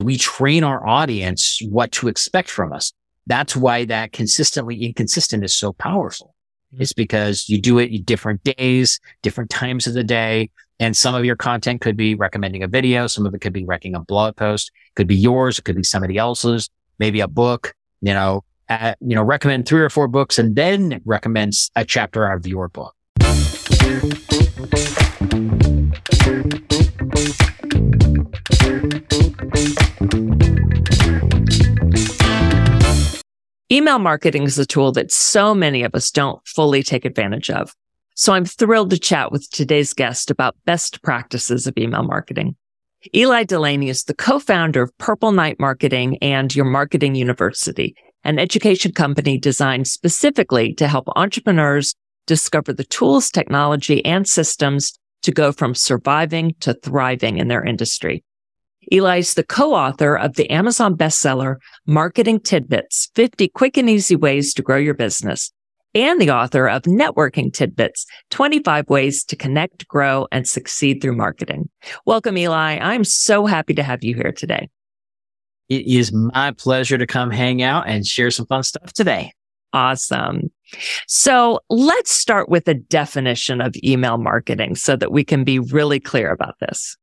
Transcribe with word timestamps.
We 0.00 0.16
train 0.16 0.64
our 0.64 0.86
audience 0.86 1.60
what 1.68 1.92
to 1.92 2.08
expect 2.08 2.48
from 2.48 2.72
us. 2.72 2.92
That's 3.26 3.54
why 3.54 3.84
that 3.84 4.12
consistently 4.12 4.82
inconsistent 4.82 5.44
is 5.44 5.54
so 5.54 5.74
powerful. 5.74 6.34
Mm-hmm. 6.72 6.82
It's 6.82 6.94
because 6.94 7.48
you 7.48 7.60
do 7.60 7.78
it 7.78 8.06
different 8.06 8.42
days, 8.42 8.98
different 9.22 9.50
times 9.50 9.86
of 9.86 9.92
the 9.92 10.02
day. 10.02 10.50
And 10.78 10.96
some 10.96 11.14
of 11.14 11.26
your 11.26 11.36
content 11.36 11.82
could 11.82 11.98
be 11.98 12.14
recommending 12.14 12.62
a 12.62 12.68
video. 12.68 13.06
Some 13.06 13.26
of 13.26 13.34
it 13.34 13.42
could 13.42 13.52
be 13.52 13.66
writing 13.66 13.94
a 13.94 14.00
blog 14.00 14.36
post, 14.36 14.70
it 14.86 14.94
could 14.94 15.06
be 15.06 15.16
yours. 15.16 15.58
It 15.58 15.62
could 15.62 15.76
be 15.76 15.82
somebody 15.82 16.16
else's, 16.16 16.70
maybe 16.98 17.20
a 17.20 17.28
book, 17.28 17.74
you 18.00 18.14
know, 18.14 18.42
uh, 18.70 18.94
you 19.00 19.14
know, 19.14 19.22
recommend 19.22 19.68
three 19.68 19.82
or 19.82 19.90
four 19.90 20.08
books 20.08 20.38
and 20.38 20.56
then 20.56 21.02
recommend 21.04 21.52
a 21.76 21.84
chapter 21.84 22.30
out 22.30 22.38
of 22.38 22.46
your 22.46 22.68
book. 22.68 22.94
Email 33.72 34.00
marketing 34.00 34.42
is 34.42 34.58
a 34.58 34.66
tool 34.66 34.90
that 34.92 35.12
so 35.12 35.54
many 35.54 35.84
of 35.84 35.94
us 35.94 36.10
don't 36.10 36.44
fully 36.46 36.82
take 36.82 37.04
advantage 37.04 37.50
of. 37.50 37.72
So 38.16 38.32
I'm 38.32 38.44
thrilled 38.44 38.90
to 38.90 38.98
chat 38.98 39.30
with 39.30 39.48
today's 39.50 39.94
guest 39.94 40.30
about 40.30 40.56
best 40.64 41.02
practices 41.02 41.66
of 41.66 41.78
email 41.78 42.02
marketing. 42.02 42.56
Ely 43.14 43.44
Delaney 43.44 43.88
is 43.88 44.04
the 44.04 44.14
co-founder 44.14 44.82
of 44.82 44.98
Purple 44.98 45.32
Knight 45.32 45.58
Marketing 45.58 46.18
and 46.20 46.54
Your 46.54 46.66
Marketing 46.66 47.14
University, 47.14 47.94
an 48.24 48.38
education 48.38 48.92
company 48.92 49.38
designed 49.38 49.86
specifically 49.86 50.74
to 50.74 50.86
help 50.86 51.06
entrepreneurs 51.16 51.94
discover 52.26 52.72
the 52.72 52.84
tools, 52.84 53.30
technology, 53.30 54.04
and 54.04 54.28
systems 54.28 54.98
to 55.22 55.32
go 55.32 55.52
from 55.52 55.74
surviving 55.74 56.54
to 56.60 56.74
thriving 56.74 57.38
in 57.38 57.48
their 57.48 57.64
industry. 57.64 58.22
Ely 58.92 59.18
is 59.18 59.34
the 59.34 59.44
co-author 59.44 60.16
of 60.16 60.34
the 60.34 60.50
Amazon 60.50 60.96
bestseller, 60.96 61.56
Marketing 61.86 62.40
Tidbits, 62.40 63.08
50 63.14 63.46
Quick 63.48 63.76
and 63.76 63.88
Easy 63.88 64.16
Ways 64.16 64.52
to 64.54 64.62
Grow 64.62 64.78
Your 64.78 64.94
Business, 64.94 65.52
and 65.94 66.20
the 66.20 66.32
author 66.32 66.68
of 66.68 66.82
Networking 66.82 67.52
Tidbits, 67.52 68.04
25 68.30 68.88
Ways 68.88 69.22
to 69.24 69.36
Connect, 69.36 69.86
Grow, 69.86 70.26
and 70.32 70.48
Succeed 70.48 71.00
Through 71.00 71.14
Marketing. 71.14 71.70
Welcome, 72.04 72.36
Ely. 72.36 72.78
I'm 72.78 73.04
so 73.04 73.46
happy 73.46 73.74
to 73.74 73.82
have 73.84 74.02
you 74.02 74.16
here 74.16 74.32
today. 74.32 74.68
It 75.68 75.86
is 75.86 76.12
my 76.12 76.50
pleasure 76.50 76.98
to 76.98 77.06
come 77.06 77.30
hang 77.30 77.62
out 77.62 77.84
and 77.86 78.04
share 78.04 78.32
some 78.32 78.46
fun 78.46 78.64
stuff 78.64 78.92
today. 78.92 79.32
Awesome. 79.72 80.50
So 81.06 81.60
let's 81.70 82.10
start 82.10 82.48
with 82.48 82.66
a 82.66 82.74
definition 82.74 83.60
of 83.60 83.76
email 83.84 84.18
marketing 84.18 84.74
so 84.74 84.96
that 84.96 85.12
we 85.12 85.22
can 85.22 85.44
be 85.44 85.60
really 85.60 86.00
clear 86.00 86.32
about 86.32 86.56
this. 86.58 86.96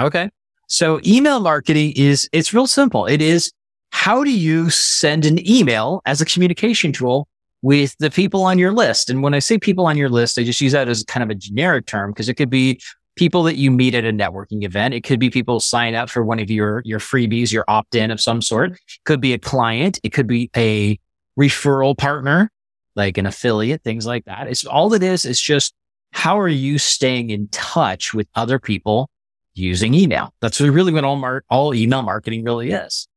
Okay. 0.00 0.30
So 0.68 1.00
email 1.04 1.40
marketing 1.40 1.94
is, 1.96 2.28
it's 2.32 2.54
real 2.54 2.66
simple. 2.66 3.06
It 3.06 3.22
is 3.22 3.52
how 3.90 4.22
do 4.22 4.30
you 4.30 4.70
send 4.70 5.24
an 5.24 5.46
email 5.48 6.02
as 6.04 6.20
a 6.20 6.26
communication 6.26 6.92
tool 6.92 7.26
with 7.62 7.96
the 7.98 8.10
people 8.10 8.42
on 8.42 8.58
your 8.58 8.72
list? 8.72 9.10
And 9.10 9.22
when 9.22 9.34
I 9.34 9.38
say 9.38 9.58
people 9.58 9.86
on 9.86 9.96
your 9.96 10.10
list, 10.10 10.38
I 10.38 10.44
just 10.44 10.60
use 10.60 10.72
that 10.72 10.88
as 10.88 11.02
kind 11.04 11.24
of 11.24 11.30
a 11.30 11.34
generic 11.34 11.86
term 11.86 12.10
because 12.10 12.28
it 12.28 12.34
could 12.34 12.50
be 12.50 12.80
people 13.16 13.42
that 13.44 13.56
you 13.56 13.70
meet 13.70 13.94
at 13.94 14.04
a 14.04 14.12
networking 14.12 14.62
event. 14.62 14.94
It 14.94 15.04
could 15.04 15.18
be 15.18 15.30
people 15.30 15.58
sign 15.58 15.94
up 15.94 16.10
for 16.10 16.22
one 16.22 16.38
of 16.38 16.50
your, 16.50 16.82
your 16.84 17.00
freebies, 17.00 17.50
your 17.50 17.64
opt 17.66 17.94
in 17.94 18.10
of 18.10 18.20
some 18.20 18.42
sort. 18.42 18.72
It 18.72 18.78
could 19.04 19.20
be 19.20 19.32
a 19.32 19.38
client. 19.38 19.98
It 20.04 20.10
could 20.10 20.26
be 20.26 20.50
a 20.56 21.00
referral 21.40 21.96
partner, 21.96 22.50
like 22.94 23.16
an 23.16 23.26
affiliate, 23.26 23.82
things 23.82 24.06
like 24.06 24.26
that. 24.26 24.48
It's 24.48 24.64
all 24.64 24.92
it 24.92 25.02
is. 25.02 25.24
It's 25.24 25.40
just 25.40 25.74
how 26.12 26.38
are 26.38 26.48
you 26.48 26.78
staying 26.78 27.30
in 27.30 27.48
touch 27.48 28.12
with 28.12 28.28
other 28.34 28.58
people 28.58 29.10
using 29.58 29.94
email. 29.94 30.32
That's 30.40 30.60
really 30.60 30.92
what 30.92 31.04
all 31.04 31.16
mar- 31.16 31.44
all 31.50 31.74
email 31.74 32.02
marketing 32.02 32.44
really 32.44 32.70
is. 32.70 33.08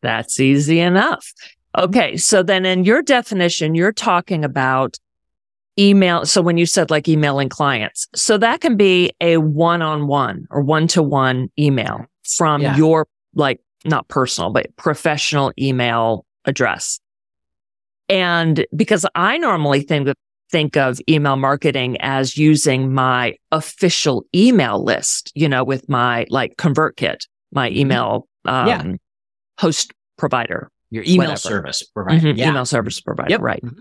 That's 0.00 0.40
easy 0.40 0.80
enough. 0.80 1.32
Okay. 1.78 2.16
So 2.16 2.42
then 2.42 2.66
in 2.66 2.84
your 2.84 3.02
definition, 3.02 3.74
you're 3.74 3.92
talking 3.92 4.44
about 4.44 4.98
email. 5.78 6.26
So 6.26 6.42
when 6.42 6.58
you 6.58 6.66
said 6.66 6.90
like 6.90 7.08
emailing 7.08 7.48
clients, 7.48 8.08
so 8.14 8.36
that 8.38 8.60
can 8.60 8.76
be 8.76 9.12
a 9.20 9.38
one-on-one 9.38 10.46
or 10.50 10.60
one-to-one 10.60 11.50
email 11.58 12.06
from 12.24 12.62
yeah. 12.62 12.76
your 12.76 13.06
like 13.34 13.60
not 13.84 14.08
personal, 14.08 14.50
but 14.50 14.74
professional 14.76 15.52
email 15.58 16.26
address. 16.44 17.00
And 18.08 18.66
because 18.76 19.06
I 19.14 19.38
normally 19.38 19.80
think 19.80 20.06
that 20.06 20.18
think 20.52 20.76
of 20.76 21.00
email 21.08 21.36
marketing 21.36 21.96
as 22.00 22.36
using 22.36 22.92
my 22.94 23.34
official 23.50 24.24
email 24.34 24.84
list, 24.84 25.32
you 25.34 25.48
know, 25.48 25.64
with 25.64 25.88
my 25.88 26.26
like 26.28 26.56
ConvertKit, 26.56 27.26
my 27.50 27.68
mm-hmm. 27.68 27.78
email 27.78 28.28
um, 28.44 28.68
yeah. 28.68 28.84
host 29.58 29.92
provider. 30.16 30.70
Your 30.90 31.04
email 31.04 31.30
whatever. 31.30 31.38
service 31.38 31.82
provider. 31.82 32.28
Mm-hmm. 32.28 32.38
Yeah. 32.38 32.50
Email 32.50 32.66
service 32.66 33.00
provider. 33.00 33.30
Yep. 33.30 33.40
Right. 33.40 33.64
Mm-hmm. 33.64 33.80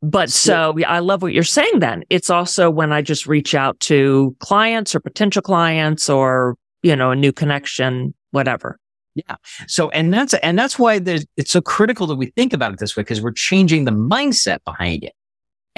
But 0.00 0.30
so 0.30 0.76
I 0.86 1.00
love 1.00 1.22
what 1.22 1.32
you're 1.32 1.42
saying 1.42 1.80
then. 1.80 2.04
It's 2.08 2.30
also 2.30 2.70
when 2.70 2.92
I 2.92 3.02
just 3.02 3.26
reach 3.26 3.54
out 3.54 3.78
to 3.80 4.34
clients 4.38 4.94
or 4.94 5.00
potential 5.00 5.42
clients 5.42 6.08
or, 6.08 6.56
you 6.82 6.94
know, 6.94 7.10
a 7.10 7.16
new 7.16 7.32
connection, 7.32 8.14
whatever. 8.30 8.78
Yeah. 9.16 9.34
So, 9.66 9.90
and 9.90 10.14
that's, 10.14 10.34
and 10.34 10.56
that's 10.56 10.78
why 10.78 11.00
it's 11.04 11.50
so 11.50 11.60
critical 11.60 12.06
that 12.06 12.14
we 12.14 12.26
think 12.26 12.52
about 12.52 12.72
it 12.72 12.78
this 12.78 12.96
way 12.96 13.02
because 13.02 13.20
we're 13.20 13.32
changing 13.32 13.84
the 13.84 13.90
mindset 13.90 14.58
behind 14.64 15.02
it. 15.02 15.12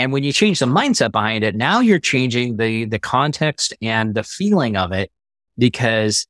And 0.00 0.12
when 0.12 0.24
you 0.24 0.32
change 0.32 0.60
the 0.60 0.66
mindset 0.66 1.12
behind 1.12 1.44
it, 1.44 1.54
now 1.54 1.80
you're 1.80 1.98
changing 1.98 2.56
the, 2.56 2.86
the 2.86 2.98
context 2.98 3.74
and 3.82 4.14
the 4.14 4.22
feeling 4.22 4.74
of 4.74 4.92
it 4.92 5.12
because 5.58 6.26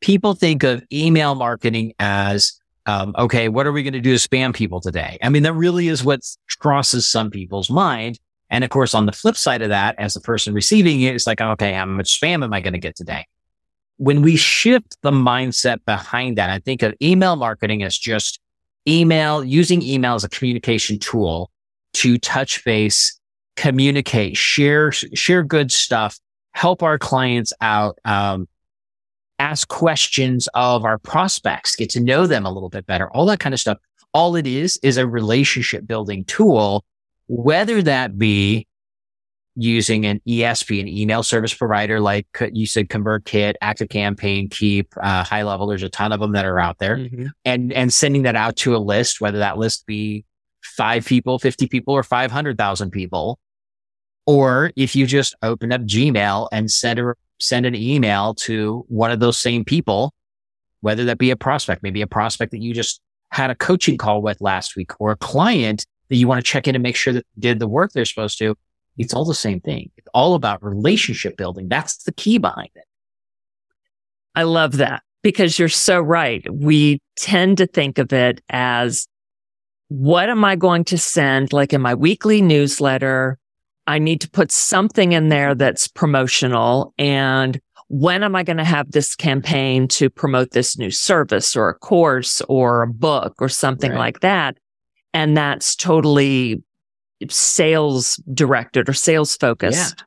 people 0.00 0.34
think 0.34 0.64
of 0.64 0.82
email 0.92 1.36
marketing 1.36 1.92
as, 2.00 2.60
um, 2.86 3.14
okay, 3.16 3.48
what 3.48 3.64
are 3.64 3.70
we 3.70 3.84
going 3.84 3.92
to 3.92 4.00
do 4.00 4.18
to 4.18 4.28
spam 4.28 4.52
people 4.52 4.80
today? 4.80 5.18
I 5.22 5.28
mean, 5.28 5.44
that 5.44 5.52
really 5.52 5.86
is 5.86 6.02
what 6.02 6.22
crosses 6.58 7.06
some 7.06 7.30
people's 7.30 7.70
mind. 7.70 8.18
And 8.50 8.64
of 8.64 8.70
course, 8.70 8.92
on 8.92 9.06
the 9.06 9.12
flip 9.12 9.36
side 9.36 9.62
of 9.62 9.68
that, 9.68 9.94
as 10.00 10.14
the 10.14 10.20
person 10.20 10.52
receiving 10.52 11.00
it, 11.02 11.14
it's 11.14 11.28
like, 11.28 11.40
okay, 11.40 11.74
how 11.74 11.86
much 11.86 12.20
spam 12.20 12.42
am 12.42 12.52
I 12.52 12.60
going 12.60 12.72
to 12.72 12.80
get 12.80 12.96
today? 12.96 13.24
When 13.98 14.22
we 14.22 14.34
shift 14.34 14.96
the 15.02 15.12
mindset 15.12 15.78
behind 15.86 16.38
that, 16.38 16.50
I 16.50 16.58
think 16.58 16.82
of 16.82 16.92
email 17.00 17.36
marketing 17.36 17.84
as 17.84 17.96
just 17.96 18.40
email, 18.88 19.44
using 19.44 19.80
email 19.80 20.16
as 20.16 20.24
a 20.24 20.28
communication 20.28 20.98
tool 20.98 21.51
to 21.94 22.18
touch 22.18 22.64
base, 22.64 23.18
communicate, 23.56 24.36
share, 24.36 24.92
share 24.92 25.42
good 25.42 25.70
stuff, 25.70 26.18
help 26.52 26.82
our 26.82 26.98
clients 26.98 27.52
out, 27.60 27.98
um, 28.04 28.48
ask 29.38 29.68
questions 29.68 30.48
of 30.54 30.84
our 30.84 30.98
prospects, 30.98 31.76
get 31.76 31.90
to 31.90 32.00
know 32.00 32.26
them 32.26 32.46
a 32.46 32.52
little 32.52 32.68
bit 32.68 32.86
better, 32.86 33.10
all 33.10 33.26
that 33.26 33.40
kind 33.40 33.52
of 33.54 33.60
stuff. 33.60 33.78
All 34.14 34.36
it 34.36 34.46
is 34.46 34.78
is 34.82 34.98
a 34.98 35.06
relationship 35.06 35.86
building 35.86 36.24
tool, 36.24 36.84
whether 37.28 37.80
that 37.82 38.18
be 38.18 38.66
using 39.54 40.06
an 40.06 40.20
ESP, 40.26 40.80
an 40.80 40.88
email 40.88 41.22
service 41.22 41.52
provider, 41.52 42.00
like 42.00 42.26
you 42.52 42.66
said, 42.66 42.88
ConvertKit, 42.88 43.54
Active 43.60 43.88
Campaign, 43.88 44.48
Keap, 44.48 44.92
uh, 45.00 45.24
High 45.24 45.42
Level. 45.42 45.66
There's 45.66 45.82
a 45.82 45.88
ton 45.88 46.12
of 46.12 46.20
them 46.20 46.32
that 46.32 46.44
are 46.44 46.58
out 46.58 46.78
there, 46.78 46.96
mm-hmm. 46.96 47.26
and 47.44 47.72
and 47.72 47.92
sending 47.92 48.22
that 48.22 48.36
out 48.36 48.56
to 48.56 48.76
a 48.76 48.78
list, 48.78 49.20
whether 49.20 49.38
that 49.38 49.58
list 49.58 49.86
be 49.86 50.24
five 50.76 51.06
people, 51.06 51.38
50 51.38 51.66
people, 51.68 51.94
or 51.94 52.02
500,000 52.02 52.90
people. 52.90 53.38
Or 54.26 54.70
if 54.76 54.94
you 54.94 55.06
just 55.06 55.34
open 55.42 55.72
up 55.72 55.82
Gmail 55.82 56.48
and 56.52 56.70
send 56.70 56.98
a, 56.98 57.14
send 57.40 57.66
an 57.66 57.74
email 57.74 58.34
to 58.34 58.84
one 58.88 59.10
of 59.10 59.20
those 59.20 59.36
same 59.36 59.64
people, 59.64 60.12
whether 60.80 61.04
that 61.06 61.18
be 61.18 61.30
a 61.30 61.36
prospect, 61.36 61.82
maybe 61.82 62.02
a 62.02 62.06
prospect 62.06 62.52
that 62.52 62.62
you 62.62 62.72
just 62.72 63.00
had 63.30 63.50
a 63.50 63.54
coaching 63.54 63.96
call 63.96 64.22
with 64.22 64.40
last 64.40 64.76
week 64.76 64.92
or 65.00 65.10
a 65.10 65.16
client 65.16 65.86
that 66.08 66.16
you 66.16 66.28
want 66.28 66.44
to 66.44 66.48
check 66.48 66.68
in 66.68 66.74
and 66.74 66.82
make 66.82 66.96
sure 66.96 67.12
that 67.12 67.26
did 67.38 67.58
the 67.58 67.68
work 67.68 67.92
they're 67.92 68.04
supposed 68.04 68.38
to. 68.38 68.54
It's 68.98 69.14
all 69.14 69.24
the 69.24 69.34
same 69.34 69.60
thing. 69.60 69.90
It's 69.96 70.08
all 70.12 70.34
about 70.34 70.62
relationship 70.62 71.36
building. 71.36 71.68
That's 71.68 72.02
the 72.04 72.12
key 72.12 72.38
behind 72.38 72.68
it. 72.74 72.84
I 74.34 74.42
love 74.42 74.76
that 74.76 75.02
because 75.22 75.58
you're 75.58 75.68
so 75.68 76.00
right. 76.00 76.44
We 76.52 77.00
tend 77.16 77.58
to 77.58 77.66
think 77.66 77.98
of 77.98 78.12
it 78.12 78.42
as 78.50 79.06
what 79.92 80.30
am 80.30 80.42
I 80.42 80.56
going 80.56 80.84
to 80.84 80.96
send? 80.96 81.52
Like 81.52 81.74
in 81.74 81.82
my 81.82 81.94
weekly 81.94 82.40
newsletter, 82.40 83.38
I 83.86 83.98
need 83.98 84.22
to 84.22 84.30
put 84.30 84.50
something 84.50 85.12
in 85.12 85.28
there 85.28 85.54
that's 85.54 85.86
promotional. 85.86 86.94
And 86.96 87.60
when 87.88 88.22
am 88.22 88.34
I 88.34 88.42
going 88.42 88.56
to 88.56 88.64
have 88.64 88.90
this 88.90 89.14
campaign 89.14 89.86
to 89.88 90.08
promote 90.08 90.52
this 90.52 90.78
new 90.78 90.90
service 90.90 91.54
or 91.54 91.68
a 91.68 91.74
course 91.74 92.40
or 92.48 92.82
a 92.82 92.86
book 92.86 93.34
or 93.38 93.50
something 93.50 93.90
right. 93.90 93.98
like 93.98 94.20
that? 94.20 94.56
And 95.12 95.36
that's 95.36 95.76
totally 95.76 96.62
sales 97.28 98.16
directed 98.32 98.88
or 98.88 98.94
sales 98.94 99.36
focused. 99.36 100.04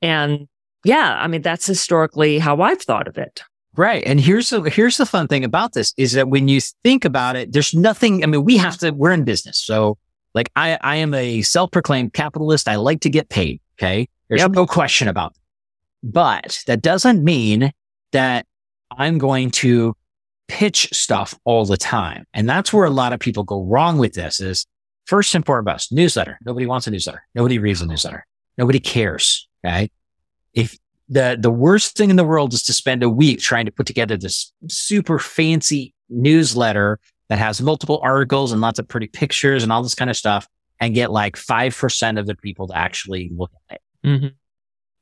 Yeah. 0.00 0.10
And 0.10 0.48
yeah, 0.84 1.16
I 1.18 1.26
mean, 1.26 1.42
that's 1.42 1.66
historically 1.66 2.38
how 2.38 2.60
I've 2.60 2.82
thought 2.82 3.08
of 3.08 3.18
it. 3.18 3.42
Right. 3.78 4.02
And 4.04 4.18
here's 4.18 4.50
the, 4.50 4.62
here's 4.62 4.96
the 4.96 5.06
fun 5.06 5.28
thing 5.28 5.44
about 5.44 5.72
this 5.72 5.94
is 5.96 6.10
that 6.14 6.28
when 6.28 6.48
you 6.48 6.60
think 6.82 7.04
about 7.04 7.36
it, 7.36 7.52
there's 7.52 7.72
nothing, 7.72 8.24
I 8.24 8.26
mean, 8.26 8.42
we 8.42 8.56
have 8.56 8.76
to, 8.78 8.90
we're 8.90 9.12
in 9.12 9.22
business. 9.22 9.56
So 9.56 9.96
like 10.34 10.50
I, 10.56 10.76
I 10.80 10.96
am 10.96 11.14
a 11.14 11.42
self-proclaimed 11.42 12.12
capitalist. 12.12 12.66
I 12.66 12.74
like 12.74 13.00
to 13.02 13.08
get 13.08 13.28
paid. 13.28 13.60
Okay. 13.78 14.08
There's 14.28 14.40
yep. 14.40 14.50
no 14.50 14.66
question 14.66 15.06
about 15.06 15.30
it. 15.30 15.36
But 16.02 16.64
that 16.66 16.82
doesn't 16.82 17.22
mean 17.22 17.70
that 18.10 18.46
I'm 18.90 19.16
going 19.16 19.52
to 19.52 19.94
pitch 20.48 20.88
stuff 20.92 21.38
all 21.44 21.64
the 21.64 21.76
time. 21.76 22.24
And 22.34 22.48
that's 22.48 22.72
where 22.72 22.84
a 22.84 22.90
lot 22.90 23.12
of 23.12 23.20
people 23.20 23.44
go 23.44 23.62
wrong 23.62 23.96
with 23.96 24.14
this 24.14 24.40
is 24.40 24.66
first 25.04 25.32
and 25.36 25.46
foremost, 25.46 25.92
newsletter. 25.92 26.40
Nobody 26.44 26.66
wants 26.66 26.88
a 26.88 26.90
newsletter. 26.90 27.22
Nobody 27.36 27.60
reads 27.60 27.80
a 27.80 27.86
newsletter. 27.86 28.26
Nobody 28.56 28.80
cares. 28.80 29.48
Okay. 29.64 29.88
If 30.52 30.76
the, 31.08 31.38
the 31.40 31.50
worst 31.50 31.96
thing 31.96 32.10
in 32.10 32.16
the 32.16 32.24
world 32.24 32.52
is 32.52 32.62
to 32.64 32.72
spend 32.72 33.02
a 33.02 33.08
week 33.08 33.40
trying 33.40 33.66
to 33.66 33.72
put 33.72 33.86
together 33.86 34.16
this 34.16 34.52
super 34.68 35.18
fancy 35.18 35.94
newsletter 36.08 36.98
that 37.28 37.38
has 37.38 37.60
multiple 37.60 38.00
articles 38.02 38.52
and 38.52 38.60
lots 38.60 38.78
of 38.78 38.88
pretty 38.88 39.06
pictures 39.06 39.62
and 39.62 39.72
all 39.72 39.82
this 39.82 39.94
kind 39.94 40.10
of 40.10 40.16
stuff 40.16 40.46
and 40.80 40.94
get 40.94 41.10
like 41.10 41.36
5% 41.36 42.18
of 42.18 42.26
the 42.26 42.34
people 42.34 42.68
to 42.68 42.76
actually 42.76 43.30
look 43.34 43.50
at 43.70 43.76
it. 43.76 44.06
Mm-hmm. 44.06 44.26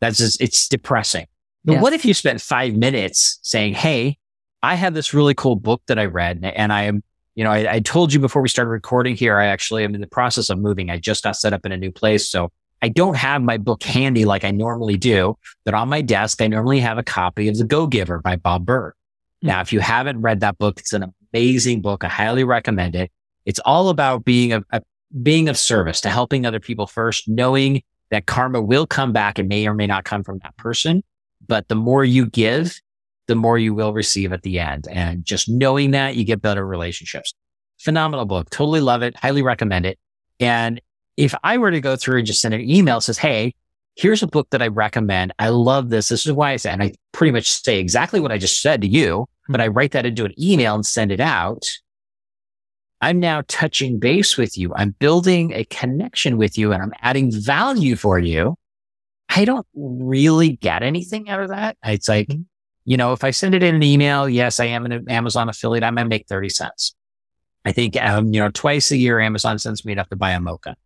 That's 0.00 0.18
just, 0.18 0.40
it's 0.40 0.68
depressing. 0.68 1.26
Yes. 1.64 1.82
what 1.82 1.92
if 1.92 2.04
you 2.04 2.14
spent 2.14 2.40
five 2.40 2.74
minutes 2.74 3.40
saying, 3.42 3.74
Hey, 3.74 4.18
I 4.62 4.76
have 4.76 4.94
this 4.94 5.12
really 5.12 5.34
cool 5.34 5.56
book 5.56 5.82
that 5.88 5.98
I 5.98 6.04
read 6.04 6.40
and 6.42 6.72
I 6.72 6.84
am, 6.84 7.02
you 7.34 7.44
know, 7.44 7.50
I, 7.50 7.74
I, 7.74 7.80
told 7.80 8.12
you 8.12 8.20
before 8.20 8.40
we 8.40 8.48
started 8.48 8.70
recording 8.70 9.16
here, 9.16 9.36
I 9.36 9.46
actually 9.46 9.84
am 9.84 9.94
in 9.94 10.00
the 10.00 10.06
process 10.06 10.48
of 10.48 10.58
moving. 10.58 10.90
I 10.90 10.98
just 10.98 11.24
got 11.24 11.36
set 11.36 11.52
up 11.52 11.66
in 11.66 11.72
a 11.72 11.76
new 11.76 11.92
place. 11.92 12.30
So 12.30 12.50
I 12.82 12.88
don't 12.88 13.16
have 13.16 13.42
my 13.42 13.56
book 13.56 13.82
handy 13.82 14.24
like 14.24 14.44
I 14.44 14.50
normally 14.50 14.96
do, 14.96 15.36
but 15.64 15.74
on 15.74 15.88
my 15.88 16.02
desk, 16.02 16.42
I 16.42 16.46
normally 16.46 16.80
have 16.80 16.98
a 16.98 17.02
copy 17.02 17.48
of 17.48 17.56
The 17.56 17.64
Go 17.64 17.86
Giver 17.86 18.20
by 18.20 18.36
Bob 18.36 18.66
Burg. 18.66 18.92
Mm-hmm. 18.92 19.48
Now, 19.48 19.60
if 19.60 19.72
you 19.72 19.80
haven't 19.80 20.20
read 20.20 20.40
that 20.40 20.58
book, 20.58 20.78
it's 20.78 20.92
an 20.92 21.12
amazing 21.32 21.80
book. 21.80 22.04
I 22.04 22.08
highly 22.08 22.44
recommend 22.44 22.94
it. 22.94 23.10
It's 23.44 23.60
all 23.60 23.88
about 23.88 24.24
being 24.24 24.52
a, 24.52 24.62
a 24.70 24.82
being 25.22 25.48
of 25.48 25.56
service 25.56 26.00
to 26.02 26.10
helping 26.10 26.44
other 26.44 26.60
people 26.60 26.86
first, 26.86 27.28
knowing 27.28 27.82
that 28.10 28.26
karma 28.26 28.60
will 28.60 28.86
come 28.86 29.12
back 29.12 29.38
and 29.38 29.48
may 29.48 29.66
or 29.66 29.74
may 29.74 29.86
not 29.86 30.04
come 30.04 30.22
from 30.22 30.38
that 30.40 30.56
person. 30.56 31.02
But 31.46 31.68
the 31.68 31.74
more 31.74 32.04
you 32.04 32.26
give, 32.26 32.80
the 33.26 33.34
more 33.34 33.58
you 33.58 33.74
will 33.74 33.92
receive 33.92 34.32
at 34.32 34.42
the 34.42 34.58
end. 34.58 34.86
And 34.90 35.24
just 35.24 35.48
knowing 35.48 35.92
that 35.92 36.16
you 36.16 36.24
get 36.24 36.42
better 36.42 36.66
relationships. 36.66 37.34
Phenomenal 37.78 38.24
book. 38.24 38.50
Totally 38.50 38.80
love 38.80 39.02
it. 39.02 39.16
Highly 39.16 39.42
recommend 39.42 39.86
it. 39.86 39.98
And 40.40 40.80
if 41.16 41.34
I 41.42 41.58
were 41.58 41.70
to 41.70 41.80
go 41.80 41.96
through 41.96 42.18
and 42.18 42.26
just 42.26 42.40
send 42.40 42.54
an 42.54 42.68
email 42.68 43.00
says, 43.00 43.18
Hey, 43.18 43.54
here's 43.96 44.22
a 44.22 44.26
book 44.26 44.48
that 44.50 44.62
I 44.62 44.68
recommend. 44.68 45.32
I 45.38 45.48
love 45.48 45.90
this. 45.90 46.08
This 46.08 46.26
is 46.26 46.32
why 46.32 46.52
I 46.52 46.56
say, 46.56 46.70
and 46.70 46.82
I 46.82 46.92
pretty 47.12 47.32
much 47.32 47.50
say 47.50 47.78
exactly 47.78 48.20
what 48.20 48.32
I 48.32 48.38
just 48.38 48.60
said 48.60 48.82
to 48.82 48.86
you, 48.86 49.26
but 49.48 49.60
I 49.60 49.68
write 49.68 49.92
that 49.92 50.06
into 50.06 50.24
an 50.24 50.34
email 50.40 50.74
and 50.74 50.84
send 50.84 51.10
it 51.10 51.20
out. 51.20 51.66
I'm 53.00 53.20
now 53.20 53.42
touching 53.48 53.98
base 53.98 54.36
with 54.36 54.56
you. 54.56 54.72
I'm 54.74 54.90
building 54.98 55.52
a 55.52 55.64
connection 55.64 56.38
with 56.38 56.56
you 56.56 56.72
and 56.72 56.82
I'm 56.82 56.92
adding 57.02 57.30
value 57.30 57.96
for 57.96 58.18
you. 58.18 58.56
I 59.28 59.44
don't 59.44 59.66
really 59.74 60.56
get 60.56 60.82
anything 60.82 61.28
out 61.28 61.40
of 61.40 61.48
that. 61.48 61.76
It's 61.84 62.08
like, 62.08 62.28
mm-hmm. 62.28 62.42
you 62.84 62.96
know, 62.96 63.12
if 63.12 63.24
I 63.24 63.32
send 63.32 63.54
it 63.54 63.62
in 63.62 63.74
an 63.74 63.82
email, 63.82 64.28
yes, 64.28 64.60
I 64.60 64.66
am 64.66 64.86
an 64.86 65.10
Amazon 65.10 65.48
affiliate. 65.48 65.84
I 65.84 65.90
might 65.90 66.04
make 66.04 66.26
30 66.26 66.48
cents. 66.48 66.94
I 67.64 67.72
think, 67.72 68.00
um, 68.00 68.32
you 68.32 68.40
know, 68.40 68.50
twice 68.50 68.90
a 68.92 68.96
year, 68.96 69.18
Amazon 69.18 69.58
sends 69.58 69.84
me 69.84 69.92
enough 69.92 70.08
to 70.10 70.16
buy 70.16 70.30
a 70.30 70.40
mocha. 70.40 70.76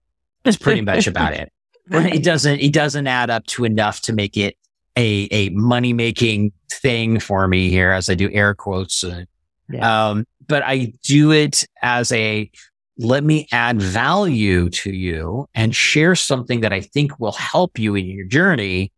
That's 0.45 0.57
pretty 0.57 0.81
much 0.81 1.07
about 1.07 1.33
it. 1.33 1.53
It 1.93 2.23
doesn't, 2.23 2.61
it 2.61 2.73
doesn't 2.73 3.07
add 3.07 3.31
up 3.31 3.47
to 3.47 3.65
enough 3.65 4.01
to 4.03 4.13
make 4.13 4.37
it 4.37 4.57
a, 4.97 5.29
a 5.33 5.49
money 5.51 5.93
making 5.93 6.53
thing 6.71 7.19
for 7.19 7.49
me 7.49 7.69
here 7.69 7.91
as 7.91 8.09
I 8.09 8.15
do 8.15 8.31
air 8.31 8.55
quotes. 8.55 9.03
Uh, 9.03 9.25
yeah. 9.69 10.09
Um, 10.09 10.27
but 10.47 10.63
I 10.65 10.93
do 11.03 11.33
it 11.33 11.65
as 11.83 12.13
a 12.13 12.51
let 12.99 13.25
me 13.25 13.49
add 13.51 13.81
value 13.81 14.69
to 14.69 14.95
you 14.95 15.49
and 15.55 15.75
share 15.75 16.15
something 16.15 16.61
that 16.61 16.73
I 16.73 16.83
think 16.83 17.19
will 17.19 17.33
help 17.33 17.79
you 17.79 17.95
in 17.95 18.07
your 18.07 18.27
journey. 18.27 18.93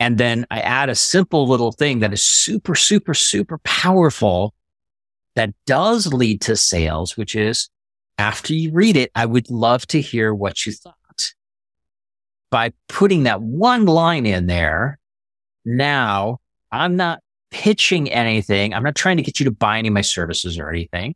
And 0.00 0.16
then 0.16 0.46
I 0.50 0.60
add 0.60 0.88
a 0.88 0.94
simple 0.94 1.46
little 1.46 1.70
thing 1.70 1.98
that 2.00 2.12
is 2.12 2.24
super, 2.24 2.74
super, 2.74 3.12
super 3.12 3.58
powerful 3.58 4.54
that 5.34 5.52
does 5.66 6.12
lead 6.12 6.40
to 6.42 6.56
sales, 6.56 7.16
which 7.16 7.36
is 7.36 7.68
after 8.18 8.54
you 8.54 8.72
read 8.72 8.96
it, 8.96 9.10
I 9.14 9.26
would 9.26 9.50
love 9.50 9.86
to 9.88 10.00
hear 10.00 10.34
what 10.34 10.66
you 10.66 10.72
thought. 10.72 10.94
By 12.50 12.72
putting 12.88 13.24
that 13.24 13.42
one 13.42 13.86
line 13.86 14.26
in 14.26 14.46
there, 14.46 14.98
now 15.64 16.38
I'm 16.70 16.96
not 16.96 17.20
pitching 17.50 18.10
anything. 18.10 18.74
I'm 18.74 18.82
not 18.82 18.94
trying 18.94 19.16
to 19.16 19.22
get 19.22 19.40
you 19.40 19.44
to 19.44 19.50
buy 19.50 19.78
any 19.78 19.88
of 19.88 19.94
my 19.94 20.02
services 20.02 20.58
or 20.58 20.68
anything, 20.68 21.14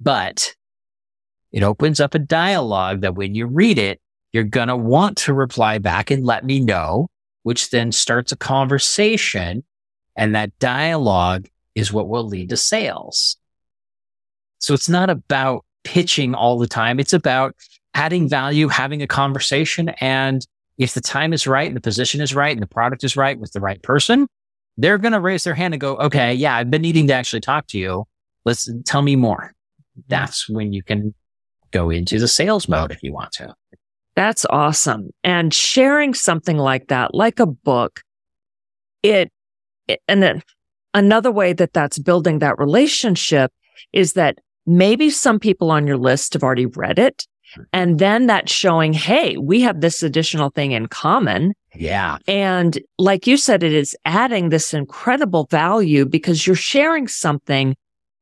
but 0.00 0.54
it 1.52 1.62
opens 1.62 2.00
up 2.00 2.14
a 2.14 2.20
dialogue 2.20 3.00
that 3.00 3.14
when 3.14 3.34
you 3.34 3.46
read 3.46 3.78
it, 3.78 4.00
you're 4.32 4.44
going 4.44 4.68
to 4.68 4.76
want 4.76 5.16
to 5.18 5.34
reply 5.34 5.78
back 5.78 6.10
and 6.10 6.24
let 6.24 6.44
me 6.44 6.60
know, 6.60 7.08
which 7.42 7.70
then 7.70 7.90
starts 7.90 8.30
a 8.30 8.36
conversation. 8.36 9.64
And 10.16 10.34
that 10.34 10.56
dialogue 10.58 11.48
is 11.74 11.92
what 11.92 12.08
will 12.08 12.24
lead 12.24 12.50
to 12.50 12.56
sales. 12.56 13.36
So 14.58 14.74
it's 14.74 14.88
not 14.88 15.10
about 15.10 15.64
pitching 15.84 16.34
all 16.34 16.58
the 16.58 16.66
time. 16.66 17.00
It's 17.00 17.12
about 17.12 17.54
adding 17.94 18.28
value, 18.28 18.68
having 18.68 19.02
a 19.02 19.06
conversation. 19.06 19.90
And 20.00 20.46
if 20.78 20.94
the 20.94 21.00
time 21.00 21.32
is 21.32 21.46
right 21.46 21.66
and 21.66 21.76
the 21.76 21.80
position 21.80 22.20
is 22.20 22.34
right 22.34 22.52
and 22.52 22.62
the 22.62 22.66
product 22.66 23.04
is 23.04 23.16
right 23.16 23.38
with 23.38 23.52
the 23.52 23.60
right 23.60 23.82
person, 23.82 24.26
they're 24.76 24.98
going 24.98 25.12
to 25.12 25.20
raise 25.20 25.44
their 25.44 25.54
hand 25.54 25.74
and 25.74 25.80
go, 25.80 25.96
okay, 25.96 26.32
yeah, 26.32 26.56
I've 26.56 26.70
been 26.70 26.82
needing 26.82 27.06
to 27.08 27.12
actually 27.12 27.40
talk 27.40 27.66
to 27.68 27.78
you. 27.78 28.04
Let's 28.44 28.70
tell 28.86 29.02
me 29.02 29.16
more. 29.16 29.52
That's 30.08 30.48
when 30.48 30.72
you 30.72 30.82
can 30.82 31.14
go 31.70 31.90
into 31.90 32.18
the 32.18 32.28
sales 32.28 32.68
mode 32.68 32.90
if 32.90 33.02
you 33.02 33.12
want 33.12 33.32
to. 33.32 33.54
That's 34.16 34.44
awesome. 34.46 35.10
And 35.22 35.52
sharing 35.52 36.14
something 36.14 36.56
like 36.56 36.88
that, 36.88 37.14
like 37.14 37.40
a 37.40 37.46
book, 37.46 38.00
it, 39.02 39.30
it 39.86 40.00
and 40.08 40.22
then 40.22 40.42
another 40.94 41.30
way 41.30 41.52
that 41.52 41.72
that's 41.72 41.98
building 41.98 42.40
that 42.40 42.58
relationship 42.58 43.52
is 43.92 44.14
that 44.14 44.38
maybe 44.66 45.10
some 45.10 45.38
people 45.38 45.70
on 45.70 45.86
your 45.86 45.96
list 45.96 46.34
have 46.34 46.42
already 46.42 46.66
read 46.66 46.98
it. 46.98 47.26
And 47.72 47.98
then 47.98 48.26
that's 48.26 48.52
showing, 48.52 48.92
Hey, 48.92 49.36
we 49.36 49.60
have 49.62 49.80
this 49.80 50.02
additional 50.02 50.50
thing 50.50 50.72
in 50.72 50.86
common. 50.86 51.54
Yeah. 51.74 52.18
And 52.26 52.78
like 52.98 53.26
you 53.26 53.36
said, 53.36 53.62
it 53.62 53.72
is 53.72 53.96
adding 54.04 54.48
this 54.48 54.72
incredible 54.72 55.46
value 55.50 56.06
because 56.06 56.46
you're 56.46 56.56
sharing 56.56 57.08
something 57.08 57.76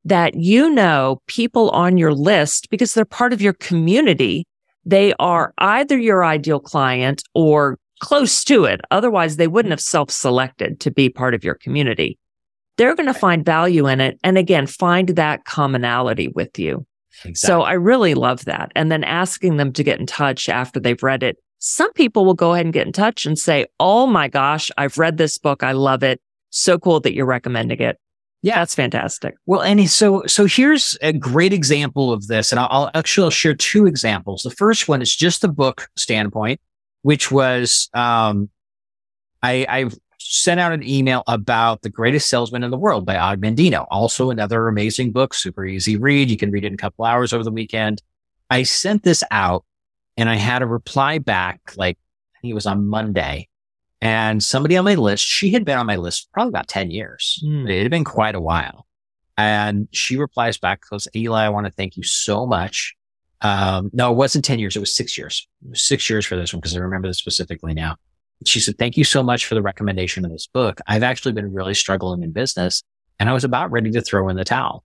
that 0.05 0.35
you 0.35 0.69
know 0.69 1.21
people 1.27 1.69
on 1.71 1.97
your 1.97 2.13
list 2.13 2.69
because 2.69 2.93
they're 2.93 3.05
part 3.05 3.33
of 3.33 3.41
your 3.41 3.53
community. 3.53 4.45
They 4.85 5.13
are 5.19 5.53
either 5.57 5.97
your 5.97 6.23
ideal 6.23 6.59
client 6.59 7.23
or 7.35 7.77
close 7.99 8.43
to 8.45 8.65
it. 8.65 8.81
Otherwise, 8.91 9.35
they 9.35 9.47
wouldn't 9.47 9.71
have 9.71 9.81
self 9.81 10.09
selected 10.09 10.79
to 10.79 10.91
be 10.91 11.09
part 11.09 11.33
of 11.33 11.43
your 11.43 11.55
community. 11.55 12.17
They're 12.79 12.95
going 12.95 13.07
to 13.07 13.13
find 13.13 13.45
value 13.45 13.87
in 13.87 14.01
it. 14.01 14.17
And 14.23 14.37
again, 14.37 14.65
find 14.65 15.09
that 15.09 15.45
commonality 15.45 16.29
with 16.29 16.57
you. 16.57 16.85
Exactly. 17.25 17.35
So 17.35 17.61
I 17.61 17.73
really 17.73 18.15
love 18.15 18.45
that. 18.45 18.71
And 18.75 18.91
then 18.91 19.03
asking 19.03 19.57
them 19.57 19.73
to 19.73 19.83
get 19.83 19.99
in 19.99 20.05
touch 20.05 20.49
after 20.49 20.79
they've 20.79 21.03
read 21.03 21.21
it 21.21 21.37
some 21.59 21.91
people 21.93 22.25
will 22.25 22.33
go 22.33 22.53
ahead 22.53 22.65
and 22.65 22.73
get 22.73 22.87
in 22.87 22.93
touch 22.93 23.25
and 23.25 23.37
say, 23.37 23.67
Oh 23.79 24.07
my 24.07 24.27
gosh, 24.27 24.71
I've 24.77 24.97
read 24.97 25.17
this 25.17 25.37
book. 25.37 25.61
I 25.61 25.73
love 25.73 26.03
it. 26.03 26.19
So 26.49 26.79
cool 26.79 26.99
that 27.01 27.13
you're 27.13 27.25
recommending 27.25 27.79
it. 27.79 27.99
Yeah, 28.41 28.59
that's 28.59 28.73
fantastic. 28.73 29.35
Well, 29.45 29.61
and 29.61 29.89
so 29.89 30.23
so 30.25 30.45
here's 30.45 30.97
a 31.01 31.11
great 31.11 31.51
example 31.51 32.13
of 32.13 32.27
this, 32.27 32.51
and 32.53 32.59
I'll, 32.59 32.69
I'll, 32.71 32.91
actually 32.95 33.25
I'll 33.25 33.31
share 33.31 33.53
two 33.53 33.85
examples. 33.85 34.43
The 34.43 34.51
first 34.51 34.87
one 34.87 35.01
is 35.01 35.13
just 35.13 35.41
the 35.41 35.49
book 35.49 35.89
standpoint, 35.97 36.61
which 37.01 37.31
was 37.31 37.89
um, 37.93 38.49
I 39.43 39.65
I 39.67 39.89
sent 40.19 40.59
out 40.59 40.73
an 40.73 40.87
email 40.87 41.23
about 41.27 41.81
the 41.81 41.89
greatest 41.89 42.29
salesman 42.29 42.63
in 42.63 42.71
the 42.71 42.77
world 42.77 43.05
by 43.05 43.17
Og 43.17 43.41
Mandino. 43.41 43.87
Also 43.89 44.29
another 44.29 44.67
amazing 44.67 45.11
book, 45.11 45.33
super 45.33 45.65
easy 45.65 45.97
read. 45.97 46.29
You 46.29 46.37
can 46.37 46.51
read 46.51 46.65
it 46.65 46.67
in 46.67 46.73
a 46.73 46.77
couple 46.77 47.05
hours 47.05 47.33
over 47.33 47.43
the 47.43 47.51
weekend. 47.51 48.01
I 48.49 48.63
sent 48.63 49.03
this 49.03 49.23
out 49.31 49.65
and 50.17 50.29
I 50.29 50.35
had 50.35 50.61
a 50.61 50.67
reply 50.67 51.19
back, 51.19 51.73
like, 51.77 51.97
I 52.35 52.41
think 52.41 52.51
it 52.51 52.55
was 52.55 52.65
on 52.65 52.87
Monday. 52.87 53.47
And 54.01 54.41
somebody 54.43 54.77
on 54.77 54.85
my 54.85 54.95
list, 54.95 55.25
she 55.25 55.51
had 55.51 55.65
been 55.65 55.77
on 55.77 55.85
my 55.85 55.97
list 55.97 56.29
probably 56.33 56.49
about 56.49 56.67
10 56.67 56.91
years. 56.91 57.41
Mm. 57.43 57.69
It 57.69 57.81
had 57.81 57.91
been 57.91 58.05
quite 58.05 58.35
a 58.35 58.41
while. 58.41 58.85
And 59.37 59.87
she 59.91 60.17
replies 60.17 60.57
back, 60.57 60.81
goes, 60.89 61.07
Ely, 61.15 61.45
I 61.45 61.49
want 61.49 61.65
to 61.65 61.71
thank 61.71 61.95
you 61.95 62.03
so 62.03 62.45
much. 62.45 62.95
Um, 63.41 63.89
no, 63.93 64.11
it 64.11 64.15
wasn't 64.15 64.45
10 64.45 64.59
years. 64.59 64.75
It 64.75 64.79
was 64.79 64.95
six 64.95 65.17
years. 65.17 65.47
Was 65.67 65.85
six 65.85 66.09
years 66.09 66.25
for 66.25 66.35
this 66.35 66.53
one 66.53 66.59
because 66.59 66.75
I 66.75 66.79
remember 66.79 67.07
this 67.07 67.17
specifically 67.17 67.73
now. 67.73 67.95
She 68.45 68.59
said, 68.59 68.77
thank 68.77 68.95
you 68.95 69.03
so 69.03 69.21
much 69.21 69.45
for 69.45 69.55
the 69.55 69.61
recommendation 69.61 70.23
of 70.25 70.31
this 70.31 70.47
book. 70.47 70.79
I've 70.87 71.03
actually 71.03 71.33
been 71.33 71.53
really 71.53 71.73
struggling 71.73 72.23
in 72.23 72.31
business 72.31 72.83
and 73.19 73.29
I 73.29 73.33
was 73.33 73.43
about 73.43 73.71
ready 73.71 73.91
to 73.91 74.01
throw 74.01 74.29
in 74.29 74.37
the 74.37 74.45
towel. 74.45 74.83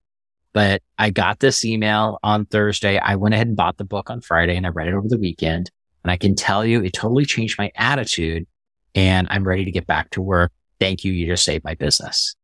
But 0.53 0.81
I 0.97 1.09
got 1.09 1.39
this 1.39 1.65
email 1.65 2.19
on 2.23 2.45
Thursday. 2.45 2.97
I 2.97 3.15
went 3.15 3.33
ahead 3.33 3.47
and 3.47 3.55
bought 3.55 3.77
the 3.77 3.85
book 3.85 4.09
on 4.09 4.21
Friday 4.21 4.55
and 4.55 4.65
I 4.65 4.69
read 4.69 4.87
it 4.87 4.93
over 4.93 5.07
the 5.07 5.17
weekend. 5.17 5.71
And 6.03 6.11
I 6.11 6.17
can 6.17 6.35
tell 6.35 6.65
you 6.65 6.83
it 6.83 6.93
totally 6.93 7.25
changed 7.25 7.57
my 7.57 7.71
attitude 7.75 8.45
and 8.93 9.27
I'm 9.29 9.47
ready 9.47 9.65
to 9.65 9.71
get 9.71 9.87
back 9.87 10.11
to 10.11 10.21
work. 10.21 10.51
Thank 10.79 11.03
you. 11.03 11.11
You 11.11 11.25
just 11.25 11.43
saved 11.43 11.63
my 11.63 11.75
business. 11.75 12.35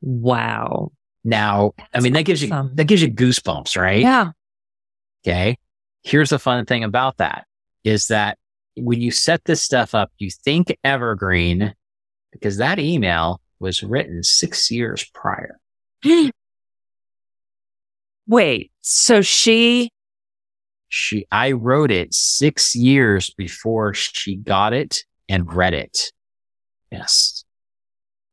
Wow. 0.00 0.92
Now, 1.24 1.72
That's 1.76 1.88
I 1.94 2.00
mean, 2.00 2.12
that 2.12 2.24
gives 2.24 2.42
you, 2.42 2.48
that 2.74 2.84
gives 2.84 3.02
you 3.02 3.10
goosebumps, 3.10 3.80
right? 3.80 4.00
Yeah. 4.02 4.32
Okay. 5.26 5.56
Here's 6.02 6.30
the 6.30 6.38
fun 6.38 6.64
thing 6.64 6.84
about 6.84 7.16
that 7.16 7.46
is 7.84 8.08
that 8.08 8.38
when 8.82 9.00
you 9.00 9.10
set 9.10 9.44
this 9.44 9.62
stuff 9.62 9.94
up, 9.94 10.10
you 10.18 10.30
think 10.30 10.76
evergreen 10.84 11.74
because 12.32 12.56
that 12.58 12.78
email 12.78 13.40
was 13.60 13.82
written 13.82 14.22
six 14.22 14.70
years 14.70 15.04
prior. 15.14 15.58
Wait, 18.26 18.70
so 18.80 19.20
she 19.22 19.90
She, 20.88 21.26
I 21.30 21.52
wrote 21.52 21.90
it 21.90 22.14
six 22.14 22.74
years 22.74 23.30
before 23.30 23.94
she 23.94 24.36
got 24.36 24.72
it 24.72 25.04
and 25.28 25.52
read 25.52 25.74
it. 25.74 26.12
Yes. 26.90 27.44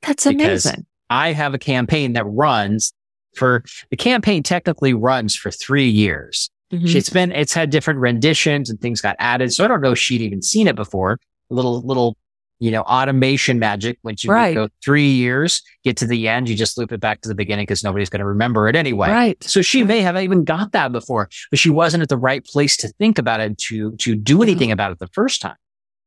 that's 0.02 0.26
Because- 0.26 0.66
amazing. 0.66 0.86
I 1.10 1.34
have 1.34 1.54
a 1.54 1.60
campaign 1.60 2.14
that 2.14 2.26
runs 2.26 2.92
for 3.36 3.64
the 3.92 3.98
campaign 3.98 4.42
technically 4.42 4.94
runs 4.94 5.36
for 5.36 5.52
three 5.52 5.88
years. 5.88 6.50
Mhm. 6.76 6.96
It's 6.96 7.10
been, 7.10 7.32
it's 7.32 7.54
had 7.54 7.70
different 7.70 8.00
renditions 8.00 8.70
and 8.70 8.80
things 8.80 9.02
got 9.02 9.16
added. 9.20 9.54
So 9.54 9.64
I 9.64 9.68
don't 9.68 9.82
know 9.82 9.92
if 9.94 10.00
she'd 10.00 10.22
even 10.22 10.42
seen 10.42 10.68
it 10.68 10.76
before. 10.76 11.20
A 11.52 11.54
little, 11.54 11.82
little, 11.82 12.18
you 12.60 12.72
know, 12.72 12.82
automation 12.84 13.60
magic. 13.60 13.98
Once 14.04 14.24
you 14.24 14.32
Right. 14.32 14.54
go 14.56 14.70
three 14.84 15.10
years, 15.10 15.62
get 15.84 15.98
to 15.98 16.08
the 16.08 16.28
end, 16.28 16.48
you 16.50 16.56
just 16.56 16.78
loop 16.78 16.92
it 16.92 17.00
back 17.02 17.22
to 17.22 17.30
the 17.30 17.36
beginning 17.36 17.64
because 17.64 17.84
nobody's 17.84 18.10
going 18.10 18.20
to 18.22 18.26
remember 18.26 18.68
it 18.68 18.76
anyway. 18.76 19.10
Right. 19.10 19.44
So 19.44 19.62
she 19.62 19.84
may 19.84 20.02
have 20.02 20.18
even 20.18 20.44
got 20.44 20.72
that 20.72 20.92
before, 20.92 21.30
but 21.50 21.60
she 21.60 21.70
wasn't 21.70 22.04
at 22.04 22.10
the 22.10 22.18
right 22.18 22.44
place 22.46 22.78
to 22.78 22.88
think 23.00 23.18
about 23.18 23.40
it, 23.42 23.58
to, 23.60 23.96
to 23.98 24.16
do 24.16 24.42
anything 24.42 24.72
about 24.72 24.92
it 24.92 25.00
the 25.00 25.08
first 25.08 25.42
time. 25.42 25.58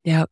Yep. 0.04 0.30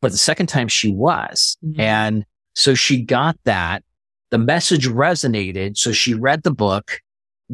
But 0.00 0.12
the 0.12 0.18
second 0.18 0.46
time 0.48 0.68
she 0.68 0.92
was. 0.92 1.56
Mhm. 1.64 1.78
And 1.78 2.24
so 2.54 2.74
she 2.74 3.02
got 3.02 3.36
that. 3.44 3.82
The 4.30 4.38
message 4.38 4.86
resonated. 4.88 5.76
So 5.76 5.92
she 5.92 6.14
read 6.14 6.42
the 6.42 6.50
book, 6.52 7.00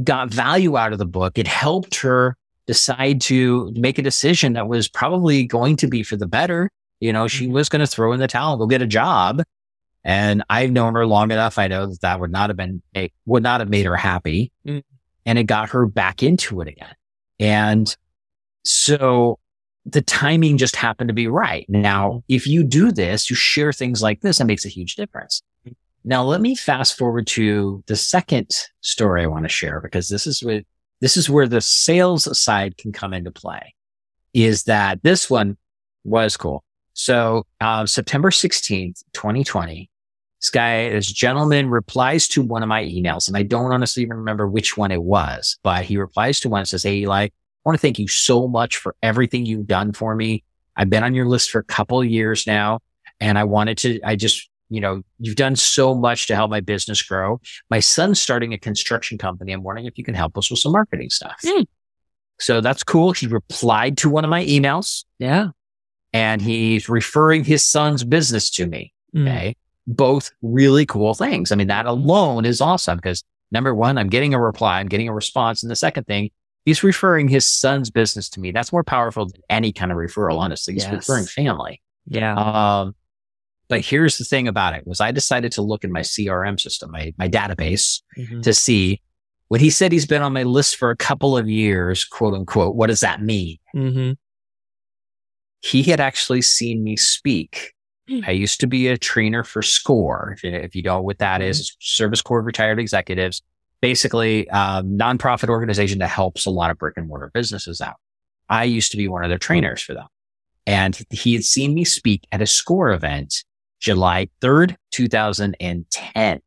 got 0.04 0.30
value 0.30 0.76
out 0.76 0.92
of 0.92 0.98
the 0.98 1.06
book. 1.06 1.38
It 1.38 1.46
helped 1.46 1.96
her 1.96 2.36
decide 2.66 3.20
to 3.22 3.72
make 3.76 3.98
a 3.98 4.02
decision 4.02 4.52
that 4.52 4.68
was 4.68 4.88
probably 4.88 5.44
going 5.44 5.76
to 5.76 5.86
be 5.86 6.02
for 6.02 6.16
the 6.16 6.26
better. 6.26 6.70
You 7.00 7.12
know, 7.12 7.28
she 7.28 7.46
Mhm. 7.46 7.52
was 7.52 7.68
going 7.68 7.80
to 7.80 7.86
throw 7.86 8.12
in 8.12 8.20
the 8.20 8.26
towel, 8.28 8.52
and 8.54 8.60
go 8.60 8.66
get 8.66 8.82
a 8.82 8.86
job. 8.86 9.42
And 10.04 10.42
I've 10.50 10.70
known 10.70 10.94
her 10.94 11.06
long 11.06 11.30
enough. 11.30 11.58
I 11.58 11.68
know 11.68 11.86
that 11.86 12.00
that 12.02 12.20
would 12.20 12.30
not 12.30 12.50
have 12.50 12.56
been, 12.56 12.82
it 12.94 13.12
would 13.26 13.42
not 13.42 13.60
have 13.60 13.68
made 13.68 13.86
her 13.86 13.96
happy. 13.96 14.52
Mm. 14.66 14.82
And 15.26 15.38
it 15.38 15.44
got 15.44 15.70
her 15.70 15.86
back 15.86 16.22
into 16.22 16.60
it 16.60 16.68
again. 16.68 16.94
And 17.40 17.94
so 18.64 19.38
the 19.84 20.02
timing 20.02 20.58
just 20.58 20.76
happened 20.76 21.08
to 21.08 21.14
be 21.14 21.26
right. 21.28 21.66
Now, 21.68 22.22
if 22.28 22.46
you 22.46 22.62
do 22.62 22.92
this, 22.92 23.30
you 23.30 23.36
share 23.36 23.72
things 23.72 24.02
like 24.02 24.20
this, 24.20 24.40
it 24.40 24.44
makes 24.44 24.64
a 24.64 24.68
huge 24.68 24.96
difference. 24.96 25.42
Now, 26.04 26.22
let 26.22 26.40
me 26.40 26.54
fast 26.54 26.96
forward 26.96 27.26
to 27.28 27.82
the 27.86 27.96
second 27.96 28.50
story 28.80 29.22
I 29.22 29.26
want 29.26 29.44
to 29.44 29.48
share 29.48 29.80
because 29.80 30.08
this 30.08 30.26
is 30.26 30.42
what, 30.42 30.64
this 31.00 31.16
is 31.16 31.28
where 31.28 31.46
the 31.48 31.60
sales 31.60 32.38
side 32.38 32.76
can 32.76 32.92
come 32.92 33.12
into 33.12 33.30
play 33.30 33.74
is 34.32 34.64
that 34.64 35.02
this 35.02 35.28
one 35.28 35.56
was 36.04 36.36
cool. 36.36 36.64
So, 36.94 37.46
uh, 37.60 37.86
September 37.86 38.30
16th, 38.30 39.04
2020, 39.12 39.90
this 40.40 40.50
guy, 40.50 40.90
this 40.90 41.10
gentleman 41.10 41.68
replies 41.68 42.28
to 42.28 42.42
one 42.42 42.62
of 42.62 42.68
my 42.68 42.84
emails 42.84 43.28
and 43.28 43.36
I 43.36 43.42
don't 43.42 43.72
honestly 43.72 44.02
even 44.02 44.18
remember 44.18 44.48
which 44.48 44.76
one 44.76 44.90
it 44.90 45.02
was, 45.02 45.58
but 45.62 45.84
he 45.84 45.96
replies 45.96 46.40
to 46.40 46.48
one 46.48 46.60
and 46.60 46.68
says, 46.68 46.84
Hey, 46.84 46.98
Ely, 46.98 47.24
I 47.24 47.30
want 47.64 47.76
to 47.76 47.80
thank 47.80 47.98
you 47.98 48.08
so 48.08 48.46
much 48.46 48.76
for 48.76 48.94
everything 49.02 49.46
you've 49.46 49.66
done 49.66 49.92
for 49.92 50.14
me. 50.14 50.44
I've 50.76 50.90
been 50.90 51.02
on 51.02 51.14
your 51.14 51.26
list 51.26 51.50
for 51.50 51.58
a 51.58 51.64
couple 51.64 52.00
of 52.00 52.06
years 52.06 52.46
now 52.46 52.80
and 53.20 53.36
I 53.36 53.44
wanted 53.44 53.78
to, 53.78 54.00
I 54.04 54.14
just, 54.14 54.47
you 54.70 54.80
know, 54.80 55.02
you've 55.18 55.36
done 55.36 55.56
so 55.56 55.94
much 55.94 56.26
to 56.26 56.34
help 56.34 56.50
my 56.50 56.60
business 56.60 57.02
grow. 57.02 57.40
My 57.70 57.80
son's 57.80 58.20
starting 58.20 58.52
a 58.52 58.58
construction 58.58 59.18
company. 59.18 59.52
I'm 59.52 59.62
wondering 59.62 59.86
if 59.86 59.96
you 59.96 60.04
can 60.04 60.14
help 60.14 60.36
us 60.36 60.50
with 60.50 60.60
some 60.60 60.72
marketing 60.72 61.10
stuff. 61.10 61.36
Hmm. 61.42 61.62
So 62.40 62.60
that's 62.60 62.84
cool. 62.84 63.12
He 63.12 63.26
replied 63.26 63.96
to 63.98 64.10
one 64.10 64.24
of 64.24 64.30
my 64.30 64.44
emails 64.44 65.04
Yeah. 65.18 65.48
and 66.12 66.40
he's 66.40 66.88
referring 66.88 67.44
his 67.44 67.64
son's 67.64 68.04
business 68.04 68.50
to 68.52 68.66
me. 68.66 68.92
Mm. 69.14 69.22
Okay. 69.28 69.56
Both 69.86 70.30
really 70.42 70.86
cool 70.86 71.14
things. 71.14 71.50
I 71.50 71.56
mean, 71.56 71.68
that 71.68 71.86
alone 71.86 72.44
is 72.44 72.60
awesome 72.60 72.96
because 72.98 73.24
number 73.50 73.74
one, 73.74 73.98
I'm 73.98 74.08
getting 74.08 74.34
a 74.34 74.40
reply, 74.40 74.78
I'm 74.80 74.86
getting 74.88 75.08
a 75.08 75.12
response. 75.14 75.62
And 75.62 75.70
the 75.70 75.76
second 75.76 76.04
thing, 76.04 76.30
he's 76.64 76.82
referring 76.84 77.26
his 77.28 77.50
son's 77.52 77.90
business 77.90 78.28
to 78.30 78.40
me. 78.40 78.52
That's 78.52 78.70
more 78.70 78.84
powerful 78.84 79.26
than 79.26 79.40
any 79.48 79.72
kind 79.72 79.90
of 79.90 79.96
referral, 79.96 80.38
honestly. 80.38 80.74
He's 80.74 80.84
Yes. 80.84 80.92
referring 80.92 81.24
family. 81.24 81.80
Yeah. 82.06 82.34
Um, 82.34 82.94
but 83.68 83.80
here's 83.84 84.18
the 84.18 84.24
thing 84.24 84.48
about 84.48 84.74
it 84.74 84.86
was 84.86 85.00
I 85.00 85.10
decided 85.12 85.52
to 85.52 85.62
look 85.62 85.84
in 85.84 85.92
my 85.92 86.00
CRM 86.00 86.58
system, 86.58 86.90
my, 86.90 87.12
my 87.18 87.28
database 87.28 88.00
Mhm. 88.16 88.42
to 88.42 88.52
see 88.54 89.00
when 89.48 89.60
he 89.60 89.70
said 89.70 89.92
he's 89.92 90.06
been 90.06 90.22
on 90.22 90.32
my 90.34 90.42
list 90.42 90.76
for 90.76 90.90
a 90.90 90.96
couple 90.96 91.36
of 91.36 91.48
years, 91.48 92.04
quote 92.04 92.34
unquote, 92.34 92.74
what 92.76 92.88
does 92.88 93.00
that 93.00 93.22
mean? 93.22 93.56
Mhm. 93.74 94.16
He 95.60 95.82
had 95.82 96.00
actually 96.00 96.42
seen 96.42 96.84
me 96.84 96.96
speak. 96.96 97.72
Hmm. 98.08 98.20
I 98.26 98.30
used 98.30 98.60
to 98.60 98.66
be 98.66 98.88
a 98.88 98.96
trainer 98.96 99.42
for 99.44 99.60
SCORE. 99.62 100.34
If 100.36 100.44
you, 100.44 100.50
if 100.52 100.74
you 100.74 100.82
know 100.82 101.00
what 101.00 101.18
that 101.18 101.42
is, 101.42 101.60
it's 101.60 101.76
Service 101.80 102.22
Corps 102.22 102.40
of 102.40 102.46
Retired 102.46 102.78
Executives, 102.78 103.42
basically 103.80 104.46
a 104.48 104.82
nonprofit 104.84 105.48
organization 105.48 105.98
that 105.98 106.08
helps 106.08 106.46
a 106.46 106.50
lot 106.50 106.70
of 106.70 106.78
brick 106.78 106.94
and 106.96 107.08
mortar 107.08 107.30
businesses 107.34 107.80
out. 107.80 107.96
I 108.48 108.64
used 108.64 108.90
to 108.92 108.96
be 108.96 109.08
one 109.08 109.24
of 109.24 109.28
their 109.28 109.38
trainers 109.38 109.82
for 109.82 109.94
them. 109.94 110.06
And 110.66 110.98
he 111.10 111.34
had 111.34 111.44
seen 111.44 111.74
me 111.74 111.84
speak 111.84 112.26
at 112.32 112.42
a 112.42 112.46
SCORE 112.46 112.90
event 112.92 113.44
July 113.80 114.28
3rd, 114.42 114.76
2010. 114.92 116.40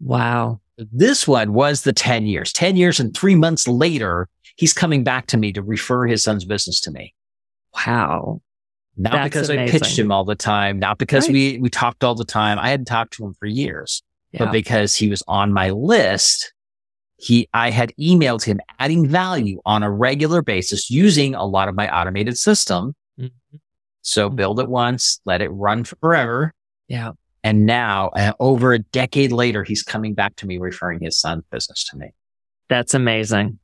wow. 0.00 0.60
This 0.78 1.26
one 1.26 1.52
was 1.54 1.82
the 1.82 1.92
10 1.92 2.26
years, 2.26 2.52
10 2.52 2.76
years 2.76 3.00
and 3.00 3.16
three 3.16 3.34
months 3.34 3.66
later, 3.66 4.28
he's 4.56 4.72
coming 4.74 5.02
back 5.04 5.26
to 5.28 5.36
me 5.36 5.52
to 5.52 5.62
refer 5.62 6.06
his 6.06 6.22
son's 6.22 6.44
business 6.44 6.80
to 6.82 6.90
me. 6.90 7.14
Wow. 7.86 8.40
Not 8.98 9.12
That's 9.12 9.24
because 9.28 9.50
I 9.50 9.68
pitched 9.68 9.98
him 9.98 10.10
all 10.12 10.24
the 10.24 10.34
time, 10.34 10.78
not 10.78 10.98
because 10.98 11.26
Right. 11.28 11.32
we, 11.32 11.58
we 11.58 11.68
talked 11.70 12.04
all 12.04 12.14
the 12.14 12.24
time. 12.24 12.58
I 12.58 12.68
hadn't 12.70 12.86
talked 12.86 13.14
to 13.14 13.24
him 13.24 13.34
for 13.34 13.46
years, 13.46 14.02
Yeah. 14.32 14.44
but 14.44 14.52
because 14.52 14.94
he 14.94 15.08
was 15.08 15.22
on 15.28 15.52
my 15.52 15.70
list, 15.70 16.52
he, 17.18 17.48
I 17.54 17.70
had 17.70 17.92
emailed 18.00 18.44
him 18.44 18.60
adding 18.78 19.06
value 19.08 19.60
on 19.64 19.82
a 19.82 19.90
regular 19.90 20.42
basis 20.42 20.90
using 20.90 21.34
a 21.34 21.44
lot 21.44 21.68
of 21.68 21.74
my 21.74 21.88
automated 21.94 22.36
system. 22.38 22.94
So 24.06 24.30
Mhm. 24.30 24.36
build 24.36 24.60
it 24.60 24.68
once, 24.68 25.20
let 25.24 25.42
it 25.42 25.48
run 25.48 25.84
forever. 25.84 26.52
yeah. 26.88 27.12
And 27.42 27.64
now, 27.64 28.08
uh, 28.08 28.32
over 28.40 28.72
a 28.72 28.80
decade 28.80 29.30
later, 29.30 29.62
he's 29.62 29.82
coming 29.84 30.14
back 30.14 30.34
to 30.36 30.46
me 30.46 30.58
referring 30.58 30.98
his 31.00 31.16
son's 31.18 31.44
business 31.50 31.84
to 31.90 31.96
me. 31.96 32.08
That's 32.68 32.92
amazing. 32.94 33.60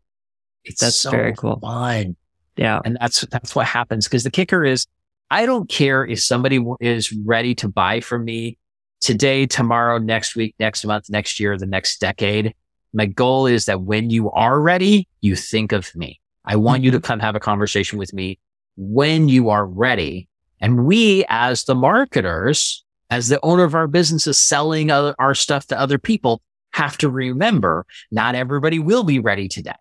It's 0.64 0.80
That's 0.80 0.96
so 0.96 1.10
very 1.10 1.32
cool. 1.34 1.58
fun. 1.60 2.14
Yeah. 2.56 2.80
And 2.84 2.96
that's, 3.00 3.22
that's 3.22 3.56
what 3.56 3.66
happens. 3.66 4.06
Cause 4.06 4.22
the 4.22 4.30
kicker 4.30 4.64
is 4.64 4.86
I 5.32 5.46
don't 5.46 5.68
care 5.68 6.04
if 6.04 6.20
somebody 6.22 6.64
is 6.80 7.12
ready 7.24 7.54
to 7.56 7.68
buy 7.68 7.98
from 8.00 8.24
me 8.24 8.56
today, 9.00 9.46
tomorrow, 9.46 9.98
next 9.98 10.36
week, 10.36 10.54
next 10.60 10.84
month, 10.84 11.10
next 11.10 11.40
year, 11.40 11.56
the 11.58 11.66
next 11.66 11.98
decade. 12.00 12.54
My 12.92 13.06
goal 13.06 13.46
is 13.46 13.64
that 13.64 13.80
when 13.82 14.10
you 14.10 14.30
are 14.30 14.60
ready, 14.60 15.08
you 15.22 15.34
think 15.34 15.72
of 15.72 15.92
me. 15.96 16.20
I 16.44 16.54
want 16.56 16.82
you 16.84 16.90
to 16.92 17.00
come 17.00 17.18
have 17.20 17.34
a 17.34 17.40
conversation 17.40 17.98
with 17.98 18.12
me 18.12 18.38
when 18.76 19.28
you 19.28 19.48
are 19.50 19.66
ready. 19.66 20.28
And 20.62 20.86
we 20.86 21.26
as 21.28 21.64
the 21.64 21.74
marketers, 21.74 22.82
as 23.10 23.28
the 23.28 23.38
owner 23.42 23.64
of 23.64 23.74
our 23.74 23.86
businesses 23.88 24.38
selling 24.38 24.90
other, 24.90 25.14
our 25.18 25.34
stuff 25.34 25.66
to 25.66 25.78
other 25.78 25.98
people 25.98 26.40
have 26.72 26.96
to 26.98 27.10
remember 27.10 27.84
not 28.10 28.34
everybody 28.34 28.78
will 28.78 29.04
be 29.04 29.18
ready 29.18 29.48
today 29.48 29.74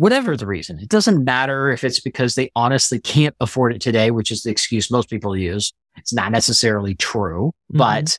whatever 0.00 0.34
the 0.34 0.46
reason. 0.46 0.78
It 0.78 0.88
doesn't 0.88 1.26
matter 1.26 1.68
if 1.68 1.84
it's 1.84 2.00
because 2.00 2.34
they 2.34 2.50
honestly 2.56 2.98
can't 2.98 3.36
afford 3.38 3.74
it 3.74 3.82
today, 3.82 4.10
which 4.10 4.32
is 4.32 4.42
the 4.42 4.50
excuse 4.50 4.90
most 4.90 5.10
people 5.10 5.36
use. 5.36 5.74
It's 5.98 6.14
not 6.14 6.32
necessarily 6.32 6.94
true, 6.94 7.52
Mhm. 7.70 7.76
but 7.76 8.18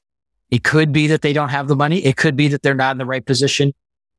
it 0.52 0.64
could 0.64 0.92
be 0.92 1.08
that 1.08 1.24
they 1.24 1.34
don't 1.34 1.50
have 1.50 1.68
the 1.68 1.76
money. 1.76 2.06
It 2.06 2.18
could 2.18 2.36
be 2.36 2.50
that 2.50 2.62
they're 2.62 2.76
not 2.76 2.92
in 2.92 3.00
the 3.00 3.06
right 3.08 3.26
position, 3.26 3.74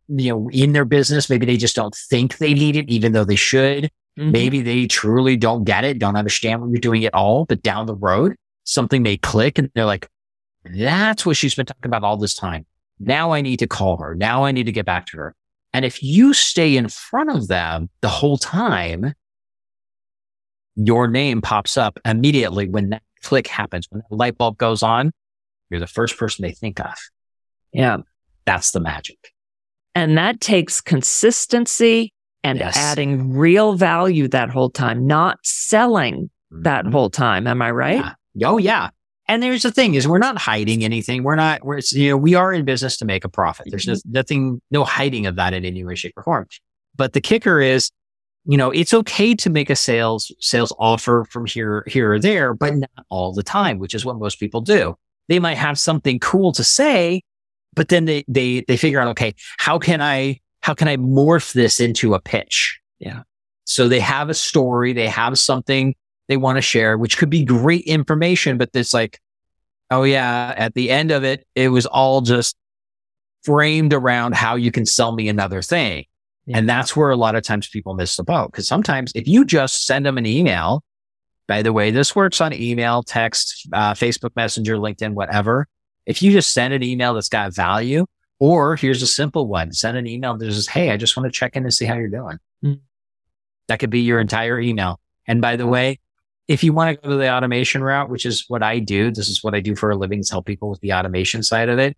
you 0.09 0.31
know, 0.31 0.51
in 0.51 0.73
their 0.73 0.85
business. 0.85 1.31
Maybe 1.31 1.47
they 1.47 1.57
just 1.57 1.77
don't 1.77 1.95
think 1.95 2.39
they 2.39 2.53
need 2.53 2.75
it, 2.75 2.89
even 2.89 3.13
though 3.13 3.23
they 3.25 3.37
should. 3.37 3.93
Mhm. 4.19 4.33
Maybe 4.33 4.61
they 4.61 4.87
truly 4.87 5.37
don't 5.37 5.65
get 5.65 5.85
it, 5.85 5.99
don't 5.99 6.17
understand 6.17 6.61
what 6.61 6.71
you're 6.71 6.81
doing 6.81 7.05
at 7.05 7.15
all, 7.15 7.45
but 7.45 7.63
down 7.63 7.87
the 7.87 7.95
road, 7.95 8.37
something 8.65 9.03
may 9.03 9.17
click 9.17 9.59
and 9.59 9.71
they're 9.75 9.85
like, 9.85 10.09
that's 10.65 11.27
what 11.27 11.37
she's 11.37 11.55
been 11.55 11.67
talking 11.67 11.87
about 11.87 12.05
all 12.05 12.17
this 12.17 12.35
time. 12.35 12.67
Now 13.01 13.33
I 13.33 13.41
need 13.41 13.59
to 13.59 13.67
call 13.67 13.97
her. 13.99 14.15
Now 14.15 14.45
I 14.45 14.53
need 14.53 14.67
to 14.67 14.73
get 14.73 14.87
back 14.87 15.07
to 15.07 15.17
her. 15.17 15.35
And 15.73 15.85
if 15.85 16.03
you 16.03 16.35
stay 16.35 16.77
in 16.77 16.89
front 16.89 17.31
of 17.31 17.49
them 17.49 17.89
the 18.01 18.09
whole 18.09 18.37
time, 18.37 19.15
your 20.77 21.09
name 21.09 21.41
pops 21.41 21.77
up 21.77 21.99
immediately 22.05 22.69
when 22.69 22.91
that 22.91 23.03
click 23.23 23.47
happens, 23.47 23.87
when 23.91 24.03
that 24.09 24.15
light 24.15 24.39
bulb 24.39 24.59
goes 24.59 24.83
on, 24.83 25.13
you're 25.71 25.81
the 25.81 25.87
first 25.87 26.19
person 26.19 26.43
they 26.43 26.53
think 26.53 26.79
of. 26.81 26.95
Yeah. 27.73 27.99
That's 28.45 28.73
the 28.73 28.81
magic. 28.81 29.33
And 29.95 30.17
that 30.19 30.41
takes 30.41 30.81
consistency 30.81 32.12
and 32.45 32.59
Yes. 32.59 32.77
adding 32.77 33.33
real 33.33 33.75
value 33.75 34.29
that 34.29 34.51
whole 34.51 34.71
time, 34.71 35.07
not 35.07 35.39
selling 35.43 36.31
that 36.51 36.85
Mhm. 36.85 36.93
whole 36.93 37.11
time. 37.11 37.47
Am 37.47 37.63
I 37.63 37.71
right? 37.71 38.05
Yeah. 38.35 38.49
Oh, 38.49 38.59
yeah. 38.59 38.91
And 39.29 39.43
there's 39.43 39.63
the 39.63 39.71
thing 39.71 39.95
is 39.95 40.07
we're 40.09 40.19
not 40.19 40.37
hiding 40.39 40.85
anything. 40.85 41.23
We're 41.23 41.37
not, 41.37 41.65
we're, 41.65 41.81
you 41.93 42.11
know, 42.11 42.17
we 42.17 42.35
are 42.35 42.53
in 42.53 42.65
business 42.65 42.97
to 42.99 43.05
make 43.05 43.25
a 43.25 43.29
profit. 43.29 43.67
There's 43.71 43.85
Mhm. 43.85 43.93
just 43.93 44.07
nothing, 44.07 44.61
no 44.71 44.85
hiding 44.85 45.27
of 45.27 45.37
that 45.37 45.55
in 45.55 45.65
any 45.65 45.85
way, 45.85 45.95
shape 45.95 46.13
or 46.17 46.23
form. 46.25 46.47
But 46.97 47.13
the 47.13 47.21
kicker 47.21 47.61
is, 47.61 47.91
you 48.45 48.57
know, 48.59 48.71
it's 48.71 48.93
okay 48.93 49.35
to 49.37 49.49
make 49.49 49.71
a 49.71 49.77
sales, 49.77 50.35
sales 50.41 50.75
offer 50.79 51.25
from 51.31 51.47
here, 51.47 51.85
here 51.87 52.13
or 52.13 52.19
there, 52.19 52.53
but 52.53 52.75
not 52.77 52.91
all 53.09 53.33
the 53.33 53.45
time, 53.45 53.79
which 53.79 53.95
is 53.95 54.05
what 54.05 54.19
most 54.19 54.41
people 54.41 54.61
do. 54.61 54.97
They 55.29 55.39
might 55.39 55.57
have 55.57 55.79
something 55.79 56.19
cool 56.19 56.51
to 56.53 56.65
say, 56.65 57.23
but 57.75 57.89
then 57.89 58.05
they, 58.07 58.25
they, 58.29 58.65
they 58.67 58.77
figure 58.77 59.01
out, 59.01 59.09
okay, 59.09 59.35
how 59.59 59.79
can 59.79 60.03
I 60.03 60.41
how 60.63 60.75
can 60.75 60.89
I 60.89 60.97
morph 60.97 61.53
this 61.53 61.81
into 61.81 62.15
a 62.15 62.21
pitch? 62.21 62.81
Yeah. 62.99 63.23
So 63.65 63.89
they 63.89 64.01
have 64.01 64.31
a 64.31 64.35
story, 64.35 64.93
they 64.93 65.09
have 65.09 65.39
something 65.39 65.95
they 66.29 66.37
want 66.37 66.57
to 66.57 66.63
share, 66.63 66.97
which 66.97 67.19
could 67.19 67.31
be 67.31 67.45
great 67.45 67.85
information, 67.85 68.59
but 68.59 68.71
it's 68.75 68.95
like, 68.95 69.21
oh 69.91 70.05
yeah, 70.05 70.55
at 70.57 70.75
the 70.75 70.91
end 70.91 71.11
of 71.11 71.25
it, 71.25 71.47
it 71.55 71.69
was 71.69 71.87
all 71.87 72.21
just 72.21 72.57
framed 73.43 73.93
around 73.93 74.35
how 74.35 74.55
you 74.55 74.71
can 74.71 74.87
sell 74.87 75.13
me 75.13 75.29
another 75.29 75.63
thing. 75.63 76.05
Yeah. 76.47 76.59
And 76.59 76.69
that's 76.69 76.97
where 76.97 77.11
a 77.11 77.17
lot 77.17 77.35
of 77.35 77.43
times 77.43 77.69
people 77.69 77.95
miss 77.95 78.17
the 78.17 78.25
boat. 78.25 78.53
Cause 78.53 78.67
sometimes 78.67 79.13
if 79.15 79.27
you 79.27 79.45
just 79.45 79.85
send 79.87 80.07
them 80.07 80.17
an 80.17 80.27
email, 80.27 80.83
by 81.49 81.63
the 81.63 81.73
way, 81.73 81.91
this 81.91 82.15
works 82.15 82.41
on 82.41 82.53
email, 82.53 83.03
text, 83.03 83.69
uh, 83.73 83.95
Facebook 83.95 84.31
Messenger, 84.37 84.77
LinkedIn, 84.77 85.15
whatever. 85.15 85.67
If 86.07 86.23
you 86.23 86.33
just 86.33 86.53
send 86.53 86.73
an 86.73 86.83
email 86.83 87.15
that's 87.15 87.29
got 87.29 87.55
value, 87.55 88.07
or 88.43 88.75
here's 88.75 89.03
a 89.03 89.07
simple 89.07 89.47
one, 89.47 89.73
send 89.73 89.97
an 89.97 90.09
email 90.09 90.37
that 90.37 90.53
says, 90.53 90.67
Hey, 90.67 90.91
I 90.91 90.97
just 90.97 91.17
want 91.17 91.33
to 91.33 91.39
check 91.39 91.55
in 91.55 91.63
and 91.63 91.73
see 91.73 91.85
how 91.85 91.95
you're 91.95 92.09
doing. 92.09 92.39
Mm. 92.65 92.81
That 93.69 93.79
could 93.79 93.89
be 93.89 94.01
your 94.01 94.19
entire 94.19 94.59
email. 94.59 94.99
And 95.29 95.41
by 95.41 95.55
the 95.55 95.69
way, 95.69 96.01
if 96.49 96.65
you 96.65 96.73
want 96.73 96.91
to 96.91 97.01
go 97.01 97.11
to 97.11 97.17
the 97.19 97.33
automation 97.33 97.85
route, 97.85 98.11
which 98.11 98.27
is 98.27 98.45
what 98.49 98.65
I 98.65 98.81
do, 98.81 99.13
this 99.13 99.29
is 99.29 99.45
what 99.45 99.55
I 99.55 99.61
do 99.61 99.77
for 99.77 99.93
a 99.93 99.97
living 99.97 100.19
is 100.19 100.29
help 100.29 100.45
people 100.45 100.69
with 100.69 100.81
the 100.81 100.93
automation 100.93 101.45
side 101.45 101.69
of 101.69 101.79
it. 101.79 101.97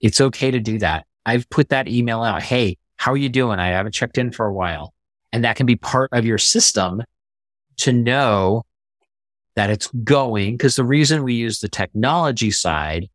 It's 0.00 0.22
okay 0.22 0.50
to 0.50 0.58
do 0.58 0.78
that. 0.78 1.04
I've 1.26 1.50
put 1.50 1.68
that 1.68 1.86
email 1.86 2.22
out. 2.22 2.42
Hey, 2.42 2.78
how 2.96 3.12
are 3.12 3.18
you 3.18 3.28
doing? 3.28 3.58
I 3.58 3.68
haven't 3.68 3.92
checked 3.92 4.16
in 4.16 4.32
for 4.32 4.46
a 4.46 4.54
while. 4.54 4.94
And 5.34 5.44
that 5.44 5.56
can 5.56 5.66
be 5.66 5.76
part 5.76 6.08
of 6.14 6.24
your 6.24 6.38
system 6.38 7.02
to 7.76 7.92
know 7.92 8.64
that 9.54 9.68
it's 9.68 9.88
going. 9.88 10.56
Cause 10.56 10.76
the 10.76 10.84
reason 10.84 11.24
we 11.24 11.34
use 11.34 11.60
the 11.60 11.68
technology 11.68 12.50
side 12.50 13.10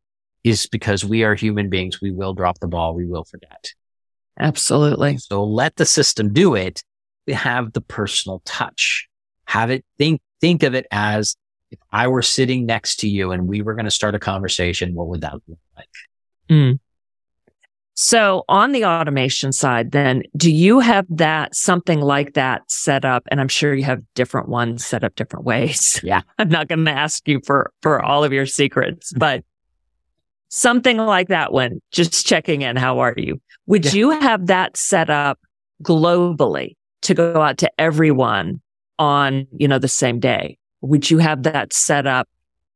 is 0.50 0.68
because 0.68 1.06
we 1.06 1.24
are 1.24 1.36
human 1.36 1.70
beings. 1.70 2.02
We 2.02 2.12
will 2.12 2.34
drop 2.34 2.60
the 2.60 2.68
ball. 2.68 2.96
We 2.96 3.06
will 3.06 3.24
forget. 3.24 3.74
Absolutely. 4.40 5.18
So 5.18 5.44
let 5.44 5.76
the 5.76 5.86
system 5.86 6.34
do 6.34 6.56
it. 6.56 6.84
We 7.28 7.34
have 7.34 7.74
the 7.74 7.82
personal 7.82 8.42
touch. 8.46 9.08
Have 9.46 9.70
it 9.70 9.84
think, 9.98 10.22
think 10.42 10.64
of 10.64 10.76
it 10.76 10.86
as 10.92 11.36
if 11.72 11.80
I 11.92 12.08
were 12.08 12.22
sitting 12.22 12.66
next 12.66 12.98
to 12.98 13.08
you 13.08 13.32
and 13.32 13.48
we 13.48 13.62
were 13.62 13.76
going 13.76 13.86
to 13.86 13.92
start 13.92 14.16
a 14.16 14.20
conversation, 14.20 14.94
what 14.94 15.08
would 15.08 15.22
that 15.22 15.34
look 15.34 15.60
like? 15.76 15.90
Mm. 16.50 16.80
So 18.02 18.46
on 18.48 18.72
the 18.72 18.86
automation 18.86 19.52
side, 19.52 19.92
then 19.92 20.24
do 20.38 20.50
you 20.50 20.80
have 20.80 21.06
that 21.10 21.54
something 21.54 22.00
like 22.00 22.36
that 22.36 22.62
set 22.72 23.04
up? 23.04 23.24
And 23.30 23.42
I'm 23.42 23.50
sure 23.50 23.74
you 23.74 23.84
have 23.84 24.02
different 24.16 24.48
ones 24.48 24.86
set 24.86 25.04
up 25.04 25.16
different 25.16 25.46
ways. 25.46 26.00
Yeah. 26.02 26.22
I'm 26.40 26.48
not 26.48 26.70
going 26.70 26.86
to 26.86 26.92
ask 26.92 27.28
you 27.28 27.42
for, 27.46 27.74
for 27.82 28.02
all 28.02 28.24
of 28.24 28.32
your 28.32 28.46
secrets, 28.46 29.12
but 29.18 29.44
something 30.50 30.98
like 30.98 31.30
that 31.30 31.54
one, 31.54 31.82
just 31.92 32.26
checking 32.26 32.62
in. 32.62 32.76
How 32.76 33.00
are 33.00 33.14
you? 33.16 33.40
Would 33.68 33.86
yeah. 33.86 33.94
you 33.94 34.10
have 34.12 34.48
that 34.48 34.76
set 34.76 35.10
up 35.10 35.40
globally 35.84 36.76
to 37.04 37.14
go 37.14 37.42
out 37.42 37.58
to 37.60 37.72
everyone 37.80 38.62
on, 38.98 39.48
you 39.58 39.68
know, 39.68 39.80
the 39.80 39.88
same 39.88 40.20
day? 40.20 40.58
Would 40.82 41.10
you 41.10 41.20
have 41.20 41.44
that 41.44 41.72
set 41.74 42.08
up 42.08 42.28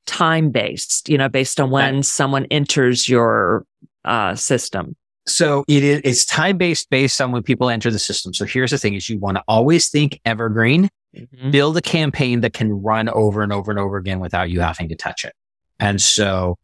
time 0.06 0.52
based, 0.52 1.10
you 1.10 1.18
know, 1.18 1.30
based 1.30 1.60
on 1.60 1.70
when 1.70 1.98
that, 1.98 2.04
someone 2.06 2.46
enters 2.52 3.10
your 3.10 3.66
uh, 4.06 4.36
system? 4.36 4.96
So 5.26 5.64
it 5.68 5.84
is, 5.84 6.02
it's 6.04 6.26
time 6.26 6.58
based 6.58 6.90
based 6.90 7.22
on 7.22 7.32
when 7.32 7.44
people 7.44 7.70
enter 7.70 7.90
the 7.90 8.00
system. 8.00 8.34
So 8.34 8.46
here's 8.46 8.72
the 8.72 8.78
thing 8.78 8.94
is 8.94 9.10
you 9.10 9.20
want 9.20 9.38
to 9.38 9.44
always 9.48 9.90
think 9.90 10.20
evergreen, 10.26 10.90
mm-hmm. 11.16 11.52
build 11.52 11.78
a 11.78 11.82
campaign 11.82 12.42
that 12.42 12.54
can 12.54 12.72
run 12.74 13.08
over 13.10 13.42
and 13.42 13.54
over 13.54 13.72
and 13.72 13.80
over 13.80 13.98
again 13.98 14.20
without 14.20 14.50
you 14.50 14.60
having 14.60 14.90
to 14.90 14.96
touch 14.96 15.24
it. 15.24 15.34
And 15.80 16.02
so 16.02 16.58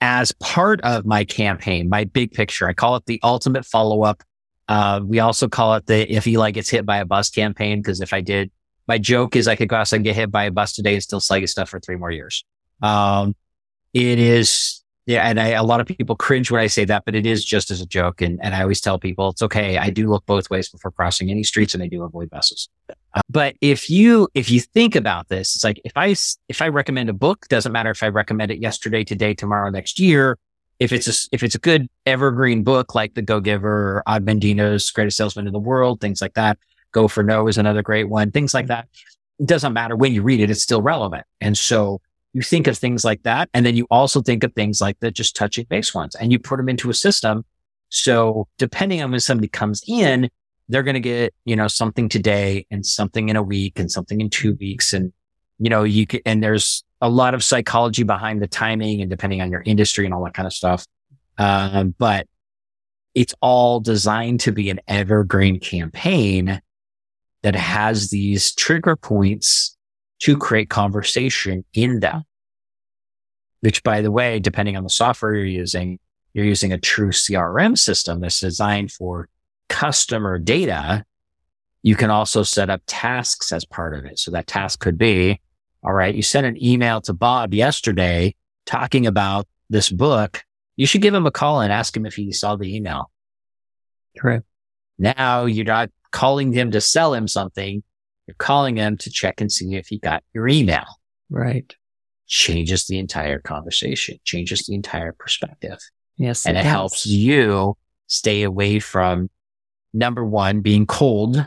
as 0.00 0.32
part 0.32 0.80
of 0.82 1.06
my 1.06 1.24
campaign, 1.24 1.88
my 1.88 2.04
big 2.04 2.32
picture, 2.32 2.68
I 2.68 2.72
call 2.72 2.96
it 2.96 3.06
the 3.06 3.20
ultimate 3.22 3.64
follow 3.64 4.02
up. 4.02 4.22
Uh, 4.68 5.00
we 5.04 5.20
also 5.20 5.48
call 5.48 5.74
it 5.74 5.86
the 5.86 6.12
if 6.12 6.26
Ely 6.26 6.50
gets 6.50 6.68
hit 6.68 6.84
by 6.84 6.98
a 6.98 7.04
bus 7.04 7.30
campaign, 7.30 7.80
because 7.80 8.00
if 8.00 8.12
I 8.12 8.20
did, 8.20 8.50
my 8.88 8.98
joke 8.98 9.36
is 9.36 9.48
I 9.48 9.56
could 9.56 9.68
go 9.68 9.76
outside 9.76 9.96
and 9.96 10.04
get 10.04 10.16
hit 10.16 10.30
by 10.30 10.44
a 10.44 10.50
bus 10.50 10.72
today 10.72 10.94
and 10.94 11.02
still 11.02 11.20
sell 11.20 11.38
you 11.38 11.46
stuff 11.46 11.68
for 11.68 11.80
three 11.80 11.96
more 11.96 12.10
years. 12.10 12.44
Um, 12.82 13.34
it 13.94 14.18
is 14.18 14.82
yeah, 15.06 15.28
and 15.28 15.38
I, 15.38 15.50
a 15.50 15.62
lot 15.62 15.80
of 15.80 15.86
people 15.86 16.16
cringe 16.16 16.50
when 16.50 16.60
I 16.60 16.66
say 16.66 16.84
that, 16.84 17.04
but 17.04 17.14
it 17.14 17.26
is 17.26 17.44
just 17.44 17.70
as 17.70 17.80
a 17.80 17.86
joke. 17.86 18.20
And, 18.20 18.40
and 18.42 18.56
I 18.56 18.62
always 18.62 18.80
tell 18.80 18.98
people 18.98 19.28
it's 19.28 19.42
okay. 19.42 19.78
I 19.78 19.88
do 19.88 20.08
look 20.08 20.26
both 20.26 20.50
ways 20.50 20.68
before 20.68 20.90
crossing 20.90 21.30
any 21.30 21.44
streets 21.44 21.74
and 21.74 21.82
I 21.82 21.86
do 21.86 22.02
avoid 22.02 22.28
buses. 22.28 22.68
Uh, 22.88 23.20
but 23.30 23.54
if 23.60 23.88
you, 23.88 24.28
if 24.34 24.50
you 24.50 24.58
think 24.58 24.96
about 24.96 25.28
this, 25.28 25.54
it's 25.54 25.62
like 25.62 25.80
if 25.84 25.92
I, 25.94 26.16
if 26.48 26.60
I 26.60 26.68
recommend 26.68 27.08
a 27.08 27.12
book, 27.12 27.46
doesn't 27.46 27.70
matter 27.70 27.90
if 27.90 28.02
I 28.02 28.08
recommend 28.08 28.50
it 28.50 28.58
yesterday, 28.58 29.04
today, 29.04 29.32
tomorrow, 29.32 29.70
next 29.70 30.00
year. 30.00 30.38
If 30.80 30.92
it's 30.92 31.06
a, 31.06 31.28
if 31.32 31.44
it's 31.44 31.54
a 31.54 31.60
good 31.60 31.88
evergreen 32.04 32.64
book 32.64 32.94
like 32.94 33.14
The 33.14 33.22
Go 33.22 33.38
Giver 33.38 33.98
or 33.98 34.02
Og 34.08 34.26
Mandino's 34.26 34.90
Greatest 34.90 35.16
Salesman 35.16 35.46
in 35.46 35.52
the 35.52 35.58
World, 35.60 36.00
things 36.00 36.20
like 36.20 36.34
that. 36.34 36.58
Go 36.90 37.06
for 37.06 37.22
No 37.22 37.46
is 37.46 37.58
another 37.58 37.82
great 37.82 38.08
one. 38.08 38.32
Things 38.32 38.52
like 38.52 38.66
that. 38.66 38.88
It 39.38 39.46
doesn't 39.46 39.72
matter 39.72 39.94
when 39.94 40.12
you 40.12 40.22
read 40.22 40.40
it. 40.40 40.50
It's 40.50 40.62
still 40.62 40.82
relevant. 40.82 41.26
And 41.40 41.56
so 41.56 42.00
you 42.36 42.42
think 42.42 42.66
of 42.66 42.76
things 42.76 43.02
like 43.02 43.22
that. 43.22 43.48
And 43.54 43.64
then 43.64 43.76
you 43.76 43.86
also 43.90 44.20
think 44.20 44.44
of 44.44 44.52
things 44.52 44.78
like 44.78 45.00
the 45.00 45.10
just 45.10 45.34
touching 45.34 45.64
base 45.70 45.94
ones 45.94 46.14
and 46.16 46.30
you 46.30 46.38
put 46.38 46.58
them 46.58 46.68
into 46.68 46.90
a 46.90 46.94
system. 46.94 47.46
So 47.88 48.46
depending 48.58 49.02
on 49.02 49.10
when 49.10 49.20
somebody 49.20 49.48
comes 49.48 49.82
in, 49.88 50.28
they're 50.68 50.82
going 50.82 50.94
to 50.94 51.00
get, 51.00 51.32
you 51.46 51.56
know, 51.56 51.66
something 51.66 52.10
today 52.10 52.66
and 52.70 52.84
something 52.84 53.30
in 53.30 53.36
a 53.36 53.42
week 53.42 53.78
and 53.78 53.90
something 53.90 54.20
in 54.20 54.28
two 54.28 54.52
weeks. 54.60 54.92
And, 54.92 55.14
you 55.58 55.70
know, 55.70 55.82
you 55.82 56.06
can, 56.06 56.20
and 56.26 56.44
there's 56.44 56.84
a 57.00 57.08
lot 57.08 57.32
of 57.32 57.42
psychology 57.42 58.02
behind 58.02 58.42
the 58.42 58.46
timing 58.46 59.00
and 59.00 59.08
depending 59.08 59.40
on 59.40 59.50
your 59.50 59.62
industry 59.64 60.04
and 60.04 60.12
all 60.12 60.22
that 60.24 60.34
kind 60.34 60.46
of 60.46 60.52
stuff. 60.52 60.84
Um, 61.38 61.94
but 61.98 62.26
it's 63.14 63.34
all 63.40 63.80
designed 63.80 64.40
to 64.40 64.52
be 64.52 64.68
an 64.68 64.80
evergreen 64.88 65.58
campaign 65.58 66.60
that 67.40 67.56
has 67.56 68.10
these 68.10 68.54
trigger 68.54 68.94
points 68.94 69.74
to 70.18 70.36
create 70.36 70.68
conversation 70.68 71.64
in 71.72 72.00
them. 72.00 72.24
Which 73.66 73.82
by 73.82 74.00
the 74.00 74.12
way, 74.12 74.38
depending 74.38 74.76
on 74.76 74.84
the 74.84 74.88
software 74.88 75.34
you're 75.34 75.44
using, 75.44 75.98
you're 76.34 76.44
using 76.44 76.72
a 76.72 76.78
true 76.78 77.10
CRM 77.10 77.76
system 77.76 78.20
that's 78.20 78.38
designed 78.38 78.92
for 78.92 79.28
customer 79.68 80.38
data. 80.38 81.04
You 81.82 81.96
can 81.96 82.08
also 82.08 82.44
set 82.44 82.70
up 82.70 82.82
tasks 82.86 83.50
as 83.50 83.64
part 83.64 83.98
of 83.98 84.04
it. 84.04 84.20
So 84.20 84.30
that 84.30 84.46
task 84.46 84.78
could 84.78 84.96
be, 84.96 85.40
all 85.82 85.92
right, 85.92 86.14
you 86.14 86.22
sent 86.22 86.46
an 86.46 86.64
email 86.64 87.00
to 87.00 87.12
Bob 87.12 87.54
yesterday 87.54 88.36
talking 88.66 89.04
about 89.04 89.48
this 89.68 89.90
book. 89.90 90.44
You 90.76 90.86
should 90.86 91.02
give 91.02 91.12
him 91.12 91.26
a 91.26 91.32
call 91.32 91.60
and 91.60 91.72
ask 91.72 91.96
him 91.96 92.06
if 92.06 92.14
he 92.14 92.30
saw 92.30 92.54
the 92.54 92.72
email. 92.72 93.10
Correct. 94.16 94.44
Now 94.96 95.46
you're 95.46 95.64
not 95.64 95.90
calling 96.12 96.52
him 96.52 96.70
to 96.70 96.80
sell 96.80 97.12
him 97.12 97.26
something. 97.26 97.82
You're 98.28 98.36
calling 98.38 98.76
him 98.76 98.96
to 98.98 99.10
check 99.10 99.40
and 99.40 99.50
see 99.50 99.74
if 99.74 99.88
he 99.88 99.98
got 99.98 100.22
your 100.32 100.46
email. 100.46 100.86
Right. 101.28 101.74
Changes 102.28 102.86
the 102.86 102.98
entire 102.98 103.38
conversation, 103.38 104.18
changes 104.24 104.66
the 104.66 104.74
entire 104.74 105.12
perspective. 105.12 105.78
Yes. 106.16 106.44
And 106.44 106.56
it, 106.56 106.60
it 106.60 106.66
helps 106.66 107.06
you 107.06 107.76
stay 108.08 108.42
away 108.42 108.80
from 108.80 109.30
number 109.92 110.24
one, 110.24 110.60
being 110.60 110.86
cold 110.86 111.46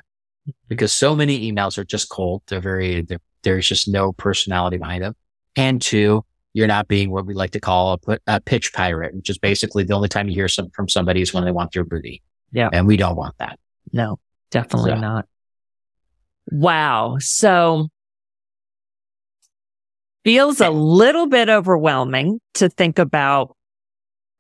because 0.67 0.93
so 0.93 1.15
many 1.15 1.51
emails 1.51 1.77
are 1.77 1.83
just 1.83 2.09
cold. 2.09 2.43
They're 2.47 2.61
very, 2.61 3.01
they're, 3.01 3.19
there's 3.43 3.67
just 3.67 3.87
no 3.87 4.13
personality 4.13 4.77
behind 4.77 5.03
them. 5.03 5.15
And 5.55 5.81
two, 5.81 6.23
you're 6.53 6.67
not 6.67 6.87
being 6.87 7.11
what 7.11 7.25
we 7.25 7.33
like 7.33 7.51
to 7.51 7.59
call 7.59 7.99
a, 8.07 8.17
a 8.27 8.39
pitch 8.39 8.73
pirate, 8.73 9.13
which 9.13 9.29
is 9.29 9.37
basically 9.37 9.83
the 9.83 9.93
only 9.93 10.07
time 10.07 10.29
you 10.29 10.35
hear 10.35 10.47
some, 10.47 10.69
from 10.71 10.87
somebody 10.87 11.21
is 11.21 11.33
when 11.33 11.45
they 11.45 11.51
want 11.51 11.75
your 11.75 11.83
booty. 11.83 12.21
Yeah. 12.51 12.69
And 12.71 12.87
we 12.87 12.97
don't 12.97 13.15
want 13.15 13.35
that. 13.39 13.59
No, 13.91 14.19
definitely 14.49 14.91
so, 14.91 14.97
not. 14.97 15.27
Wow. 16.51 17.17
So 17.19 17.89
feels 20.23 20.61
a 20.61 20.69
little 20.69 21.27
bit 21.27 21.49
overwhelming 21.49 22.39
to 22.55 22.69
think 22.69 22.99
about 22.99 23.55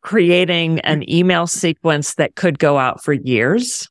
creating 0.01 0.79
an 0.81 1.09
email 1.09 1.47
sequence 1.47 2.15
that 2.15 2.35
could 2.35 2.59
go 2.59 2.77
out 2.77 3.03
for 3.03 3.13
years. 3.13 3.89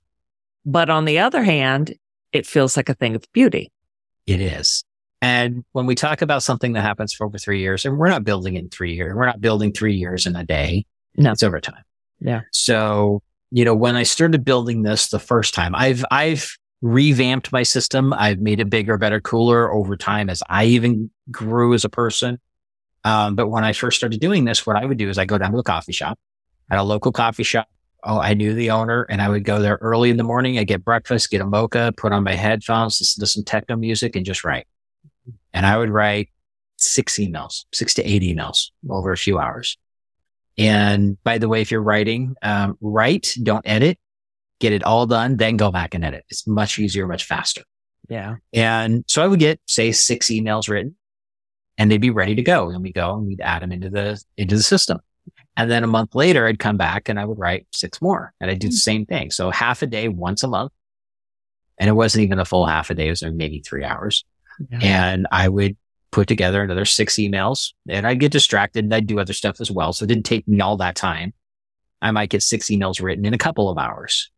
But 0.64 0.90
on 0.90 1.05
the 1.05 1.18
other 1.18 1.42
hand, 1.42 1.94
it 2.33 2.46
feels 2.46 2.77
like 2.77 2.88
a 2.88 2.94
thing 2.94 3.14
of 3.14 3.24
beauty. 3.33 3.70
It 4.27 4.40
is. 4.40 4.85
And 5.20 5.64
when 5.72 5.87
we 5.87 5.94
talk 5.94 6.22
about 6.22 6.42
something 6.42 6.74
that 6.74 6.83
happens 6.83 7.12
for 7.12 7.27
over 7.27 7.38
three 7.38 7.61
years, 7.61 7.85
and 7.85 7.98
we're 7.98 8.09
not 8.09 8.24
building 8.24 8.55
in 8.55 8.68
three 8.68 8.94
years, 8.94 9.14
we're 9.14 9.27
not 9.27 9.40
building 9.40 9.72
three 9.72 9.94
years 9.94 10.27
in 10.27 10.37
a 10.37 10.44
day. 10.44 10.85
No, 11.16 11.33
it's 11.33 11.42
over 11.42 11.61
time. 11.61 11.83
Yeah. 12.20 12.42
So, 12.53 13.22
you 13.51 13.64
know, 13.64 13.74
when 13.74 13.96
I 13.96 14.03
started 14.05 14.44
building 14.44 14.83
this 14.83 15.09
the 15.09 15.18
first 15.18 15.55
time, 15.55 15.74
I've, 15.74 16.05
I've 16.11 16.57
revamped 16.81 17.53
my 17.53 17.62
system. 17.62 18.12
I've 18.12 18.41
made 18.41 18.61
it 18.61 18.71
bigger, 18.71 18.97
better, 18.99 19.21
cooler 19.21 19.73
over 19.73 19.97
time 19.97 20.31
as 20.31 20.43
I 20.49 20.64
even 20.67 21.11
grew 21.31 21.75
as 21.75 21.85
a 21.85 21.88
person. 21.88 22.38
Um, 23.05 23.35
but 23.35 23.49
when 23.49 23.64
I 23.64 23.73
first 23.73 23.97
started 23.97 24.21
doing 24.21 24.45
this, 24.45 24.67
what 24.67 24.77
I 24.77 24.85
would 24.85 24.99
do 24.99 25.09
is 25.09 25.19
I 25.19 25.25
go 25.25 25.38
down 25.38 25.53
to 25.53 25.59
a 25.59 25.62
coffee 25.62 25.93
shop 25.93 26.19
at 26.71 26.79
a 26.79 26.83
local 26.83 27.12
coffee 27.12 27.43
shop. 27.43 27.69
Oh, 28.05 28.21
I 28.21 28.35
knew 28.35 28.55
the 28.55 28.71
owner 28.71 29.03
and 29.03 29.21
I 29.21 29.29
would 29.29 29.45
go 29.45 29.61
there 29.61 29.79
early 29.81 30.11
in 30.11 30.17
the 30.17 30.25
morning. 30.25 30.59
I 30.59 30.64
get 30.64 30.85
breakfast, 30.85 31.31
get 31.31 31.41
a 31.41 31.47
mocha, 31.47 31.93
put 31.97 32.12
on 32.12 32.23
my 32.23 32.35
headphones, 32.35 33.01
listen 33.01 33.21
to 33.21 33.27
some 33.27 33.45
techno 33.45 33.77
music 33.77 34.14
and 34.14 34.25
just 34.25 34.45
write. 34.45 34.67
And 35.53 35.67
I 35.67 35.77
would 35.77 35.91
write 35.91 36.31
six 36.77 37.17
emails, 37.17 37.64
six 37.73 37.95
to 37.95 38.05
eight 38.05 38.23
emails 38.23 38.71
over 38.88 39.11
a 39.11 39.17
few 39.17 39.38
hours. 39.38 39.77
And 40.57 41.23
by 41.25 41.38
the 41.38 41.49
way, 41.49 41.61
if 41.61 41.71
you're 41.71 41.83
writing, 41.83 42.37
um, 42.43 42.77
write, 42.81 43.35
don't 43.43 43.67
edit 43.67 43.99
get 44.61 44.73
it 44.73 44.85
all 44.85 45.07
done, 45.07 45.37
then 45.37 45.57
go 45.57 45.71
back 45.71 45.94
and 45.94 46.05
edit. 46.05 46.25
It's 46.29 46.47
much 46.47 46.79
easier, 46.79 47.07
much 47.07 47.25
faster. 47.25 47.62
Yeah. 48.09 48.37
And 48.53 49.05
so 49.07 49.23
I 49.23 49.27
would 49.27 49.38
get, 49.38 49.61
say, 49.66 49.92
six 49.92 50.29
emails 50.29 50.68
written 50.68 50.97
and 51.77 51.90
they'd 51.90 52.01
be 52.01 52.11
ready 52.11 52.35
to 52.35 52.42
go. 52.42 52.71
And 52.71 52.83
we 52.83 52.92
go 52.92 53.14
and 53.14 53.27
we'd 53.27 53.40
add 53.40 53.62
them 53.62 53.73
into 53.73 53.90
the, 53.90 54.23
into 54.37 54.57
the 54.57 54.62
system. 54.62 54.99
And 55.57 55.71
then 55.71 55.85
a 55.85 55.88
month 55.88 56.14
later, 56.14 56.47
I'd 56.47 56.59
come 56.59 56.77
back 56.77 57.09
and 57.09 57.18
I 57.18 57.25
would 57.25 57.38
write 57.38 57.66
six 57.73 58.01
more 58.01 58.33
and 58.40 58.51
I'd 58.51 58.61
do 58.61 58.68
the 58.68 58.75
mm. 58.75 58.79
same 58.79 59.07
thing. 59.07 59.31
So 59.31 59.51
half 59.51 59.83
a 59.83 59.87
day, 59.87 60.09
once 60.09 60.42
a 60.42 60.49
month. 60.49 60.73
And 61.79 61.88
it 61.88 61.92
wasn't 61.92 62.25
even 62.25 62.38
a 62.38 62.44
full 62.44 62.66
half 62.66 62.90
a 62.90 62.94
day. 62.94 63.07
It 63.07 63.11
was 63.11 63.23
maybe 63.23 63.61
three 63.61 63.85
hours. 63.85 64.25
Yeah. 64.71 65.12
And 65.12 65.27
I 65.31 65.49
would 65.49 65.77
put 66.11 66.27
together 66.27 66.62
another 66.62 66.85
six 66.85 67.16
emails 67.16 67.73
and 67.88 68.07
I'd 68.07 68.21
get 68.21 68.33
distracted 68.33 68.85
and 68.85 68.94
I'd 68.94 69.07
do 69.07 69.21
other 69.21 69.33
stuff 69.33 69.61
as 69.61 69.71
well. 69.71 69.92
So 69.92 70.05
it 70.05 70.09
didn't 70.09 70.25
take 70.25 70.49
me 70.49 70.61
all 70.61 70.77
that 70.79 70.97
time. 70.97 71.35
I 72.01 72.11
might 72.11 72.31
get 72.31 72.42
six 72.42 72.68
emails 72.68 73.03
written 73.03 73.27
in 73.27 73.35
a 73.35 73.38
couple 73.38 73.68
of 73.68 73.79
hours. 73.79 74.31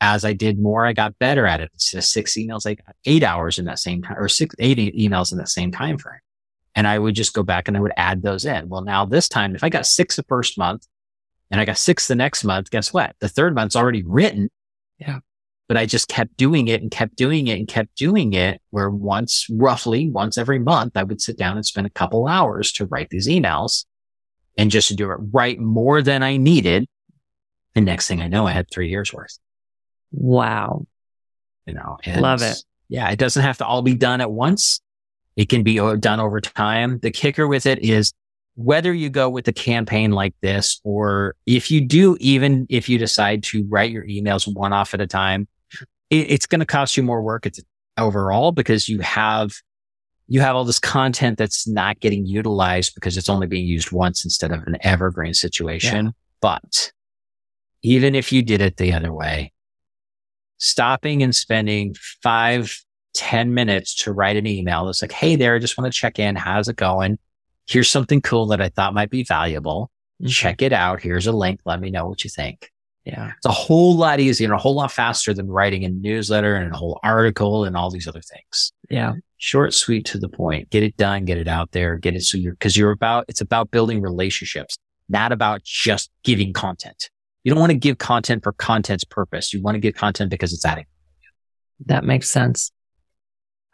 As 0.00 0.24
I 0.24 0.32
did 0.34 0.58
more, 0.58 0.84
I 0.84 0.92
got 0.92 1.18
better 1.18 1.46
at 1.46 1.60
it. 1.60 1.70
Instead 1.72 1.98
of 1.98 2.04
six 2.04 2.34
emails, 2.34 2.66
I 2.66 2.74
got 2.74 2.94
eight 3.06 3.22
hours 3.22 3.58
in 3.58 3.64
that 3.64 3.78
same 3.78 4.02
time 4.02 4.18
or 4.18 4.28
six, 4.28 4.54
eight 4.58 4.78
emails 4.78 5.32
in 5.32 5.38
that 5.38 5.48
same 5.48 5.72
time 5.72 5.98
frame. 5.98 6.20
And 6.74 6.86
I 6.86 6.98
would 6.98 7.14
just 7.14 7.32
go 7.32 7.42
back 7.42 7.68
and 7.68 7.76
I 7.76 7.80
would 7.80 7.94
add 7.96 8.22
those 8.22 8.44
in. 8.44 8.68
Well, 8.68 8.82
now 8.82 9.06
this 9.06 9.28
time, 9.28 9.54
if 9.54 9.64
I 9.64 9.70
got 9.70 9.86
six 9.86 10.16
the 10.16 10.22
first 10.24 10.58
month 10.58 10.86
and 11.50 11.60
I 11.60 11.64
got 11.64 11.78
six 11.78 12.06
the 12.06 12.14
next 12.14 12.44
month, 12.44 12.70
guess 12.70 12.92
what? 12.92 13.16
The 13.20 13.28
third 13.28 13.54
month's 13.54 13.76
already 13.76 14.02
written. 14.02 14.50
Yeah. 14.98 15.20
But 15.68 15.78
I 15.78 15.86
just 15.86 16.08
kept 16.08 16.36
doing 16.36 16.68
it 16.68 16.82
and 16.82 16.90
kept 16.90 17.16
doing 17.16 17.48
it 17.48 17.58
and 17.58 17.66
kept 17.66 17.96
doing 17.96 18.34
it 18.34 18.60
where 18.70 18.90
once, 18.90 19.46
roughly 19.50 20.10
once 20.10 20.36
every 20.36 20.58
month, 20.58 20.96
I 20.96 21.02
would 21.02 21.20
sit 21.20 21.38
down 21.38 21.56
and 21.56 21.64
spend 21.66 21.86
a 21.86 21.90
couple 21.90 22.28
hours 22.28 22.70
to 22.72 22.86
write 22.86 23.08
these 23.10 23.26
emails 23.26 23.86
and 24.58 24.70
just 24.70 24.88
to 24.88 24.94
do 24.94 25.10
it 25.10 25.18
right 25.32 25.58
more 25.58 26.02
than 26.02 26.22
I 26.22 26.36
needed. 26.36 26.86
And 27.74 27.84
next 27.84 28.06
thing 28.06 28.20
I 28.20 28.28
know, 28.28 28.46
I 28.46 28.52
had 28.52 28.70
three 28.70 28.88
years 28.88 29.12
worth, 29.12 29.38
Wow. 30.12 30.86
you 31.66 31.74
know, 31.74 31.98
Love 32.16 32.42
it. 32.42 32.62
Yeah. 32.88 33.10
It 33.10 33.18
doesn't 33.18 33.42
have 33.42 33.58
to 33.58 33.66
all 33.66 33.82
be 33.82 33.94
done 33.94 34.20
at 34.20 34.30
once. 34.30 34.80
It 35.36 35.48
can 35.48 35.62
be 35.62 35.78
uh, 35.78 35.96
done 35.96 36.20
over 36.20 36.40
time. 36.40 36.98
The 37.00 37.10
kicker 37.10 37.46
with 37.46 37.66
it 37.66 37.80
is 37.80 38.12
whether 38.54 38.92
you 38.92 39.10
go 39.10 39.28
with 39.28 39.46
a 39.48 39.52
campaign 39.52 40.12
like 40.12 40.34
this, 40.40 40.80
or 40.82 41.36
if 41.44 41.70
you 41.70 41.82
do, 41.82 42.16
even 42.20 42.66
if 42.70 42.88
you 42.88 42.98
decide 42.98 43.42
to 43.44 43.64
write 43.68 43.90
your 43.90 44.04
emails 44.06 44.52
one 44.52 44.72
off 44.72 44.94
at 44.94 45.00
a 45.00 45.06
time, 45.06 45.46
it, 46.08 46.30
it's 46.30 46.46
going 46.46 46.60
to 46.60 46.66
cost 46.66 46.96
you 46.96 47.02
more 47.02 47.22
work 47.22 47.44
it's 47.44 47.60
overall 47.98 48.52
because 48.52 48.88
you 48.88 49.00
have, 49.00 49.52
you 50.26 50.40
have 50.40 50.56
all 50.56 50.64
this 50.64 50.78
content 50.78 51.36
that's 51.36 51.68
not 51.68 52.00
getting 52.00 52.24
utilized 52.24 52.94
because 52.94 53.18
it's 53.18 53.28
only 53.28 53.46
being 53.46 53.66
used 53.66 53.92
once 53.92 54.24
instead 54.24 54.52
of 54.52 54.62
an 54.66 54.78
evergreen 54.80 55.34
situation. 55.34 56.14
But 56.40 56.92
even 57.82 58.14
if 58.14 58.32
you 58.32 58.42
did 58.42 58.62
it 58.62 58.78
the 58.78 58.92
other 58.92 59.12
way, 59.12 59.52
stopping 60.58 61.22
and 61.22 61.34
spending 61.34 61.94
five, 62.22 62.76
ten 63.14 63.54
minutes 63.54 63.94
to 64.04 64.12
write 64.12 64.36
an 64.36 64.46
email 64.46 64.86
that's 64.86 65.02
like, 65.02 65.12
Hey 65.12 65.36
there, 65.36 65.54
I 65.54 65.58
just 65.58 65.78
want 65.78 65.92
to 65.92 65.98
check 65.98 66.18
in. 66.18 66.36
How's 66.36 66.68
it 66.68 66.76
going? 66.76 67.18
Here's 67.66 67.90
something 67.90 68.20
cool 68.20 68.46
that 68.46 68.60
I 68.60 68.68
thought 68.68 68.94
might 68.94 69.10
be 69.10 69.24
valuable. 69.24 69.90
Mm-hmm. 70.22 70.28
Check 70.28 70.62
it 70.62 70.72
out. 70.72 71.00
Here's 71.00 71.26
a 71.26 71.32
link. 71.32 71.60
Let 71.64 71.80
me 71.80 71.90
know 71.90 72.06
what 72.06 72.24
you 72.24 72.30
think. 72.30 72.70
Yeah. 73.04 73.32
It's 73.36 73.46
a 73.46 73.52
whole 73.52 73.96
lot 73.96 74.18
easier 74.18 74.46
and 74.46 74.54
a 74.54 74.58
whole 74.58 74.74
lot 74.74 74.90
faster 74.90 75.32
than 75.32 75.46
writing 75.46 75.84
a 75.84 75.88
newsletter 75.88 76.56
and 76.56 76.74
a 76.74 76.76
whole 76.76 76.98
article 77.04 77.64
and 77.64 77.76
all 77.76 77.88
these 77.88 78.08
other 78.08 78.20
things. 78.20 78.72
Yeah. 78.90 79.14
Short, 79.36 79.74
sweet, 79.74 80.06
to 80.06 80.18
the 80.18 80.28
point. 80.28 80.70
Get 80.70 80.82
it 80.82 80.96
done. 80.96 81.24
Get 81.24 81.38
it 81.38 81.46
out 81.46 81.70
there. 81.70 81.98
Get 81.98 82.16
it 82.16 82.22
so 82.22 82.36
you're, 82.36 82.56
cause 82.56 82.76
you're 82.76 82.90
about, 82.90 83.24
it's 83.28 83.40
about 83.40 83.70
building 83.70 84.00
relationships, 84.00 84.76
not 85.08 85.30
about 85.30 85.62
just 85.62 86.10
giving 86.24 86.52
content. 86.52 87.10
You 87.46 87.52
don't 87.52 87.60
want 87.60 87.70
to 87.70 87.78
give 87.78 87.98
content 87.98 88.42
for 88.42 88.50
content's 88.54 89.04
purpose. 89.04 89.54
You 89.54 89.62
want 89.62 89.76
to 89.76 89.78
give 89.78 89.94
content 89.94 90.30
because 90.32 90.52
it's 90.52 90.64
adding. 90.64 90.84
That 91.86 92.02
makes 92.02 92.28
sense. 92.28 92.72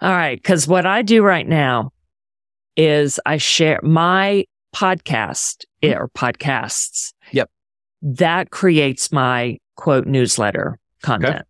All 0.02 0.10
right. 0.10 0.44
Cause 0.44 0.68
what 0.68 0.84
I 0.84 1.00
do 1.00 1.22
right 1.22 1.48
now 1.48 1.90
is 2.76 3.18
I 3.24 3.38
share 3.38 3.80
my 3.82 4.44
podcast 4.76 5.64
eh, 5.82 5.94
or 5.94 6.10
podcasts. 6.10 7.14
Yep. 7.32 7.48
That 8.02 8.50
creates 8.50 9.10
my 9.10 9.56
quote 9.76 10.06
newsletter 10.06 10.78
content. 11.02 11.46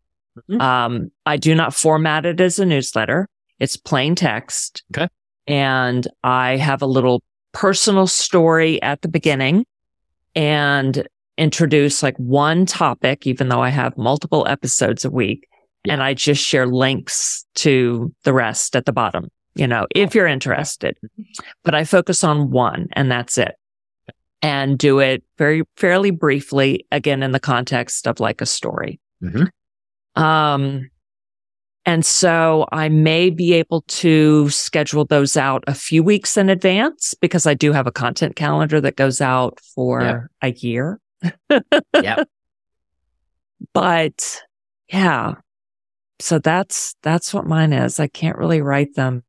Mhm. 0.49 0.61
Um, 0.61 1.11
I 1.27 1.37
do 1.37 1.57
not 1.57 1.75
format 1.75 2.25
it 2.25 2.41
as 2.41 2.61
a 2.61 2.65
newsletter. 2.65 3.29
It's 3.59 3.77
plain 3.77 4.15
text. 4.15 4.85
Okay. 4.97 5.09
And 5.49 6.07
I 6.23 6.57
have 6.59 6.83
a 6.83 6.87
little 6.87 7.21
personal 7.51 8.07
story 8.07 8.81
at 8.81 9.03
the 9.03 9.09
beginning 9.09 9.67
and 10.37 11.09
introduce 11.39 12.03
like 12.03 12.17
one 12.17 12.67
topic, 12.67 13.27
even 13.27 13.49
though 13.49 13.63
I 13.63 13.71
have 13.71 13.97
multiple 13.97 14.47
episodes 14.49 15.05
a 15.05 15.11
week. 15.11 15.49
And 15.89 16.01
I 16.03 16.15
just 16.15 16.41
share 16.45 16.67
links 16.67 17.45
to 17.57 18.15
the 18.23 18.33
rest 18.33 18.77
at 18.77 18.85
the 18.87 18.93
bottom, 18.93 19.29
you 19.57 19.67
know, 19.67 19.87
if 19.95 20.15
you're 20.15 20.29
interested. 20.29 20.97
But 21.65 21.75
I 21.75 21.85
focus 21.85 22.23
on 22.23 22.51
one 22.51 22.87
and 22.93 23.11
that's 23.11 23.37
it. 23.39 23.55
And 24.43 24.77
do 24.79 24.99
it 25.01 25.23
very 25.39 25.63
fairly 25.77 26.11
briefly, 26.11 26.87
again, 26.93 27.23
in 27.23 27.33
the 27.33 27.41
context 27.41 28.07
of 28.07 28.21
like 28.21 28.41
a 28.41 28.47
story. 28.47 29.01
Mhm. 29.23 29.49
Um, 30.15 30.91
and 31.85 32.05
so 32.07 32.67
I 32.71 32.89
may 32.89 33.31
be 33.31 33.53
able 33.55 33.83
to 33.89 34.49
schedule 34.51 35.05
those 35.05 35.37
out 35.37 35.65
a 35.67 35.75
few 35.75 36.03
weeks 36.05 36.37
in 36.37 36.49
advance 36.49 37.15
because 37.21 37.45
I 37.47 37.55
do 37.55 37.73
have 37.73 37.87
a 37.89 37.93
content 37.93 38.37
calendar 38.37 38.81
that 38.81 38.95
goes 38.97 39.21
out 39.21 39.59
for 39.75 40.01
Yeah. 40.03 40.21
a 40.43 40.53
year. 40.53 41.01
Yep. 42.03 42.29
But 43.75 44.43
yeah. 44.93 45.35
So 46.21 46.39
that's, 46.39 46.95
that's 47.03 47.33
what 47.33 47.47
mine 47.47 47.73
is. 47.73 47.99
I 48.01 48.07
can't 48.09 48.37
really 48.37 48.61
write 48.61 48.95
them 48.97 49.23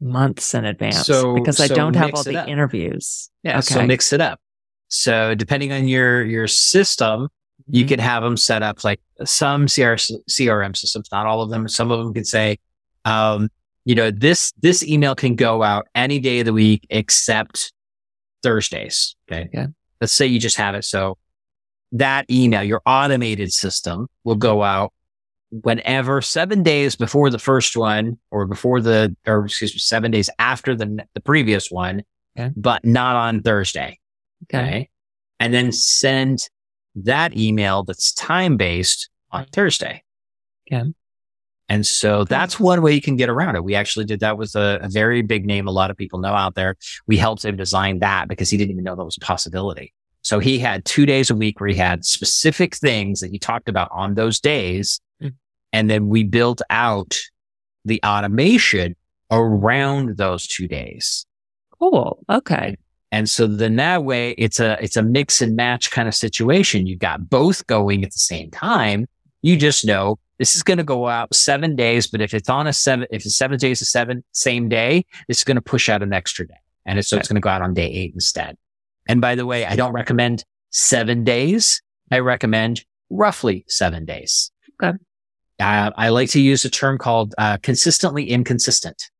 months 0.00 0.54
in 0.54 0.64
advance 0.64 1.06
So- 1.06 1.34
because 1.34 1.60
I 1.60 1.66
so 1.68 1.74
don't 1.74 1.94
have 1.94 2.10
all 2.14 2.22
the 2.22 2.40
up. 2.42 2.48
interviews. 2.48 3.30
Yeah. 3.42 3.60
So 3.60 3.84
mix 3.86 4.12
it 4.12 4.20
up. 4.20 4.40
So 4.88 5.34
depending 5.34 5.72
on 5.72 5.86
your, 5.88 6.24
your 6.24 6.46
system, 6.48 7.28
you 7.68 7.84
Mhm. 7.84 7.88
could 7.88 8.00
have 8.00 8.22
them 8.22 8.36
set 8.36 8.62
up 8.62 8.84
like 8.84 9.00
some 9.24 9.62
CR, 9.66 9.94
CRM 10.28 10.76
systems, 10.76 11.08
not 11.12 11.26
all 11.26 11.40
of 11.42 11.50
them. 11.50 11.68
Some 11.68 11.90
of 11.90 11.98
them 11.98 12.12
can 12.14 12.24
say, 12.24 12.58
um, 13.04 13.48
you 13.84 13.94
know, 13.94 14.10
this, 14.10 14.52
this 14.60 14.82
email 14.84 15.14
can 15.14 15.34
go 15.36 15.62
out 15.62 15.86
any 15.94 16.18
day 16.20 16.40
of 16.40 16.46
the 16.46 16.52
week 16.52 16.86
except 16.90 17.72
Thursdays. 18.42 19.16
Okay. 19.30 19.48
Yeah. 19.52 19.66
Let's 20.00 20.12
say 20.12 20.26
you 20.26 20.38
just 20.38 20.56
have 20.56 20.74
it. 20.74 20.84
So 20.84 21.18
that 21.92 22.30
email, 22.30 22.62
your 22.62 22.82
automated 22.86 23.52
system 23.52 24.08
will 24.24 24.36
go 24.36 24.62
out 24.62 24.92
whenever 25.50 26.20
seven 26.20 26.62
days 26.62 26.94
before 26.94 27.30
the 27.30 27.38
first 27.38 27.76
one 27.76 28.18
or 28.30 28.46
before 28.46 28.80
the, 28.80 29.16
or 29.26 29.46
excuse 29.46 29.74
me, 29.74 29.78
seven 29.78 30.10
days 30.10 30.28
after 30.38 30.74
the, 30.76 31.04
the 31.14 31.20
previous 31.20 31.70
one, 31.70 32.02
Okay. 32.38 32.52
but 32.54 32.84
not 32.84 33.16
on 33.16 33.42
Thursday. 33.42 33.98
Okay. 34.44 34.58
Okay. 34.68 34.90
And 35.40 35.54
then 35.54 35.72
send 35.72 36.48
that 36.96 37.36
email 37.36 37.84
that's 37.84 38.12
time 38.12 38.56
based 38.56 39.08
on 39.30 39.46
Thursday. 39.46 40.02
Okay. 40.70 40.92
And 41.68 41.86
so 41.86 42.24
that's 42.24 42.58
one 42.58 42.80
way 42.80 42.94
you 42.94 43.00
can 43.00 43.16
get 43.16 43.28
around 43.28 43.56
it. 43.56 43.64
We 43.64 43.74
actually 43.74 44.06
did 44.06 44.20
that 44.20 44.38
with 44.38 44.54
a, 44.54 44.78
a 44.82 44.88
very 44.88 45.20
big 45.22 45.44
name. 45.44 45.68
A 45.68 45.72
lot 45.72 45.90
of 45.90 45.96
people 45.96 46.18
know 46.18 46.32
out 46.32 46.54
there. 46.54 46.76
We 47.06 47.18
helped 47.18 47.44
him 47.44 47.56
design 47.56 47.98
that 47.98 48.28
because 48.28 48.48
he 48.48 48.56
didn't 48.56 48.70
even 48.70 48.84
know 48.84 48.96
that 48.96 49.04
was 49.04 49.18
a 49.18 49.24
possibility. 49.24 49.92
So 50.22 50.38
he 50.38 50.58
had 50.58 50.84
two 50.84 51.06
days 51.06 51.30
a 51.30 51.34
week 51.34 51.60
where 51.60 51.68
he 51.68 51.76
had 51.76 52.04
specific 52.04 52.74
things 52.76 53.20
that 53.20 53.30
he 53.30 53.38
talked 53.38 53.68
about 53.68 53.88
on 53.92 54.14
those 54.14 54.40
days. 54.40 55.00
Mm. 55.22 55.34
And 55.72 55.90
then 55.90 56.08
we 56.08 56.24
built 56.24 56.62
out 56.70 57.16
the 57.84 58.00
automation 58.04 58.96
around 59.30 60.16
those 60.16 60.46
two 60.46 60.68
days. 60.68 61.26
Cool. 61.78 62.18
Okay. 62.28 62.76
And 63.12 63.28
so 63.28 63.46
then 63.46 63.76
that 63.76 64.04
way 64.04 64.32
it's 64.32 64.60
a, 64.60 64.82
it's 64.82 64.96
a 64.96 65.02
mix 65.02 65.40
and 65.40 65.54
match 65.56 65.90
kind 65.90 66.08
of 66.08 66.14
situation. 66.14 66.86
You've 66.86 66.98
got 66.98 67.30
both 67.30 67.66
going 67.66 68.04
at 68.04 68.12
the 68.12 68.18
same 68.18 68.50
time. 68.50 69.06
You 69.42 69.56
just 69.56 69.84
know 69.86 70.18
this 70.38 70.56
is 70.56 70.62
going 70.62 70.78
to 70.78 70.84
go 70.84 71.08
out 71.08 71.34
seven 71.34 71.76
days, 71.76 72.06
but 72.06 72.20
if 72.20 72.34
it's 72.34 72.48
on 72.48 72.66
a 72.66 72.72
seven, 72.72 73.06
if 73.10 73.24
it's 73.24 73.36
seven 73.36 73.58
days 73.58 73.80
to 73.80 73.84
seven, 73.84 74.24
same 74.32 74.68
day, 74.68 75.04
it's 75.28 75.44
going 75.44 75.56
to 75.56 75.60
push 75.62 75.88
out 75.88 76.02
an 76.02 76.12
extra 76.12 76.46
day. 76.46 76.54
And 76.86 76.98
it's, 76.98 77.08
so 77.08 77.16
it's 77.18 77.28
going 77.28 77.36
to 77.36 77.40
go 77.40 77.50
out 77.50 77.60
on 77.62 77.74
day 77.74 77.86
eight 77.86 78.14
instead. 78.14 78.56
And 79.08 79.20
by 79.20 79.34
the 79.34 79.46
way, 79.46 79.66
I 79.66 79.76
don't 79.76 79.92
recommend 79.92 80.44
seven 80.70 81.24
days. 81.24 81.82
I 82.10 82.20
recommend 82.20 82.84
roughly 83.10 83.64
seven 83.68 84.04
days. 84.04 84.50
Okay. 84.82 84.96
Uh, 85.60 85.90
I 85.96 86.10
like 86.10 86.30
to 86.30 86.40
use 86.40 86.64
a 86.64 86.70
term 86.70 86.98
called 86.98 87.34
uh, 87.36 87.58
consistently 87.62 88.30
inconsistent. 88.30 89.10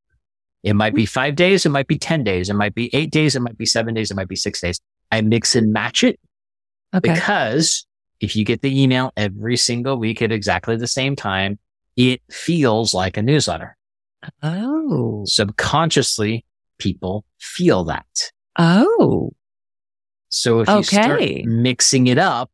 It 0.63 0.73
might 0.73 0.95
be 0.95 1.05
five 1.05 1.35
days. 1.35 1.65
It 1.65 1.69
might 1.69 1.87
be 1.87 1.97
10 1.97 2.23
days. 2.23 2.49
It 2.49 2.53
might 2.53 2.75
be 2.75 2.93
eight 2.93 3.11
days. 3.11 3.35
It 3.35 3.41
might 3.41 3.57
be 3.57 3.65
seven 3.65 3.93
days. 3.93 4.09
It 4.11 4.15
might 4.15 4.27
be 4.27 4.35
six 4.35 4.61
days. 4.61 4.79
I 5.11 5.21
mix 5.21 5.55
and 5.55 5.71
match 5.73 6.03
it 6.03 6.19
Okay. 6.93 7.13
because 7.13 7.85
if 8.19 8.35
you 8.35 8.43
get 8.45 8.61
the 8.61 8.81
email 8.83 9.11
every 9.17 9.57
single 9.57 9.97
week 9.97 10.21
at 10.21 10.31
exactly 10.31 10.75
the 10.75 10.87
same 10.87 11.15
time, 11.15 11.57
it 11.95 12.21
feels 12.31 12.93
like 12.93 13.17
a 13.17 13.21
newsletter. 13.21 13.75
Oh. 14.43 15.23
Subconsciously, 15.25 16.45
people 16.77 17.25
feel 17.39 17.83
that. 17.85 18.31
Oh. 18.57 19.31
So 20.29 20.59
if 20.59 20.69
you 20.69 20.83
start 20.83 21.21
mixing 21.45 22.07
it 22.07 22.17
up, 22.17 22.51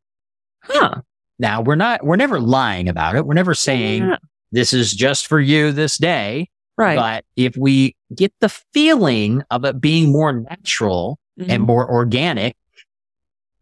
Huh. 0.63 1.01
Now 1.37 1.61
we're 1.61 1.75
not, 1.75 2.03
we're 2.03 2.15
never 2.15 2.39
lying 2.39 2.89
about 2.89 3.15
it. 3.15 3.25
We're 3.27 3.35
never 3.35 3.53
saying 3.53 4.01
Yeah. 4.03 4.17
this 4.51 4.73
is 4.73 4.93
just 4.93 5.27
for 5.27 5.39
you 5.39 5.71
this 5.71 5.97
day. 5.99 6.49
Right. 6.77 6.95
But 6.95 7.25
if 7.35 7.55
we 7.55 7.95
get 8.15 8.33
the 8.41 8.49
feeling 8.49 9.43
of 9.51 9.63
it 9.65 9.79
being 9.79 10.11
more 10.11 10.33
natural 10.33 11.19
and 11.37 11.63
Mhm. 11.63 11.67
more 11.67 11.87
organic, 11.91 12.55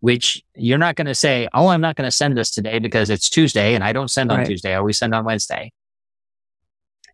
which 0.03 0.43
you're 0.53 0.77
not 0.77 0.97
going 0.97 1.07
to 1.07 1.15
say, 1.15 1.47
Oh, 1.53 1.67
I'm 1.67 1.79
not 1.79 1.95
going 1.95 2.05
to 2.05 2.11
send 2.11 2.35
this 2.37 2.51
today 2.51 2.77
because 2.77 3.09
it's 3.09 3.29
Tuesday 3.29 3.73
and 3.73 3.85
I 3.85 3.93
don't 3.93 4.11
send 4.11 4.33
on 4.33 4.39
Right. 4.39 4.47
Tuesday. 4.47 4.73
I 4.73 4.75
always 4.75 4.97
send 4.97 5.15
on 5.15 5.23
Wednesday. 5.23 5.71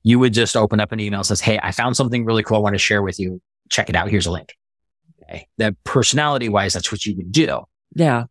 You 0.02 0.18
would 0.18 0.34
just 0.34 0.58
open 0.58 0.80
up 0.80 0.92
an 0.92 1.00
email 1.00 1.20
that 1.20 1.26
says, 1.26 1.40
Hey, 1.40 1.60
I 1.62 1.72
found 1.72 1.96
something 1.96 2.26
really 2.26 2.42
cool. 2.42 2.58
I 2.58 2.62
want 2.62 2.74
to 2.74 2.80
share 2.80 3.04
with 3.04 3.20
you. 3.20 3.44
Check 3.70 3.92
it 3.92 3.96
out. 3.96 4.10
Here's 4.10 4.26
a 4.26 4.32
link. 4.32 4.56
Okay. 5.22 5.48
That 5.60 5.76
personality 5.84 6.50
wise, 6.50 6.74
that's 6.74 6.92
what 6.92 7.06
you 7.06 7.16
would 7.18 7.32
do. 7.32 7.60
yeah. 7.94 8.24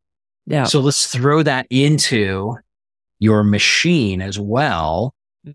Yeah. 0.44 0.64
So 0.64 0.80
let's 0.80 1.06
throw 1.06 1.44
that 1.44 1.66
into 1.70 2.56
your 3.20 3.44
machine 3.44 4.20
as 4.20 4.40
well. 4.40 5.14
Mm. 5.46 5.54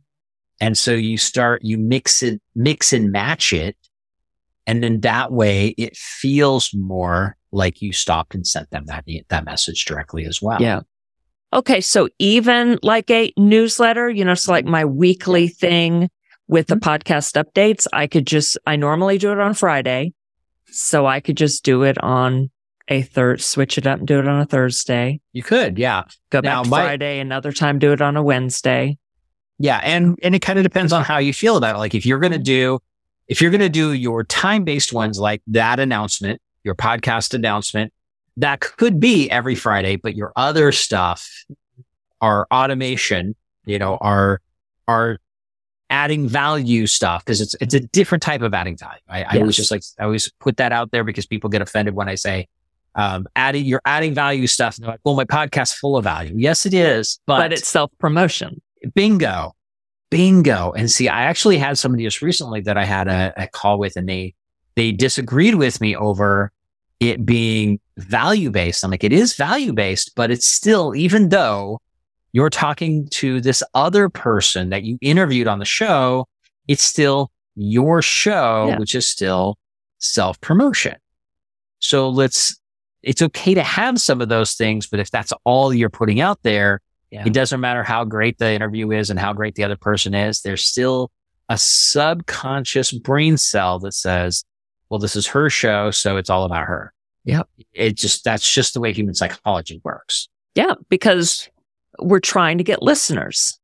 And 0.61 0.77
so 0.77 0.91
you 0.93 1.17
start, 1.17 1.61
you 1.61 1.77
mix 1.77 2.23
it, 2.23 2.39
mix 2.55 2.93
and 2.93 3.11
match 3.11 3.51
it. 3.51 3.75
And 4.65 4.83
then 4.83 5.01
that 5.01 5.31
way 5.31 5.69
it 5.77 5.95
feels 5.95 6.73
more 6.73 7.35
like 7.51 7.81
you 7.81 7.93
stopped 7.93 8.33
and 8.33 8.45
sent 8.47 8.69
them 8.71 8.85
that, 8.87 9.05
that 9.29 9.45
message 9.45 9.85
directly 9.85 10.25
as 10.25 10.41
well. 10.41 10.61
Yeah. 10.61 10.81
Okay. 11.51 11.81
So 11.81 12.09
even 12.17 12.79
like 12.81 13.11
a 13.11 13.31
newsletter, 13.37 14.09
you 14.09 14.25
know, 14.25 14.31
it's 14.31 14.47
like 14.47 14.65
my 14.65 14.85
weekly 14.85 15.47
thing 15.47 16.09
with 16.47 16.67
the 16.67 16.75
mm-hmm. 16.75 16.89
podcast 16.89 17.41
updates. 17.41 17.85
I 17.93 18.07
could 18.07 18.25
just, 18.25 18.57
I 18.65 18.75
normally 18.75 19.17
do 19.17 19.31
it 19.31 19.39
on 19.39 19.53
Friday. 19.53 20.13
So 20.67 21.05
I 21.05 21.19
could 21.19 21.37
just 21.37 21.63
do 21.63 21.83
it 21.83 21.97
on 22.01 22.49
a 22.87 23.03
third, 23.03 23.41
switch 23.41 23.77
it 23.77 23.85
up 23.85 23.99
and 23.99 24.07
do 24.07 24.17
it 24.17 24.27
on 24.27 24.39
a 24.39 24.45
Thursday. 24.45 25.21
You 25.31 25.43
could. 25.43 25.77
Yeah. 25.77 26.03
Go 26.31 26.39
Now, 26.39 26.61
back 26.61 26.63
to 26.63 26.69
my- 26.69 26.83
Friday, 26.83 27.19
another 27.19 27.51
time 27.51 27.77
do 27.77 27.91
it 27.91 28.01
on 28.01 28.17
a 28.17 28.23
Wednesday. 28.23 28.97
Yeah. 29.59 29.79
And, 29.83 30.17
and 30.23 30.33
it 30.33 30.39
kind 30.39 30.57
of 30.57 30.63
depends 30.63 30.91
on 30.91 31.03
how 31.03 31.19
you 31.19 31.33
feel 31.33 31.57
about 31.57 31.75
it. 31.75 31.77
Like 31.77 31.93
if 31.93 32.05
you're 32.05 32.19
going 32.19 32.33
to 32.33 32.39
mm. 32.39 32.43
do, 32.43 32.79
if 33.27 33.41
you're 33.41 33.51
going 33.51 33.61
to 33.61 33.69
do 33.69 33.93
your 33.93 34.23
time 34.23 34.63
based 34.63 34.93
ones 34.93 35.19
like 35.19 35.41
that 35.47 35.79
announcement, 35.79 36.41
your 36.63 36.75
podcast 36.75 37.33
announcement, 37.33 37.93
that 38.37 38.59
could 38.59 38.99
be 38.99 39.29
every 39.29 39.55
Friday, 39.55 39.95
but 39.95 40.15
your 40.15 40.33
other 40.35 40.71
stuff, 40.71 41.29
our 42.21 42.47
automation, 42.51 43.35
you 43.65 43.77
know, 43.79 43.97
our, 44.01 44.41
our 44.87 45.19
adding 45.89 46.27
value 46.27 46.87
stuff, 46.87 47.23
because 47.23 47.41
it's, 47.41 47.55
it's 47.61 47.73
a 47.73 47.79
different 47.79 48.23
type 48.23 48.41
of 48.41 48.53
adding 48.53 48.75
value. 48.77 48.99
I, 49.07 49.23
I 49.23 49.39
always 49.39 49.55
just 49.55 49.71
like, 49.71 49.83
I 49.99 50.05
always 50.05 50.31
put 50.39 50.57
that 50.57 50.71
out 50.71 50.91
there 50.91 51.03
because 51.03 51.25
people 51.25 51.49
get 51.49 51.61
offended 51.61 51.93
when 51.93 52.09
I 52.09 52.15
say, 52.15 52.47
um, 52.95 53.27
adding, 53.35 53.65
you're 53.65 53.81
adding 53.85 54.13
value 54.13 54.47
stuff. 54.47 54.77
And 54.77 54.83
they're 54.85 54.93
like, 54.93 55.01
well, 55.03 55.15
my 55.15 55.25
podcast's 55.25 55.73
full 55.75 55.97
of 55.97 56.03
value. 56.03 56.33
Yes, 56.35 56.65
it 56.65 56.73
is, 56.73 57.19
but, 57.25 57.37
But, 57.37 57.53
it's 57.53 57.67
self 57.67 57.91
promotion. 57.99 58.61
bingo, 58.95 59.53
bingo. 60.13 60.71
And 60.73 60.89
see, 60.91 61.07
I 61.09 61.23
actually 61.23 61.57
had 61.57 61.77
somebody 61.77 62.03
just 62.03 62.21
recently 62.21 62.61
that 62.61 62.77
I 62.77 62.85
had 62.85 63.07
a, 63.07 63.33
a 63.35 63.47
call 63.47 63.79
with 63.79 63.95
and 63.95 64.07
they, 64.07 64.33
they 64.75 64.91
disagreed 64.91 65.55
with 65.55 65.81
me 65.81 65.95
over 65.95 66.51
it 66.99 67.25
being 67.25 67.79
value 67.97 68.49
based. 68.51 68.83
I'm 68.83 68.91
like, 68.91 69.03
it 69.03 69.11
is 69.11 69.35
value 69.35 69.73
based, 69.73 70.11
but 70.15 70.31
it's 70.31 70.47
still, 70.47 70.95
even 70.95 71.29
though 71.29 71.79
you're 72.31 72.49
talking 72.49 73.07
to 73.09 73.41
this 73.41 73.61
other 73.73 74.07
person 74.09 74.69
that 74.69 74.83
you 74.83 74.97
interviewed 75.01 75.47
on 75.47 75.59
the 75.59 75.65
show, 75.65 76.27
it's 76.67 76.83
still 76.83 77.31
your 77.55 78.01
show, 78.01 78.67
Yeah. 78.69 78.79
which 78.79 78.95
is 78.95 79.07
still 79.07 79.57
self 79.99 80.39
promotion. 80.41 80.95
So 81.79 82.09
let's, 82.09 82.57
it's 83.01 83.21
okay 83.21 83.53
to 83.53 83.63
have 83.63 83.99
some 83.99 84.21
of 84.21 84.29
those 84.29 84.53
things, 84.53 84.87
but 84.87 84.99
if 84.99 85.11
that's 85.11 85.33
all 85.43 85.73
you're 85.73 85.89
putting 85.89 86.21
out 86.21 86.39
there, 86.43 86.79
Yeah. 87.13 87.23
it 87.27 87.33
doesn't 87.33 87.59
matter 87.59 87.83
how 87.83 88.03
great 88.05 88.39
the 88.39 88.51
interview 88.51 88.91
is 88.91 89.09
and 89.11 89.19
how 89.19 89.33
great 89.33 89.53
the 89.55 89.63
other 89.63 89.75
person 89.77 90.13
is. 90.15 90.41
There's 90.41 90.63
still 90.65 91.11
a 91.47 91.57
subconscious 91.57 92.91
brain 92.91 93.37
cell 93.37 93.77
that 93.79 93.93
says, 93.93 94.43
well, 94.89 94.99
this 94.99 95.15
is 95.15 95.27
her 95.27 95.49
show. 95.49 95.91
So 95.91 96.17
it's 96.17 96.29
all 96.29 96.43
about 96.43 96.65
her. 96.65 96.93
Yeah. 97.23 97.43
It 97.73 97.95
just, 97.97 98.23
that's 98.23 98.51
just 98.51 98.73
the 98.73 98.79
way 98.79 98.93
human 98.93 99.13
psychology 99.13 99.79
works. 99.83 100.27
Yeah. 100.55 100.73
Because 100.89 101.49
we're 101.99 102.19
trying 102.19 102.57
to 102.57 102.63
get 102.63 102.81
listeners. 102.81 103.59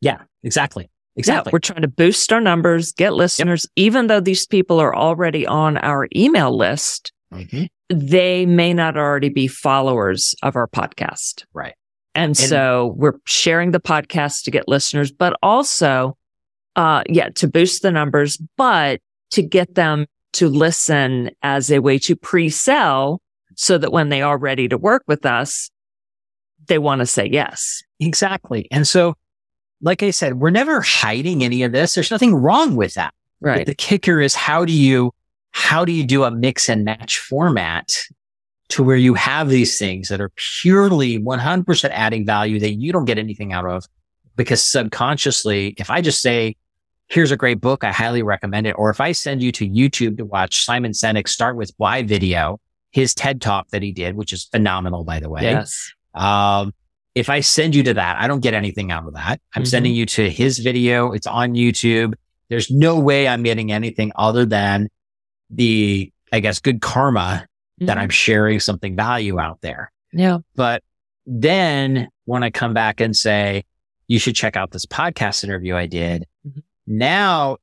Yeah, 0.00 0.22
exactly. 0.42 0.84
Yeah, 0.84 1.20
Exactly. 1.20 1.50
we're 1.52 1.58
trying 1.60 1.82
to 1.82 1.88
boost 1.88 2.32
our 2.32 2.40
numbers, 2.40 2.92
get 2.92 3.14
listeners, 3.14 3.66
even 3.74 4.06
though 4.06 4.20
these 4.20 4.46
people 4.46 4.78
are 4.78 4.94
already 4.94 5.46
on 5.46 5.76
our 5.78 6.08
email 6.14 6.56
list. 6.56 7.12
Mhm. 7.32 7.66
they 7.88 8.46
may 8.46 8.72
not 8.72 8.96
already 8.96 9.28
be 9.28 9.48
followers 9.48 10.34
of 10.44 10.54
our 10.54 10.68
podcast. 10.68 11.44
Right. 11.52 11.74
And, 12.16 12.36
so 12.36 12.94
we're 12.96 13.18
sharing 13.26 13.70
the 13.70 13.80
podcast 13.80 14.42
to 14.44 14.50
get 14.50 14.66
listeners, 14.66 15.12
but 15.12 15.36
also, 15.42 16.16
uh, 16.74 17.02
yeah, 17.08 17.28
to 17.30 17.46
boost 17.46 17.82
the 17.82 17.92
numbers, 17.92 18.38
but 18.56 19.00
to 19.30 19.42
get 19.42 19.74
them 19.74 20.06
to 20.32 20.48
listen 20.48 21.30
as 21.42 21.70
a 21.70 21.78
way 21.78 21.98
to 21.98 22.16
pre-sell 22.16 23.20
so 23.54 23.78
that 23.78 23.92
when 23.92 24.08
they 24.08 24.22
are 24.22 24.38
ready 24.38 24.68
to 24.68 24.76
work 24.76 25.02
with 25.06 25.24
us, 25.24 25.70
they 26.66 26.78
want 26.78 27.00
to 27.00 27.06
say 27.06 27.26
yes. 27.26 27.82
Exactly. 28.00 28.66
And 28.70 28.86
so, 28.86 29.14
like 29.80 30.02
I 30.02 30.10
said, 30.10 30.40
we're 30.40 30.50
never 30.50 30.80
hiding 30.80 31.44
any 31.44 31.62
of 31.62 31.72
this. 31.72 31.94
There's 31.94 32.10
nothing 32.10 32.34
wrong 32.34 32.76
with 32.76 32.94
that. 32.94 33.14
But 33.58 33.66
the 33.66 33.74
kicker 33.74 34.20
is 34.20 34.34
how 34.34 34.64
do 34.64 34.72
you, 34.72 35.12
how 35.50 35.84
do 35.84 35.92
you 35.92 36.04
do 36.04 36.24
a 36.24 36.30
mix 36.30 36.68
and 36.68 36.84
match 36.84 37.18
format 37.18 37.90
to 38.68 38.82
where 38.82 38.96
you 38.96 39.14
have 39.14 39.48
these 39.48 39.78
things 39.78 40.08
that 40.08 40.20
are 40.20 40.30
purely 40.60 41.18
100% 41.18 41.90
adding 41.90 42.26
value 42.26 42.58
that 42.60 42.74
you 42.74 42.92
don't 42.92 43.04
get 43.04 43.18
anything 43.18 43.52
out 43.52 43.64
of? 43.66 43.84
Because 44.36 44.62
subconsciously, 44.62 45.74
if 45.78 45.90
I 45.90 46.00
just 46.00 46.20
say, 46.20 46.56
here's 47.08 47.30
a 47.30 47.36
great 47.36 47.60
book, 47.60 47.84
I 47.84 47.92
highly 47.92 48.22
recommend 48.22 48.66
it. 48.66 48.72
Or 48.72 48.90
if 48.90 49.00
I 49.00 49.12
send 49.12 49.42
you 49.42 49.52
to 49.52 49.68
YouTube 49.68 50.18
to 50.18 50.24
watch 50.24 50.64
Simon 50.64 50.92
Sinek 50.92 51.28
start 51.28 51.56
with 51.56 51.72
why 51.76 52.02
video, 52.02 52.60
his 52.90 53.14
TED 53.14 53.40
talk 53.40 53.68
that 53.70 53.82
he 53.82 53.92
did, 53.92 54.16
which 54.16 54.32
is 54.32 54.44
phenomenal, 54.44 55.04
by 55.04 55.20
the 55.20 55.30
way. 55.30 55.42
Yes. 55.42 55.92
Um, 56.14 56.72
if 57.14 57.30
I 57.30 57.40
send 57.40 57.74
you 57.74 57.82
to 57.84 57.94
that, 57.94 58.16
I 58.18 58.26
don't 58.26 58.40
get 58.40 58.54
anything 58.54 58.90
out 58.90 59.06
of 59.06 59.14
that. 59.14 59.40
I'm 59.54 59.62
Mhm. 59.62 59.68
sending 59.68 59.94
you 59.94 60.06
to 60.06 60.28
his 60.28 60.58
video. 60.58 61.12
It's 61.12 61.26
on 61.26 61.54
YouTube. 61.54 62.14
There's 62.48 62.70
no 62.70 62.98
way 62.98 63.26
I'm 63.28 63.42
getting 63.42 63.72
anything 63.72 64.12
other 64.16 64.44
than 64.44 64.88
the, 65.50 66.12
I 66.32 66.40
guess, 66.40 66.58
good 66.58 66.80
karma 66.80 67.46
that. 67.78 67.98
I'm 67.98 68.08
sharing 68.10 68.60
something 68.60 68.96
value 68.96 69.38
out 69.38 69.60
there. 69.60 69.92
Yeah. 70.12 70.38
But 70.54 70.82
then 71.26 72.08
when 72.24 72.42
I 72.42 72.50
come 72.50 72.72
back 72.74 73.00
and 73.00 73.14
say, 73.16 73.64
you 74.08 74.18
should 74.18 74.34
check 74.36 74.56
out 74.56 74.70
this 74.70 74.86
podcast 74.86 75.44
interview 75.44 75.74
I 75.74 75.86
did, 75.86 76.26
Mhm. 76.46 76.62
now 76.86 77.56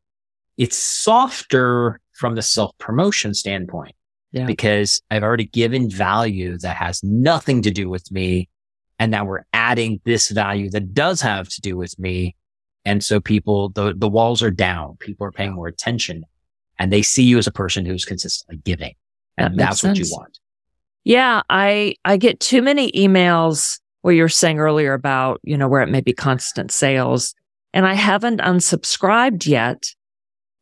it's 0.58 0.78
softer 0.78 2.00
from 2.12 2.36
the 2.36 2.42
self 2.42 2.78
promotion 2.78 3.34
standpoint 3.34 3.96
Yeah. 4.32 4.46
because 4.46 5.02
I've 5.10 5.24
already 5.24 5.46
given 5.46 5.90
value 5.90 6.58
that 6.60 6.76
has 6.78 7.04
nothing 7.04 7.62
to 7.64 7.72
do 7.72 7.90
with 7.90 8.12
me. 8.12 8.50
And 9.00 9.12
now 9.12 9.26
we're 9.26 9.46
adding 9.54 10.00
this 10.06 10.30
value 10.30 10.70
that 10.72 10.94
does 10.94 11.22
have 11.22 11.50
to 11.50 11.62
do 11.62 11.76
with 11.78 11.98
me. 11.98 12.36
And 12.86 13.04
so 13.04 13.20
people, 13.20 13.70
the, 13.70 13.94
the 13.98 14.10
walls 14.10 14.44
are 14.44 14.52
down. 14.52 14.98
People 15.00 15.26
are 15.26 15.32
paying 15.32 15.54
more 15.54 15.68
attention 15.68 16.26
and 16.78 16.92
they 16.92 17.02
see 17.02 17.24
you 17.24 17.38
as 17.38 17.48
a 17.48 17.52
person 17.52 17.86
who's 17.86 18.06
consistently 18.06 18.58
giving. 18.64 18.94
And 19.38 19.58
That 19.58 19.66
that's 19.66 19.84
what 19.84 19.98
you 19.98 20.06
want. 20.12 20.40
Yeah, 21.04 21.42
I 21.50 21.96
I 22.06 22.18
get 22.18 22.40
too 22.40 22.62
many 22.62 22.92
emails 22.92 23.80
where 24.02 24.14
you 24.14 24.22
were 24.22 24.30
saying 24.30 24.60
earlier 24.60 24.94
about, 24.94 25.40
you 25.44 25.58
know, 25.58 25.68
where 25.68 25.82
it 25.82 25.90
may 25.90 26.02
be 26.02 26.14
constant 26.14 26.72
sales. 26.72 27.34
And 27.74 27.88
I 27.88 27.94
haven't 27.94 28.42
unsubscribed 28.42 29.48
yet, 29.48 29.88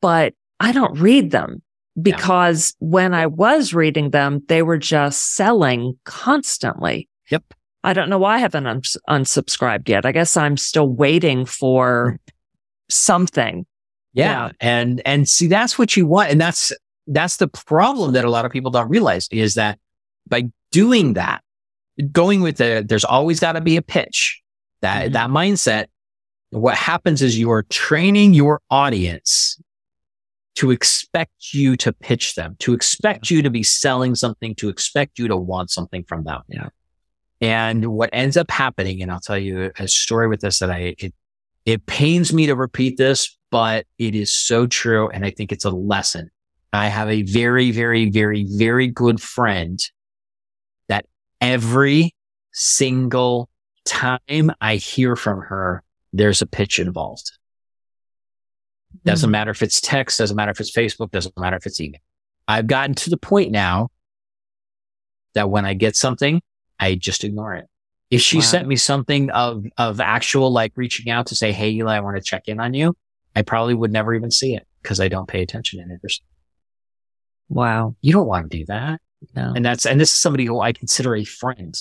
but 0.02 0.34
I 0.60 0.72
don't 0.72 0.98
read 1.00 1.32
them 1.32 1.62
because 2.02 2.76
when 2.80 3.14
I 3.14 3.28
was 3.28 3.74
reading 3.74 4.12
them, 4.12 4.44
they 4.48 4.62
were 4.62 4.78
just 4.78 5.36
selling 5.36 6.00
constantly. 6.06 7.10
Yep. 7.30 7.54
I 7.84 7.94
don't 7.94 8.10
know 8.10 8.20
why 8.20 8.36
I 8.36 8.38
haven't 8.38 8.68
uns- 8.68 8.98
unsubscribed 9.10 9.90
yet. 9.90 10.06
I 10.06 10.12
guess 10.12 10.38
I'm 10.38 10.56
still 10.56 10.88
waiting 10.88 11.46
for 11.46 12.14
mm. 12.14 12.34
something. 12.90 13.66
Yeah. 14.14 14.52
And, 14.60 15.02
and 15.06 15.28
see, 15.28 15.48
that's 15.48 15.80
what 15.80 15.98
you 15.98 16.06
want. 16.06 16.32
And 16.32 16.40
that's, 16.40 16.72
that's 17.08 17.38
the 17.38 17.48
problem 17.48 18.14
that 18.14 18.26
a 18.26 18.30
lot 18.30 18.46
of 18.46 18.52
people 18.52 18.72
don't 18.72 18.90
realize 18.90 19.28
is 19.32 19.56
that 19.56 19.80
by 20.28 20.44
doing 20.72 21.14
that, 21.14 21.42
going 22.12 22.42
with 22.42 22.58
the, 22.58 22.84
there's 22.88 23.04
always 23.04 23.40
got 23.40 23.54
to 23.54 23.62
be 23.62 23.78
a 23.78 23.82
pitch 23.82 24.42
that, 24.82 25.10
Mhm. 25.10 25.14
that 25.14 25.30
mindset. 25.30 25.86
What 26.52 26.76
happens 26.76 27.22
is 27.22 27.38
you 27.38 27.52
are 27.52 27.64
training 27.64 28.34
your 28.34 28.62
audience 28.70 29.60
to 30.56 30.72
expect 30.72 31.54
you 31.54 31.78
to 31.78 31.94
pitch 31.94 32.36
them, 32.36 32.56
to 32.60 32.74
expect 32.74 33.32
you 33.32 33.42
to 33.42 33.50
be 33.50 33.64
selling 33.64 34.16
something, 34.16 34.54
to 34.56 34.70
expect 34.70 35.18
you 35.18 35.28
to 35.28 35.38
want 35.38 35.70
something 35.70 36.04
from 36.04 36.24
them. 36.24 36.42
Yeah. 36.50 36.70
And 37.40 37.86
what 37.88 38.10
ends 38.14 38.38
up 38.38 38.52
happening, 38.52 39.02
and 39.02 39.12
I'll 39.12 39.20
tell 39.22 39.38
you 39.38 39.72
a 39.80 39.88
story 39.88 40.28
with 40.28 40.42
this 40.42 40.60
that 40.60 40.70
I, 40.70 40.96
it, 40.98 41.14
it 41.66 41.86
pains 41.86 42.34
me 42.34 42.46
to 42.48 42.56
repeat 42.56 42.98
this, 42.98 43.38
but 43.50 43.86
it 43.98 44.14
is 44.14 44.38
so 44.38 44.68
true. 44.68 45.10
And 45.10 45.26
I 45.26 45.32
think 45.32 45.52
it's 45.52 45.66
a 45.66 45.72
lesson. 45.72 46.30
I 46.74 46.88
have 46.88 47.10
a 47.10 47.24
very, 47.24 47.72
very, 47.72 48.10
very, 48.10 48.46
very 48.46 48.88
good 48.88 49.22
friend 49.22 49.80
that 50.88 51.06
every 51.42 52.16
single 52.54 53.50
time 53.86 54.52
I 54.62 54.76
hear 54.76 55.16
from 55.16 55.42
her, 55.42 55.84
there's 56.14 56.42
a 56.42 56.46
pitch 56.46 56.80
involved. 56.80 57.32
Doesn't 59.04 59.30
Mm. 59.30 59.32
matter 59.32 59.52
if 59.52 59.62
it's 59.62 59.82
text, 59.82 60.18
doesn't 60.20 60.36
matter 60.36 60.52
if 60.52 60.60
it's 60.60 60.72
Facebook, 60.76 61.12
doesn't 61.12 61.38
matter 61.38 61.58
if 61.58 61.66
it's 61.66 61.80
email. 61.80 62.00
I've 62.48 62.68
gotten 62.68 62.96
to 62.96 63.10
the 63.10 63.18
point 63.18 63.52
now 63.52 63.90
that 65.34 65.50
when 65.50 65.66
I 65.66 65.74
get 65.74 65.96
something, 65.96 66.42
I 66.80 66.96
just 66.96 67.24
ignore 67.24 67.56
it. 67.56 67.68
If 68.10 68.22
she 68.22 68.38
Wow. 68.38 68.42
sent 68.44 68.68
me 68.68 68.76
something 68.76 69.30
of, 69.32 69.66
of 69.78 70.02
actual 70.02 70.52
like 70.52 70.74
reaching 70.76 71.10
out 71.10 71.28
to 71.28 71.36
say, 71.36 71.54
Hey, 71.54 71.72
Ely, 71.72 71.96
I 71.96 72.00
want 72.02 72.18
to 72.18 72.22
check 72.24 72.48
in 72.48 72.60
on 72.60 72.74
you. 72.74 72.96
I 73.36 73.42
probably 73.42 73.74
would 73.74 73.92
never 73.94 74.14
even 74.14 74.32
see 74.32 74.56
it 74.56 74.68
because 74.82 75.00
I 75.00 75.08
don't 75.08 75.28
pay 75.28 75.42
attention 75.42 75.80
in 75.80 75.90
it. 75.92 76.02
Wow. 77.52 77.96
You 78.00 78.14
don't 78.14 78.28
want 78.28 78.50
to 78.50 78.58
do 78.58 78.66
that. 78.68 79.02
No. 79.36 79.52
And 79.54 79.64
that's, 79.64 79.86
and 79.86 80.00
this 80.00 80.14
is 80.14 80.20
somebody 80.20 80.46
who 80.46 80.62
I 80.62 80.72
consider 80.72 81.16
a 81.16 81.26
friend. 81.26 81.76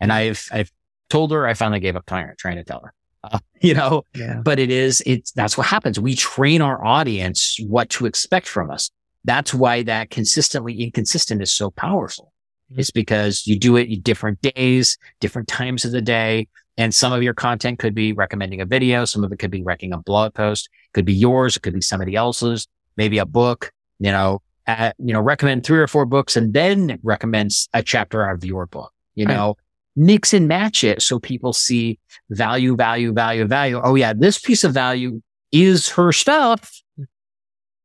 And 0.00 0.10
I've, 0.10 0.48
I've 0.50 0.72
told 1.10 1.30
her, 1.32 1.46
I 1.46 1.52
finally 1.54 1.80
gave 1.80 1.96
up 1.96 2.06
trying, 2.06 2.32
trying 2.38 2.56
to 2.56 2.64
tell 2.64 2.80
her, 2.80 2.94
uh, 3.22 3.38
you 3.60 3.74
know, 3.74 4.04
yeah. 4.14 4.40
but 4.42 4.58
it 4.58 4.70
is, 4.70 5.02
it's, 5.04 5.30
that's 5.32 5.58
what 5.58 5.66
happens. 5.66 6.00
We 6.00 6.16
train 6.16 6.62
our 6.62 6.82
audience 6.82 7.58
what 7.68 7.90
to 7.90 8.06
expect 8.06 8.48
from 8.48 8.70
us. 8.70 8.90
That's 9.24 9.52
why 9.52 9.82
that 9.82 10.08
consistently 10.08 10.82
inconsistent 10.82 11.42
is 11.42 11.52
so 11.52 11.70
powerful. 11.70 12.32
Mhm. 12.72 12.78
It's 12.78 12.90
because 12.90 13.46
you 13.46 13.58
do 13.58 13.76
it 13.76 14.02
different 14.02 14.40
days, 14.40 14.96
different 15.20 15.46
times 15.46 15.84
of 15.84 15.92
the 15.92 16.02
day. 16.02 16.48
And 16.78 16.94
some 16.94 17.12
of 17.12 17.22
your 17.22 17.34
content 17.34 17.78
could 17.78 17.94
be 17.94 18.14
recommending 18.14 18.62
a 18.62 18.66
video. 18.66 19.04
Some 19.04 19.24
of 19.24 19.30
it 19.30 19.38
could 19.38 19.50
be 19.50 19.62
writing 19.62 19.92
a 19.92 19.98
blog 19.98 20.32
post, 20.32 20.70
could 20.94 21.04
be 21.04 21.12
yours. 21.12 21.58
It 21.58 21.60
could 21.60 21.74
be 21.74 21.82
somebody 21.82 22.16
else's, 22.16 22.66
maybe 22.96 23.18
a 23.18 23.26
book, 23.26 23.72
you 23.98 24.10
know, 24.10 24.40
uh, 24.66 24.92
you 24.98 25.12
know, 25.12 25.20
recommend 25.20 25.64
three 25.64 25.78
or 25.78 25.86
four 25.86 26.06
books 26.06 26.36
and 26.36 26.52
then 26.54 26.98
recommends 27.02 27.68
a 27.74 27.82
chapter 27.82 28.24
out 28.28 28.34
of 28.36 28.44
your 28.44 28.66
book, 28.66 28.92
you 29.14 29.26
Right. 29.26 29.34
know, 29.34 29.56
mix 29.96 30.32
and 30.32 30.48
match 30.48 30.84
it. 30.84 31.02
So 31.02 31.18
people 31.18 31.52
see 31.52 31.98
value, 32.30 32.76
value, 32.76 33.12
value, 33.12 33.46
value. 33.46 33.80
Oh 33.82 33.94
yeah, 33.94 34.12
this 34.12 34.38
piece 34.38 34.64
of 34.64 34.72
value 34.72 35.20
is 35.50 35.88
her 35.90 36.12
stuff, 36.12 36.80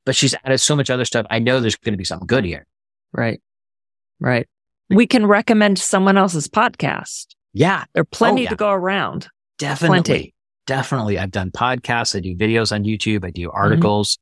but 0.05 0.15
she's 0.15 0.33
added 0.45 0.59
so 0.59 0.75
much 0.75 0.89
other 0.89 1.03
stuff. 1.05 1.25
I 1.29 1.39
know 1.39 1.59
there's 1.59 1.75
going 1.75 1.93
to 1.93 1.97
be 1.97 2.05
something 2.05 2.27
good 2.27 2.45
here. 2.45 2.65
Right. 3.11 3.41
Right. 4.19 4.47
We 4.89 5.05
can 5.05 5.25
recommend 5.25 5.79
someone 5.79 6.17
else's 6.17 6.47
podcast. 6.47 7.27
Yeah, 7.53 7.83
There 7.93 8.01
are 8.01 8.05
plenty 8.05 8.43
yeah. 8.43 8.49
to 8.49 8.55
go 8.55 8.69
around. 8.69 9.27
definitely. 9.57 9.97
Plenty. 10.03 10.33
Definitely. 10.67 11.17
I've 11.17 11.31
done 11.31 11.49
podcasts. 11.51 12.15
I 12.15 12.19
do 12.19 12.35
videos 12.35 12.71
on 12.71 12.83
YouTube. 12.83 13.25
I 13.25 13.31
do 13.31 13.49
articles. 13.51 14.17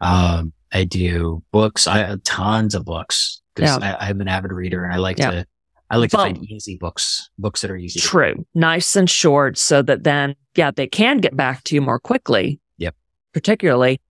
Um, 0.00 0.52
I 0.72 0.84
do 0.84 1.42
books. 1.52 1.86
I 1.86 1.98
have 1.98 2.22
tons 2.22 2.74
of 2.74 2.84
books 2.84 3.40
because 3.54 3.78
Yeah. 3.80 3.96
I'm 4.00 4.20
an 4.20 4.28
avid 4.28 4.52
reader 4.52 4.84
and 4.84 4.92
I 4.92 4.98
like 4.98 5.18
Yeah. 5.18 5.30
to, 5.30 5.46
I 5.90 5.96
like 5.96 6.10
to 6.10 6.16
find 6.16 6.38
easy 6.48 6.76
books, 6.76 7.28
books 7.38 7.62
that 7.62 7.70
are 7.70 7.76
easy. 7.76 7.98
True. 8.00 8.46
Nice 8.54 8.94
and 8.94 9.10
short 9.10 9.58
so 9.58 9.82
that 9.82 10.04
then, 10.04 10.36
yeah, 10.56 10.70
they 10.70 10.86
can 10.86 11.18
get 11.18 11.36
back 11.36 11.64
to 11.64 11.74
you 11.74 11.80
more 11.80 11.98
quickly. 11.98 12.60
Yep. 12.78 12.94
Particularly. 13.34 14.00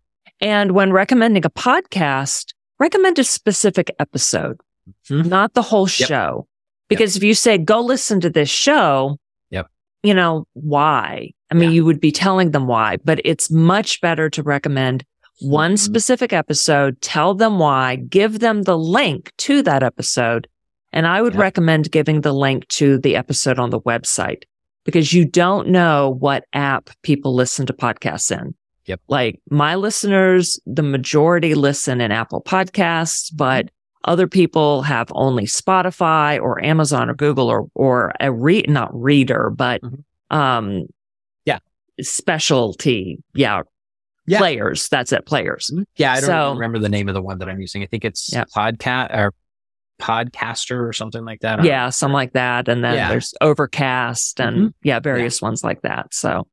And 0.40 0.72
when 0.72 0.92
recommending 0.92 1.44
a 1.46 1.50
podcast, 1.50 2.52
recommend 2.78 3.18
a 3.18 3.24
specific 3.24 3.90
episode, 3.98 4.58
Mhm. 5.08 5.26
not 5.26 5.54
the 5.54 5.62
whole 5.62 5.88
Yep. 5.88 6.08
show. 6.08 6.46
Because 6.88 7.16
if 7.16 7.22
you 7.22 7.34
say, 7.34 7.56
go 7.56 7.80
listen 7.80 8.20
to 8.20 8.28
this 8.30 8.48
show, 8.50 9.16
Yep. 9.50 9.68
you 10.02 10.12
know, 10.12 10.46
why? 10.54 11.30
I 11.50 11.54
mean, 11.54 11.70
Yeah. 11.70 11.76
you 11.76 11.84
would 11.84 12.00
be 12.00 12.12
telling 12.12 12.50
them 12.50 12.66
why, 12.66 12.98
but 13.04 13.20
it's 13.24 13.50
much 13.50 14.00
better 14.00 14.28
to 14.30 14.42
recommend 14.42 15.04
one 15.40 15.74
Mhm. 15.74 15.78
specific 15.78 16.32
episode, 16.32 17.00
tell 17.00 17.34
them 17.34 17.58
why, 17.58 17.96
give 17.96 18.38
them 18.40 18.62
the 18.62 18.78
link 18.78 19.32
to 19.38 19.62
that 19.62 19.82
episode. 19.82 20.46
And 20.92 21.06
I 21.06 21.22
would 21.22 21.34
Yep. 21.34 21.40
recommend 21.40 21.90
giving 21.90 22.20
the 22.22 22.32
link 22.32 22.66
to 22.68 22.98
the 22.98 23.16
episode 23.16 23.58
on 23.58 23.70
the 23.70 23.80
website 23.80 24.42
because 24.84 25.12
you 25.12 25.24
don't 25.24 25.68
know 25.68 26.16
what 26.18 26.44
app 26.52 26.90
people 27.02 27.34
listen 27.34 27.66
to 27.66 27.72
podcasts 27.72 28.30
in. 28.36 28.54
Yep. 28.86 29.00
Like 29.08 29.40
my 29.50 29.76
listeners, 29.76 30.58
the 30.66 30.82
majority 30.82 31.54
listen 31.54 32.00
in 32.00 32.10
Apple 32.10 32.42
Podcasts, 32.42 33.30
but 33.34 33.68
other 34.04 34.26
people 34.26 34.82
have 34.82 35.12
only 35.14 35.44
Spotify 35.44 36.40
or 36.40 36.64
Amazon 36.64 37.08
or 37.10 37.14
Google 37.14 37.48
or 37.48 37.68
or 37.74 38.12
a 38.18 38.32
re 38.32 38.64
not 38.66 38.90
reader, 38.92 39.50
but 39.54 39.80
Mhm. 39.82 40.02
um 40.36 40.82
Yeah. 41.44 41.58
specialty, 42.00 43.18
yeah, 43.34 43.60
Yeah. 44.26 44.38
players. 44.38 44.88
That's 44.88 45.12
it, 45.12 45.26
players. 45.26 45.72
Yeah. 45.96 46.12
I 46.12 46.20
don't 46.20 46.26
So- 46.26 46.52
remember 46.54 46.78
the 46.78 46.88
name 46.88 47.08
of 47.08 47.14
the 47.14 47.22
one 47.22 47.38
that 47.38 47.48
I'm 47.48 47.60
using. 47.60 47.82
I 47.82 47.86
think 47.86 48.04
it's 48.04 48.30
Yeah. 48.32 48.44
podcast 48.54 49.14
or 49.16 49.32
podcaster 50.00 50.88
or 50.88 50.92
something 50.92 51.24
like 51.24 51.40
that. 51.40 51.62
Yeah, 51.64 51.90
something 51.90 52.14
like 52.14 52.32
that. 52.32 52.68
And 52.68 52.82
then 52.82 52.94
Yeah. 52.94 53.08
there's 53.10 53.34
Overcast 53.40 54.40
and 54.40 54.56
Mhm. 54.56 54.74
yeah, 54.82 54.98
various 55.00 55.42
ones 55.42 55.62
like 55.62 55.82
that. 55.82 56.14
So 56.14 56.46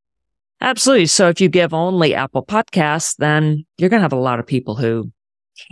absolutely. 0.60 1.06
So 1.06 1.30
if 1.30 1.39
you 1.39 1.47
give 1.49 1.73
only 1.73 2.13
Apple 2.13 2.45
Podcasts, 2.45 3.15
then 3.17 3.65
you're 3.77 3.89
going 3.89 3.99
to 3.99 4.03
have 4.03 4.12
a 4.13 4.17
lot 4.17 4.39
of 4.39 4.47
people 4.47 4.75
who 4.75 5.12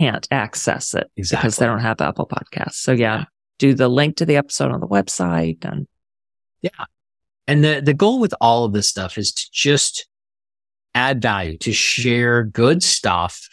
can't 0.00 0.26
access 0.30 0.94
it 0.94 1.10
because 1.16 1.56
they 1.56 1.66
don't 1.66 1.80
have 1.80 2.00
Apple 2.00 2.26
Podcasts. 2.26 2.76
So 2.76 2.92
yeah, 2.92 3.24
do 3.58 3.74
the 3.74 3.88
link 3.88 4.16
to 4.16 4.26
the 4.26 4.36
episode 4.36 4.70
on 4.72 4.80
the 4.80 4.86
website 4.88 5.64
and 5.64 5.86
yeah. 6.62 6.70
And 7.48 7.62
the, 7.62 7.80
the 7.84 7.94
goal 7.94 8.18
with 8.20 8.34
all 8.40 8.64
of 8.64 8.72
this 8.72 8.88
stuff 8.88 9.16
is 9.18 9.32
to 9.32 9.46
just 9.52 10.08
add 10.96 11.20
value, 11.20 11.58
to 11.58 11.72
share 11.72 12.42
good 12.42 12.82
stuff 12.82 13.46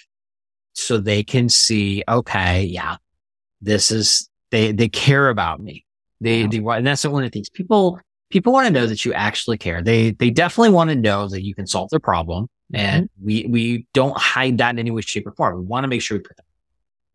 so 0.74 0.98
they 0.98 1.24
can 1.24 1.50
see, 1.50 2.04
okay, 2.08 2.64
yeah, 2.64 2.96
this 3.62 3.92
is, 3.92 4.30
they, 4.50 4.72
they 4.72 4.88
care 4.88 5.30
about 5.30 5.60
me. 5.62 5.86
They, 6.22 6.42
Yeah. 6.42 6.48
they, 6.48 6.58
and 6.58 6.88
that's 6.88 7.06
one 7.06 7.24
of 7.24 7.30
the 7.30 7.34
things 7.34 7.50
people, 7.50 8.00
people 8.30 8.54
want 8.54 8.68
to 8.68 8.74
know 8.74 8.88
that 8.88 9.04
you 9.04 9.14
actually 9.14 9.58
care. 9.58 9.82
They, 9.82 10.12
they 10.12 10.30
definitely 10.30 10.72
want 10.72 10.90
to 10.90 10.96
know 10.96 11.28
that 11.28 11.44
you 11.44 11.54
can 11.54 11.68
solve 11.68 11.90
their 11.90 12.00
problem. 12.00 12.48
And 12.74 13.06
mm-hmm. 13.06 13.26
we, 13.26 13.46
we 13.48 13.88
don't 13.94 14.18
hide 14.18 14.58
that 14.60 14.72
in 14.72 14.80
any 14.80 14.90
way, 14.90 15.02
shape 15.02 15.28
or 15.28 15.34
form. 15.34 15.60
We 15.60 15.66
want 15.66 15.84
to 15.84 15.90
make 15.90 16.02
sure 16.02 16.18
we 16.18 16.24
put 16.24 16.38
that. 16.38 16.46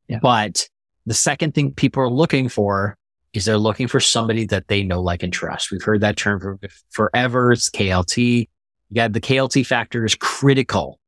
Yeah. 0.08 0.18
But 0.20 0.68
the 1.06 1.14
second 1.14 1.54
thing 1.54 1.72
people 1.72 2.02
are 2.02 2.10
looking 2.10 2.48
for 2.48 2.96
is 3.32 3.46
they're 3.46 3.58
looking 3.58 3.88
for 3.88 3.98
somebody 3.98 4.46
that 4.46 4.68
they 4.68 4.82
know, 4.82 5.00
like, 5.00 5.22
and 5.22 5.32
trust. 5.32 5.70
We've 5.70 5.82
heard 5.82 6.02
that 6.02 6.16
term 6.16 6.38
for 6.38 6.58
forever. 6.90 7.52
It's 7.52 7.70
KLT. 7.70 8.48
You 8.90 8.94
got 8.96 9.12
the 9.12 9.20
KLT 9.20 9.66
factor 9.66 10.04
is 10.04 10.14
critical. 10.14 10.98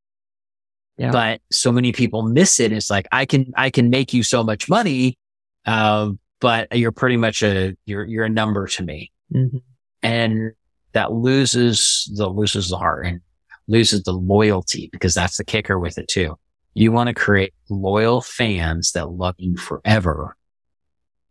Yeah. 0.97 1.13
But 1.13 1.41
so 1.51 1.73
many 1.73 1.93
people 1.93 2.23
miss 2.23 2.61
it. 2.61 2.73
It's 2.73 2.91
like, 2.91 3.09
I 3.11 3.25
can, 3.25 3.53
I 3.57 3.71
can 3.71 3.89
make 3.89 4.13
you 4.13 4.23
so 4.23 4.45
much 4.45 4.69
money. 4.69 5.17
Um, 5.65 6.19
but 6.41 6.77
you're 6.77 6.93
pretty 6.93 7.17
much 7.17 7.43
a, 7.43 7.75
you're, 7.87 8.05
you're 8.05 8.25
a 8.25 8.31
number 8.31 8.67
to 8.67 8.83
me. 8.83 9.11
Mhm. 9.35 9.63
And 10.03 10.53
that 10.93 11.13
loses 11.13 12.11
the, 12.17 12.29
loses 12.29 12.69
the 12.69 12.77
heart 12.77 13.07
and 13.07 13.21
loses 13.69 14.03
the 14.03 14.13
loyalty 14.13 14.89
because 14.93 15.15
that's 15.15 15.37
the 15.37 15.45
kicker 15.45 15.79
with 15.79 15.97
it 15.97 16.09
too. 16.09 16.39
You 16.75 16.93
want 16.93 17.09
to 17.09 17.15
create 17.15 17.55
loyal 17.69 18.21
fans 18.21 18.93
that 18.93 19.11
love 19.11 19.35
you 19.39 19.57
forever. 19.57 20.37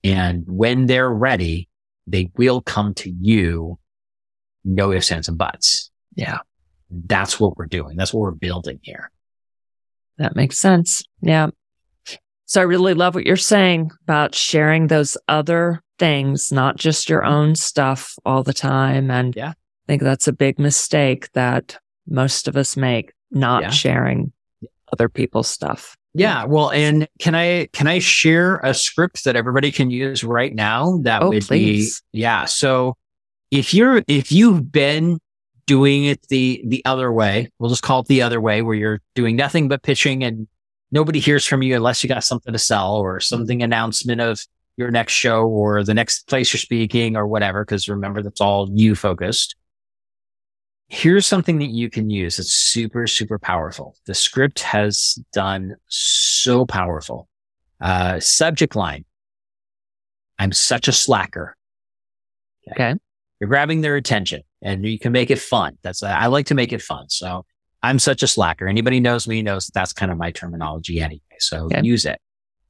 And 0.04 0.46
when 0.48 0.86
they're 0.86 1.12
ready, 1.12 1.70
they 2.08 2.32
will 2.38 2.62
come 2.62 2.94
to 2.96 3.12
you. 3.12 3.78
No 4.64 4.92
ifs, 4.92 5.12
ands, 5.12 5.28
and 5.28 5.38
buts. 5.38 5.89
Yeah, 6.16 6.40
That's 6.90 7.40
what 7.40 7.58
we're 7.58 7.66
doing. 7.68 7.96
That's 7.98 8.14
what 8.14 8.22
we're 8.22 8.32
building 8.32 8.80
here. 8.82 9.12
that 10.18 10.36
makes 10.36 10.58
sense. 10.60 11.04
Yeah. 11.22 11.48
So 12.46 12.60
I 12.60 12.64
really 12.66 12.94
love 12.94 13.16
what 13.16 13.26
you're 13.26 13.38
saying 13.38 13.92
about 14.04 14.36
sharing 14.36 14.88
those 14.88 15.16
other 15.30 15.82
things, 15.98 16.52
not 16.52 16.76
just 16.78 17.10
your 17.10 17.24
own 17.24 17.56
stuff 17.56 18.16
all 18.26 18.44
the 18.44 18.54
time. 18.54 19.10
And 19.12 19.34
Yeah. 19.36 19.50
I 19.52 19.54
think 19.88 20.02
that's 20.02 20.28
a 20.28 20.34
big 20.34 20.60
mistake 20.60 21.32
that 21.34 21.78
most 22.08 22.48
of 22.50 22.58
us 22.58 22.76
make, 22.76 23.14
not 23.32 23.62
Yeah. 23.64 23.70
sharing 23.70 24.34
other 24.92 25.08
people's 25.10 25.48
stuff. 25.48 25.96
Yeah. 26.16 26.44
Well, 26.46 26.72
and 26.72 27.08
can 27.20 27.36
I, 27.36 27.68
can 27.72 27.86
I 27.88 28.00
share 28.00 28.58
a 28.58 28.74
script 28.74 29.24
that 29.26 29.36
everybody 29.36 29.72
can 29.72 29.90
use 29.92 30.24
right 30.24 30.54
now? 30.54 30.98
That 31.04 31.22
Oh, 31.22 31.30
would 31.30 31.44
please. 31.44 32.02
be, 32.12 32.20
yeah. 32.22 32.46
So 32.46 32.98
if 33.52 33.74
you're, 33.74 34.04
if 34.08 34.32
you've 34.32 34.70
been 34.72 35.20
doing 35.70 36.06
it 36.06 36.28
the, 36.30 36.64
the 36.66 36.84
other 36.84 37.14
way, 37.14 37.48
we'll 37.60 37.70
just 37.70 37.84
call 37.84 38.00
it 38.00 38.08
the 38.08 38.24
other 38.24 38.42
way 38.42 38.64
where 38.64 38.74
you're 38.74 39.02
doing 39.14 39.36
nothing 39.36 39.68
but 39.68 39.84
pitching 39.84 40.24
and 40.24 40.48
nobody 40.92 41.20
hears 41.20 41.46
from 41.46 41.62
you 41.62 41.76
unless 41.76 42.04
you 42.04 42.08
got 42.08 42.24
something 42.24 42.52
to 42.52 42.58
sell 42.58 42.96
or 42.96 43.20
something 43.20 43.62
announcement 43.62 44.20
of 44.20 44.44
your 44.78 44.90
next 44.90 45.14
show 45.14 45.48
or 45.48 45.84
the 45.84 45.94
next 45.94 46.28
place 46.28 46.52
you're 46.52 46.58
speaking 46.58 47.16
or 47.16 47.28
whatever. 47.28 47.64
Cause 47.66 47.88
remember, 47.88 48.24
that's 48.24 48.42
all 48.42 48.68
you 48.74 48.96
focused. 48.96 49.56
Here's 50.88 51.28
something 51.28 51.60
that 51.60 51.70
you 51.70 51.88
can 51.88 52.10
use. 52.10 52.40
It's 52.40 52.52
super, 52.52 53.06
super 53.06 53.38
powerful. 53.38 53.96
The 54.08 54.16
script 54.16 54.62
has 54.62 55.20
done 55.34 55.76
so 55.88 56.66
powerful. 56.66 57.30
Uh, 57.80 58.20
subject 58.20 58.76
line. 58.76 59.06
I'm 60.40 60.52
such 60.52 60.88
a 60.88 60.92
slacker. 60.92 61.56
Okay. 62.72 62.96
You're 63.40 63.50
grabbing 63.50 63.82
their 63.82 63.98
attention 63.98 64.42
and 64.62 64.86
you 64.86 65.00
can 65.00 65.12
make 65.12 65.32
it 65.32 65.40
fun. 65.40 65.78
That's, 65.84 66.04
I 66.04 66.28
like 66.28 66.48
to 66.48 66.56
make 66.56 66.74
it 66.74 66.82
fun. 66.82 67.10
So 67.10 67.46
I'm 67.82 68.00
such 68.00 68.24
a 68.24 68.28
slacker. 68.28 68.68
Anybody 68.68 69.00
knows 69.00 69.28
me 69.28 69.42
knows 69.42 69.68
that's 69.74 69.94
kind 69.94 70.12
of 70.12 70.18
my 70.18 70.32
terminology 70.32 71.00
anyway. 71.02 71.22
So 71.40 71.66
Okay. 71.66 71.82
use 71.84 72.06
it. 72.06 72.20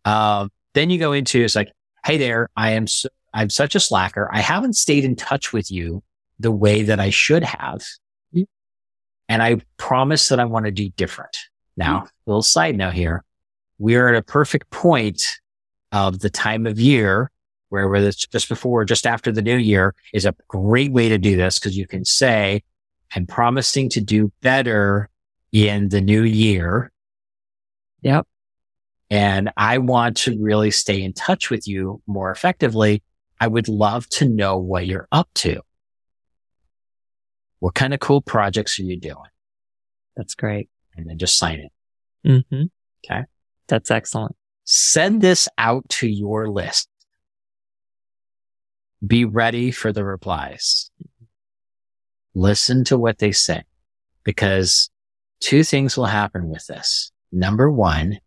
Um, 0.05 0.49
then 0.73 0.89
you 0.89 0.99
go 0.99 1.13
into, 1.13 1.43
it's 1.43 1.55
like, 1.55 1.71
Hey 2.05 2.17
there, 2.17 2.49
I 2.55 2.71
am, 2.71 2.87
so, 2.87 3.09
I'm 3.33 3.49
such 3.49 3.75
a 3.75 3.79
slacker. 3.79 4.29
I 4.31 4.39
haven't 4.39 4.73
stayed 4.73 5.03
in 5.03 5.15
touch 5.15 5.51
with 5.53 5.69
you 5.71 6.03
the 6.39 6.51
way 6.51 6.83
that 6.83 6.99
I 6.99 7.09
should 7.09 7.43
have. 7.43 7.81
And 9.27 9.43
I 9.43 9.57
promise 9.77 10.29
that 10.29 10.39
I 10.39 10.45
want 10.45 10.65
to 10.65 10.71
do 10.71 10.89
different. 10.89 11.37
Now, 11.77 12.07
little 12.25 12.41
side 12.41 12.75
note 12.75 12.93
here. 12.93 13.23
We 13.77 13.95
are 13.95 14.09
at 14.09 14.15
a 14.15 14.23
perfect 14.23 14.69
point 14.71 15.21
of 15.91 16.19
the 16.19 16.29
time 16.29 16.65
of 16.65 16.79
year 16.79 17.29
where 17.69 17.87
whether 17.87 18.07
it's 18.07 18.25
just 18.27 18.49
before 18.49 18.81
or 18.81 18.85
just 18.85 19.07
after 19.07 19.31
the 19.31 19.41
new 19.41 19.57
year 19.57 19.95
is 20.13 20.25
a 20.25 20.35
great 20.47 20.91
way 20.91 21.09
to 21.09 21.17
do 21.17 21.35
this 21.35 21.59
because 21.59 21.77
you 21.77 21.87
can 21.87 22.03
say, 22.05 22.63
I'm 23.15 23.25
promising 23.25 23.89
to 23.89 24.01
do 24.01 24.31
better 24.41 25.09
in 25.51 25.89
the 25.89 26.01
new 26.01 26.23
year. 26.23 26.91
Yep. 28.01 28.27
And 29.09 29.51
I 29.57 29.79
want 29.79 30.17
to 30.17 30.37
really 30.39 30.71
stay 30.71 31.01
in 31.01 31.13
touch 31.13 31.49
with 31.49 31.67
you 31.67 32.01
more 32.05 32.31
effectively. 32.31 33.01
I 33.39 33.47
would 33.47 33.67
love 33.67 34.07
to 34.09 34.25
know 34.25 34.57
what 34.57 34.85
you're 34.85 35.07
up 35.11 35.29
to. 35.35 35.61
What 37.59 37.73
kind 37.73 37.93
of 37.93 37.99
cool 37.99 38.21
projects 38.21 38.79
are 38.79 38.83
you 38.83 38.99
doing? 38.99 39.15
That's 40.15 40.35
great. 40.35 40.69
And 40.95 41.09
then 41.09 41.17
just 41.17 41.37
sign 41.37 41.59
it. 41.59 41.71
Mm-hmm. 42.27 42.63
Okay. 43.03 43.23
That's 43.67 43.89
excellent. 43.89 44.35
Send 44.65 45.21
this 45.21 45.47
out 45.57 45.87
to 45.89 46.07
your 46.07 46.49
list. 46.49 46.88
Be 49.05 49.25
ready 49.25 49.71
for 49.71 49.93
the 49.93 50.03
replies. 50.03 50.91
Listen 52.35 52.83
to 52.85 52.97
what 52.97 53.17
they 53.17 53.31
say 53.31 53.63
because 54.23 54.89
two 55.39 55.63
things 55.63 55.97
will 55.97 56.05
happen 56.05 56.49
with 56.49 56.65
this. 56.67 57.11
Number 57.31 57.71
one, 57.71 58.19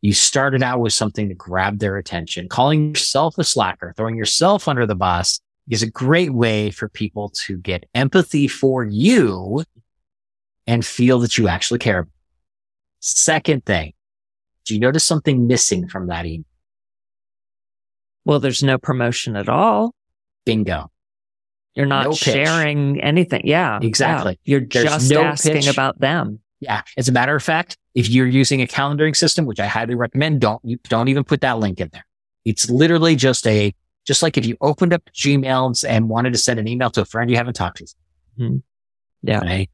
you 0.00 0.12
started 0.12 0.62
out 0.62 0.80
with 0.80 0.92
something 0.92 1.28
to 1.28 1.34
grab 1.34 1.78
their 1.78 1.96
attention. 1.96 2.48
Calling 2.48 2.90
yourself 2.90 3.38
a 3.38 3.44
slacker, 3.44 3.94
throwing 3.96 4.16
yourself 4.16 4.68
under 4.68 4.86
the 4.86 4.94
bus 4.94 5.40
is 5.68 5.82
a 5.82 5.90
great 5.90 6.32
way 6.32 6.70
for 6.70 6.88
people 6.88 7.30
to 7.46 7.56
get 7.56 7.88
empathy 7.94 8.46
for 8.46 8.84
you 8.84 9.64
and 10.66 10.84
feel 10.84 11.18
that 11.20 11.38
you 11.38 11.48
actually 11.48 11.78
care. 11.78 12.06
Second 13.00 13.64
thing, 13.64 13.94
do 14.64 14.74
you 14.74 14.80
notice 14.80 15.04
something 15.04 15.46
missing 15.46 15.88
from 15.88 16.08
that 16.08 16.26
email? 16.26 16.44
Well, 18.24 18.40
there's 18.40 18.62
no 18.62 18.78
promotion 18.78 19.36
at 19.36 19.48
all. 19.48 19.94
Bingo. 20.46 20.90
You're 21.74 21.86
not 21.86 22.04
No 22.06 22.12
sharing 22.12 23.00
anything. 23.00 23.42
Yeah. 23.44 23.78
Exactly. 23.82 24.38
yeah. 24.44 24.50
You're 24.58 24.66
There's 24.68 24.84
just 24.84 25.10
no 25.10 25.22
asking 25.22 25.54
pitch. 25.54 25.66
about 25.68 25.98
them. 26.00 26.40
Yeah. 26.60 26.82
As 26.96 27.08
a 27.08 27.12
matter 27.12 27.34
of 27.34 27.42
fact, 27.42 27.76
if 27.94 28.08
you're 28.08 28.26
using 28.26 28.62
a 28.62 28.66
calendaring 28.66 29.16
system, 29.16 29.44
which 29.44 29.58
I 29.60 29.66
highly 29.66 29.94
recommend, 29.94 30.40
don't 30.40 30.60
you 30.64 30.78
don't 30.84 31.08
even 31.08 31.24
put 31.24 31.40
that 31.40 31.58
link 31.58 31.80
in 31.80 31.90
there. 31.92 32.06
It's 32.44 32.70
literally 32.70 33.16
just 33.16 33.46
a 33.46 33.74
just 34.06 34.22
like 34.22 34.36
if 34.38 34.46
you 34.46 34.56
opened 34.60 34.92
up 34.92 35.02
Gmail 35.14 35.84
and 35.88 36.08
wanted 36.08 36.32
to 36.34 36.38
send 36.38 36.60
an 36.60 36.68
email 36.68 36.90
to 36.90 37.00
a 37.00 37.04
friend 37.04 37.28
you 37.30 37.36
haven't 37.36 37.54
talked 37.54 37.78
to. 37.78 37.94
Mhm. 38.38 38.62
Yeah. 39.22 39.40
Right? 39.40 39.70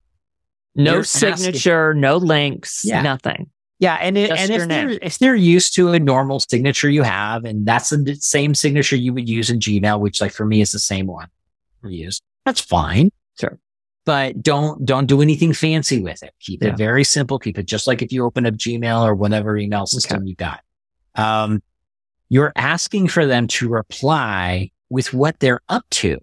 No 0.75 0.93
You're 0.93 1.01
asking- 1.01 1.37
signature, 1.37 1.95
no 1.95 2.17
links, 2.17 2.83
Yeah. 2.85 3.03
nothing. 3.03 3.51
Yeah, 3.81 3.95
and 3.95 4.17
it, 4.19 4.31
and 4.31 4.51
if 4.51 4.69
they're 4.69 4.91
if 4.91 5.19
they're 5.19 5.35
used 5.35 5.75
to 5.77 5.89
a 5.93 5.99
normal 5.99 6.39
signature 6.39 6.91
you 6.91 7.03
have, 7.03 7.45
and 7.45 7.67
that's 7.67 7.89
the 7.89 8.15
same 8.21 8.55
signature 8.55 8.95
you 8.95 9.13
would 9.15 9.27
use 9.29 9.49
in 9.49 9.59
Gmail, 9.59 9.99
which 10.01 10.21
like 10.21 10.33
for 10.33 10.45
me 10.45 10.61
is 10.61 10.71
the 10.71 10.79
same 10.79 11.07
one 11.07 11.29
we 11.83 11.95
use, 11.95 12.21
that's 12.45 12.61
fine. 12.61 13.11
Sure. 13.41 13.59
But 14.05 14.43
don't 14.43 14.85
don't 14.85 15.07
do 15.07 15.23
anything 15.23 15.55
fancy 15.55 16.03
with 16.03 16.23
it. 16.23 16.35
Keep 16.41 16.63
Yeah. 16.63 16.69
it 16.71 16.77
very 16.77 17.05
simple. 17.05 17.39
Keep 17.39 17.57
it 17.59 17.67
just 17.67 17.87
like 17.87 18.03
if 18.03 18.13
you 18.13 18.25
open 18.25 18.45
up 18.45 18.55
Gmail 18.55 19.03
or 19.03 19.15
whatever 19.15 19.57
email 19.57 19.87
system 19.87 20.27
you 20.27 20.35
got. 20.37 20.61
Um, 21.15 21.63
you're 22.29 22.53
asking 22.57 23.09
for 23.09 23.25
them 23.27 23.47
to 23.49 23.69
reply 23.71 24.71
with 24.91 25.15
what 25.15 25.41
they're 25.41 25.63
up 25.71 25.85
to. 25.91 26.19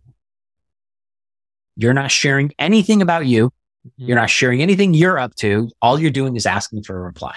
You're 1.76 1.94
not 1.94 2.12
sharing 2.12 2.52
anything 2.60 3.02
about 3.02 3.26
you. 3.26 3.52
You're 3.96 4.18
not 4.18 4.30
sharing 4.30 4.62
anything 4.62 4.94
you're 4.94 5.18
up 5.18 5.34
to. 5.36 5.70
All 5.82 6.00
you're 6.00 6.12
doing 6.12 6.36
is 6.36 6.46
asking 6.46 6.84
for 6.84 6.98
a 6.98 7.02
reply. 7.02 7.36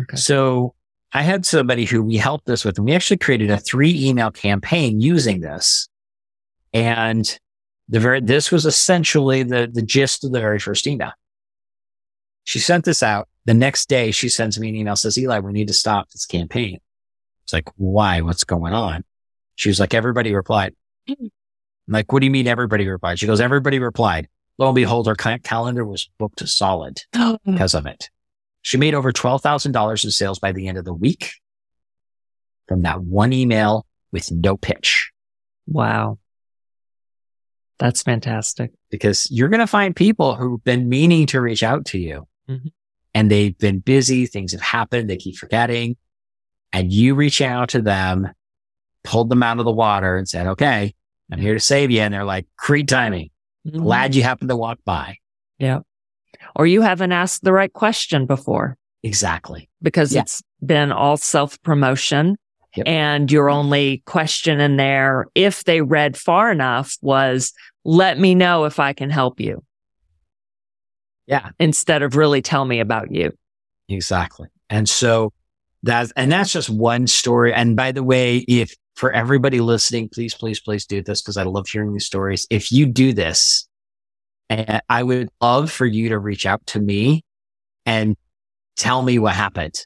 Okay. 0.00 0.16
So 0.16 0.74
I 1.12 1.22
had 1.22 1.46
somebody 1.46 1.84
who 1.84 2.02
we 2.02 2.16
helped 2.16 2.46
this 2.46 2.64
with, 2.64 2.76
and 2.78 2.86
we 2.86 2.92
actually 2.92 3.18
created 3.18 3.50
a 3.50 3.58
three 3.58 4.08
email 4.08 4.30
campaign 4.30 5.00
using 5.00 5.40
this. 5.40 5.88
And 6.72 7.38
the 7.88 8.00
very, 8.00 8.20
this 8.20 8.50
was 8.50 8.66
essentially 8.66 9.44
the, 9.44 9.70
the 9.72 9.82
gist 9.82 10.24
of 10.24 10.32
the 10.32 10.40
very 10.40 10.58
first 10.58 10.86
email. 10.86 11.12
She 12.42 12.58
sent 12.58 12.84
this 12.84 13.02
out. 13.02 13.28
The 13.46 13.54
next 13.54 13.88
day 13.88 14.10
she 14.10 14.28
sends 14.28 14.58
me 14.58 14.70
an 14.70 14.74
email, 14.74 14.96
says, 14.96 15.18
Ely, 15.18 15.38
we 15.38 15.52
need 15.52 15.68
to 15.68 15.74
stop 15.74 16.10
this 16.10 16.26
campaign. 16.26 16.78
It's 17.44 17.52
like, 17.52 17.68
why? 17.76 18.20
What's 18.22 18.44
going 18.44 18.72
on? 18.72 19.04
She 19.54 19.68
was 19.68 19.78
like, 19.78 19.94
everybody 19.94 20.34
replied. 20.34 20.74
I'm 21.08 21.30
like, 21.86 22.10
what 22.12 22.20
do 22.20 22.26
you 22.26 22.30
mean 22.30 22.48
everybody 22.48 22.88
replied? 22.88 23.18
She 23.18 23.26
goes, 23.26 23.40
everybody 23.40 23.78
replied. 23.78 24.28
Lo 24.58 24.68
and 24.68 24.74
behold, 24.74 25.06
her 25.06 25.14
calendar 25.14 25.84
was 25.84 26.08
booked 26.18 26.46
solid 26.48 27.02
because 27.44 27.74
of 27.74 27.86
it. 27.86 28.10
She 28.64 28.78
made 28.78 28.94
over 28.94 29.12
$12,000 29.12 30.04
in 30.04 30.10
sales 30.10 30.38
by 30.38 30.50
the 30.52 30.66
end 30.68 30.78
of 30.78 30.84
the 30.86 30.94
week 30.94 31.32
from 32.66 32.80
that 32.82 33.02
one 33.02 33.32
email 33.32 33.86
with 34.10 34.32
no 34.32 34.56
pitch 34.56 35.10
wow. 35.66 36.18
That's 37.78 38.02
fantastic. 38.02 38.70
because 38.90 39.28
you're 39.30 39.48
going 39.48 39.60
to 39.60 39.66
find 39.66 39.94
people 39.96 40.36
who've 40.36 40.62
been 40.62 40.88
meaning 40.88 41.26
to 41.26 41.40
reach 41.40 41.62
out 41.62 41.84
to 41.86 41.98
you 41.98 42.26
Mhm. 42.48 42.72
and 43.14 43.30
they've 43.30 43.56
been 43.58 43.80
busy. 43.80 44.26
Things 44.26 44.52
have 44.52 44.60
happened. 44.60 45.10
They 45.10 45.16
keep 45.16 45.36
forgetting 45.36 45.96
and 46.72 46.92
you 46.92 47.14
reach 47.16 47.40
out 47.42 47.70
to 47.70 47.82
them, 47.82 48.28
pulled 49.02 49.28
them 49.30 49.42
out 49.42 49.58
of 49.58 49.64
the 49.64 49.72
water 49.72 50.16
and 50.16 50.28
said, 50.28 50.46
okay, 50.46 50.94
I'm 51.32 51.40
here 51.40 51.54
to 51.54 51.60
save 51.60 51.90
you. 51.90 52.00
And 52.00 52.14
they're 52.14 52.24
like, 52.24 52.46
great 52.56 52.86
timing. 52.88 53.30
Mhm. 53.66 53.78
Glad 53.82 54.14
you 54.14 54.22
happened 54.22 54.50
to 54.50 54.56
walk 54.56 54.78
by. 54.84 55.16
Or 56.56 56.66
you 56.66 56.82
haven't 56.82 57.12
asked 57.12 57.42
the 57.44 57.52
right 57.52 57.72
question 57.72 58.26
before 58.26 58.76
Exactly. 59.02 59.68
because 59.82 60.14
Yeah. 60.14 60.22
it's 60.22 60.42
been 60.64 60.92
all 60.92 61.16
self 61.16 61.60
promotion. 61.62 62.36
Yep. 62.76 62.88
And 62.88 63.30
your 63.30 63.50
only 63.50 64.02
question 64.06 64.58
in 64.60 64.76
there, 64.76 65.26
if 65.34 65.62
they 65.64 65.80
read 65.80 66.16
far 66.16 66.50
enough, 66.50 66.96
was 67.02 67.52
let 67.84 68.18
me 68.18 68.34
know 68.34 68.64
if 68.64 68.80
I 68.80 68.92
can 68.92 69.10
help 69.10 69.38
you 69.40 69.62
Yeah. 71.26 71.50
instead 71.58 72.02
of 72.02 72.16
really 72.16 72.42
tell 72.42 72.64
me 72.64 72.80
about 72.80 73.12
you. 73.12 73.32
Exactly. 73.88 74.48
And 74.70 74.88
so 74.88 75.32
that's, 75.82 76.12
and 76.16 76.32
that's 76.32 76.52
just 76.52 76.68
one 76.70 77.06
story. 77.06 77.52
And 77.54 77.76
by 77.76 77.92
the 77.92 78.02
way, 78.02 78.38
if 78.38 78.74
for 78.96 79.12
everybody 79.12 79.60
listening, 79.60 80.08
please, 80.08 80.34
please, 80.34 80.60
please 80.60 80.86
do 80.86 81.02
this 81.02 81.20
because 81.22 81.36
I 81.36 81.42
love 81.44 81.68
hearing 81.68 81.92
these 81.92 82.06
stories. 82.06 82.46
If 82.50 82.72
you 82.72 82.86
do 82.86 83.12
this, 83.12 83.68
and 84.50 84.80
I 84.88 85.02
would 85.02 85.28
love 85.40 85.70
for 85.70 85.86
you 85.86 86.10
to 86.10 86.18
reach 86.18 86.46
out 86.46 86.64
to 86.68 86.80
me 86.80 87.22
and 87.86 88.16
tell 88.76 89.02
me 89.02 89.18
what 89.18 89.34
happened 89.34 89.84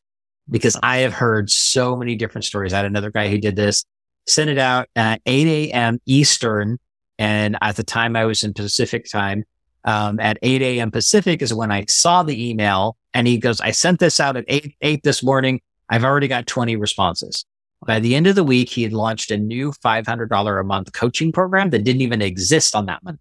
because 0.51 0.77
I 0.83 0.99
have 0.99 1.13
heard 1.13 1.51
so 1.51 1.97
many 1.97 2.17
different 2.17 2.45
stories. 2.45 2.73
I 2.73 2.79
had 2.79 2.87
another 2.87 3.11
guy 3.11 3.29
who 3.29 3.39
did 3.39 3.57
this, 3.57 3.85
sent 4.27 4.51
it 4.51 4.59
out 4.59 4.89
at 4.97 5.21
8 5.27 5.47
a.m. 5.47 5.99
Eastern. 6.07 6.79
And 7.19 7.57
at 7.61 7.77
the 7.77 7.83
time 7.83 8.17
I 8.17 8.25
was 8.25 8.45
in 8.45 8.55
Pacific 8.55 9.07
time, 9.11 9.45
um, 9.85 10.21
at 10.21 10.39
8 10.43 10.61
a.m. 10.63 10.91
Pacific 10.91 11.41
is 11.43 11.55
when 11.55 11.71
I 11.71 11.85
saw 11.87 12.23
the 12.23 12.51
email 12.51 12.97
and 13.15 13.27
he 13.27 13.39
goes, 13.39 13.61
I 13.61 13.71
sent 13.71 14.01
this 14.01 14.21
out 14.21 14.37
at 14.37 14.45
8, 14.49 14.75
8 14.81 15.03
this 15.03 15.23
morning. 15.23 15.61
I've 15.89 16.05
already 16.05 16.29
got 16.29 16.47
20 16.47 16.77
responses. 16.77 17.45
By 17.87 18.01
the 18.01 18.15
end 18.15 18.27
of 18.27 18.35
the 18.35 18.45
week, 18.45 18.69
he 18.71 18.83
had 18.83 18.93
launched 18.93 19.31
a 19.31 19.39
new 19.39 19.73
$500 19.73 20.61
a 20.61 20.65
month 20.65 20.93
coaching 20.93 21.33
program 21.33 21.71
that 21.71 21.85
didn't 21.85 22.03
even 22.03 22.21
exist 22.21 22.75
on 22.75 22.87
that 22.87 23.03
month 23.05 23.21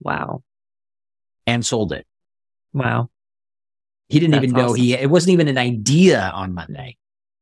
Wow. 0.00 0.42
And 1.50 1.66
sold 1.66 1.92
it. 1.92 2.06
Wow. 2.72 3.10
He 4.08 4.20
didn't 4.20 4.32
That's 4.32 4.44
even 4.44 4.56
know 4.56 4.66
awesome. 4.66 4.80
he, 4.80 4.94
it 4.94 5.10
wasn't 5.10 5.32
even 5.32 5.48
an 5.48 5.58
idea 5.58 6.30
on 6.34 6.54
Monday. 6.54 6.96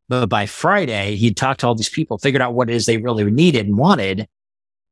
But 0.09 0.27
by 0.27 0.47
Friday, 0.47 1.17
he'd 1.17 1.37
talked 1.37 1.61
to 1.61 1.67
all 1.67 1.75
these 1.75 1.91
people, 1.91 2.17
figured 2.17 2.41
out 2.41 2.55
what 2.55 2.71
it 2.71 2.77
is 2.77 2.87
they 2.87 2.97
really 2.97 3.25
needed 3.31 3.67
and 3.67 3.77
wanted, 3.77 4.27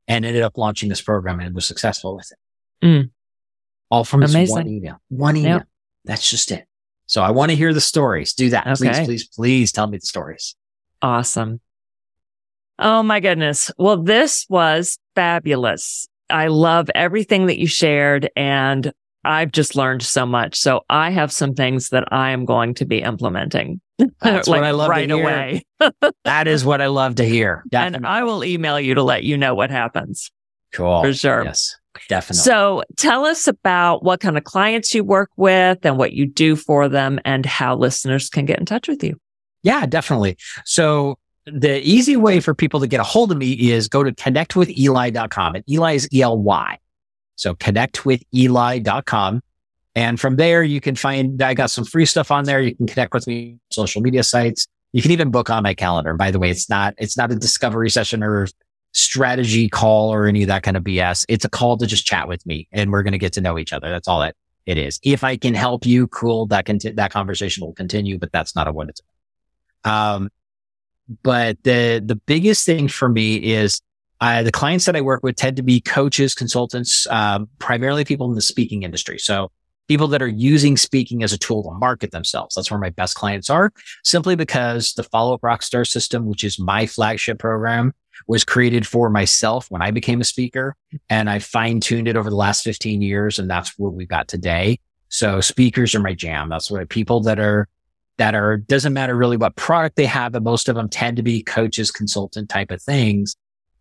and 0.07 0.25
ended 0.25 0.43
up 0.43 0.57
launching 0.57 0.89
this 0.89 1.01
program 1.01 1.39
and 1.39 1.55
was 1.55 1.65
successful 1.65 2.15
with 2.15 2.31
it. 2.31 2.85
Mm. 2.85 3.09
All 3.89 4.03
from 4.03 4.21
this 4.21 4.33
Amazing. 4.33 4.55
one 4.55 4.67
email. 4.67 5.01
One 5.09 5.37
email. 5.37 5.57
Yep. 5.57 5.67
That's 6.05 6.29
just 6.29 6.51
it. 6.51 6.65
So 7.07 7.23
I 7.23 7.31
want 7.31 7.49
to 7.51 7.55
hear 7.55 7.73
the 7.73 7.81
stories. 7.81 8.33
Do 8.33 8.51
that. 8.51 8.65
Please, 8.77 8.99
please, 9.05 9.27
please 9.27 9.71
tell 9.71 9.87
me 9.87 9.97
the 9.97 10.05
stories. 10.05 10.55
Awesome. 11.01 11.61
Oh 12.79 13.01
my 13.01 13.19
goodness. 13.19 13.71
Well, 13.77 14.03
this 14.03 14.45
was 14.49 14.99
fabulous. 15.15 16.07
I 16.29 16.47
love 16.47 16.89
everything 16.93 17.47
that 17.47 17.57
you 17.57 17.65
shared 17.65 18.29
and 18.35 18.91
I've 19.27 19.51
just 19.51 19.75
learned 19.75 20.01
so 20.03 20.25
much. 20.25 20.57
So 20.57 20.81
I 20.89 21.09
have 21.11 21.31
some 21.31 21.53
things 21.53 21.89
that 21.89 22.05
I 22.11 22.31
am 22.31 22.45
going 22.45 22.73
to 22.75 22.85
be 22.85 23.01
implementing 23.01 23.81
That's 24.21 24.47
like 24.47 24.61
what 24.61 24.63
I 24.63 24.71
love 24.71 24.87
to 24.87 24.91
right 24.91 25.09
hear. 25.09 25.21
away. 25.21 25.63
That 26.23 26.47
is 26.47 26.65
what 26.65 26.81
I 26.81 26.87
love 26.87 27.15
to 27.15 27.25
hear. 27.25 27.63
And 27.71 28.05
I 28.05 28.23
will 28.23 28.43
email 28.43 28.79
you 28.79 28.95
to 28.95 29.03
let 29.03 29.23
you 29.23 29.37
know 29.37 29.53
what 29.55 29.69
happens. 29.69 30.31
cool. 30.73 31.01
for 31.03 31.13
sure. 31.13 31.43
Yes, 31.45 31.75
definitely. 32.09 32.41
So 32.41 32.83
tell 32.97 33.25
us 33.25 33.47
about 33.47 34.03
what 34.03 34.19
kind 34.19 34.37
of 34.37 34.43
clients 34.43 34.93
you 34.95 35.03
work 35.03 35.29
with 35.37 35.85
and 35.85 35.97
what 35.97 36.13
you 36.13 36.25
do 36.25 36.55
for 36.55 36.89
them 36.89 37.19
and 37.25 37.45
how 37.45 37.75
listeners 37.75 38.29
can 38.29 38.45
get 38.45 38.59
in 38.59 38.65
touch 38.65 38.87
with 38.87 39.03
you. 39.03 39.17
Yeah, 39.63 39.85
definitely. 39.85 40.37
So 40.65 41.17
the 41.45 41.79
easy 41.87 42.17
way 42.17 42.39
for 42.39 42.53
people 42.53 42.79
to 42.81 42.87
get 42.87 42.99
a 42.99 43.03
hold 43.03 43.31
of 43.31 43.37
me 43.37 43.71
is 43.71 43.87
go 43.87 44.03
to 44.03 44.11
connectwithely.com 44.11 45.55
and 45.55 45.63
Ely 45.69 45.93
is 45.93 46.07
E-L-Y. 46.13 46.77
So 47.37 47.55
connectwithely.com. 47.55 49.41
And 49.95 50.19
from 50.19 50.35
there, 50.35 50.63
you 50.63 50.81
can 50.81 50.95
find, 50.95 51.41
I 51.41 51.53
got 51.53 51.71
some 51.71 51.85
free 51.85 52.05
stuff 52.05 52.29
on 52.29 52.43
there. 52.43 52.61
You 52.61 52.75
can 52.75 52.85
connect 52.85 53.13
with 53.13 53.25
me, 53.25 53.57
social 53.71 54.01
media 54.01 54.23
sites. 54.23 54.67
You 54.93 55.01
can 55.01 55.11
even 55.11 55.31
book 55.31 55.49
on 55.49 55.63
my 55.63 55.73
calendar. 55.73 56.13
By 56.13 56.29
the 56.29 56.39
way, 56.39 56.51
it's 56.51 56.69
not, 56.69 56.93
it's 56.97 57.17
not 57.17 57.31
a 57.31 57.35
discovery 57.35 57.89
session 57.89 58.21
or 58.21 58.47
strategy 58.93 59.69
call 59.69 60.13
or 60.13 60.25
any 60.25 60.43
of 60.43 60.47
that 60.49 60.63
kind 60.63 60.77
of 60.77 60.83
BS. 60.83 61.25
It's 61.29 61.45
a 61.45 61.49
call 61.49 61.77
to 61.77 61.87
just 61.87 62.05
chat 62.05 62.27
with 62.27 62.45
me 62.45 62.67
and 62.71 62.91
we're 62.91 63.03
going 63.03 63.13
to 63.13 63.17
get 63.17 63.33
to 63.33 63.41
know 63.41 63.57
each 63.57 63.73
other. 63.73 63.89
That's 63.89 64.07
all 64.07 64.19
that 64.19 64.35
it 64.65 64.77
is. 64.77 64.99
If 65.03 65.23
I 65.23 65.37
can 65.37 65.53
help 65.53 65.85
you, 65.85 66.07
cool. 66.07 66.45
That 66.47 66.65
can, 66.65 66.79
that 66.95 67.11
conversation 67.11 67.65
will 67.65 67.73
continue, 67.73 68.19
but 68.19 68.31
that's 68.31 68.55
not 68.55 68.71
what 68.73 68.89
it's 68.89 69.01
about. 69.83 70.15
Um, 70.15 70.29
but 71.23 71.57
the, 71.63 72.03
the 72.05 72.15
biggest 72.15 72.65
thing 72.65 72.87
for 72.87 73.07
me 73.07 73.35
is 73.37 73.81
uh, 74.19 74.43
the 74.43 74.51
clients 74.51 74.85
that 74.85 74.95
I 74.95 75.01
work 75.01 75.23
with 75.23 75.35
tend 75.35 75.57
to 75.57 75.63
be 75.63 75.79
coaches, 75.79 76.33
consultants, 76.33 77.05
um, 77.07 77.49
primarily 77.59 78.03
people 78.03 78.27
in 78.29 78.35
the 78.35 78.41
speaking 78.41 78.83
industry. 78.83 79.19
So 79.19 79.51
people 79.87 80.07
that 80.07 80.21
are 80.21 80.27
using 80.27 80.77
speaking 80.77 81.23
as 81.23 81.33
a 81.33 81.37
tool 81.37 81.63
to 81.63 81.71
market 81.71 82.11
themselves. 82.11 82.55
That's 82.55 82.69
where 82.69 82.79
my 82.79 82.89
best 82.89 83.15
clients 83.15 83.49
are 83.49 83.71
simply 84.03 84.35
because 84.35 84.93
the 84.93 85.03
follow 85.03 85.33
up 85.33 85.41
rockstar 85.41 85.87
system, 85.87 86.25
which 86.25 86.43
is 86.43 86.59
my 86.59 86.85
flagship 86.85 87.39
program 87.39 87.93
was 88.27 88.43
created 88.43 88.85
for 88.85 89.09
myself 89.09 89.69
when 89.69 89.81
I 89.81 89.91
became 89.91 90.21
a 90.21 90.25
speaker 90.25 90.75
and 91.09 91.29
I 91.29 91.39
fine 91.39 91.79
tuned 91.79 92.07
it 92.07 92.17
over 92.17 92.29
the 92.29 92.35
last 92.35 92.63
15 92.63 93.01
years. 93.01 93.39
And 93.39 93.49
that's 93.49 93.77
what 93.77 93.93
we've 93.93 94.07
got 94.07 94.27
today. 94.27 94.79
So 95.09 95.39
speakers 95.39 95.95
are 95.95 96.01
my 96.01 96.13
jam. 96.13 96.49
That's 96.49 96.69
what 96.69 96.89
people 96.89 97.21
that 97.21 97.39
are, 97.39 97.67
that 98.17 98.35
are, 98.35 98.57
doesn't 98.57 98.93
matter 98.93 99.15
really 99.15 99.37
what 99.37 99.55
product 99.55 99.95
they 99.95 100.07
have, 100.07 100.31
but 100.33 100.43
most 100.43 100.67
of 100.67 100.75
them 100.75 100.89
tend 100.89 101.17
to 101.17 101.23
be 101.23 101.43
coaches, 101.43 101.91
consultant 101.91 102.49
type 102.49 102.71
of 102.71 102.81
things. 102.81 103.35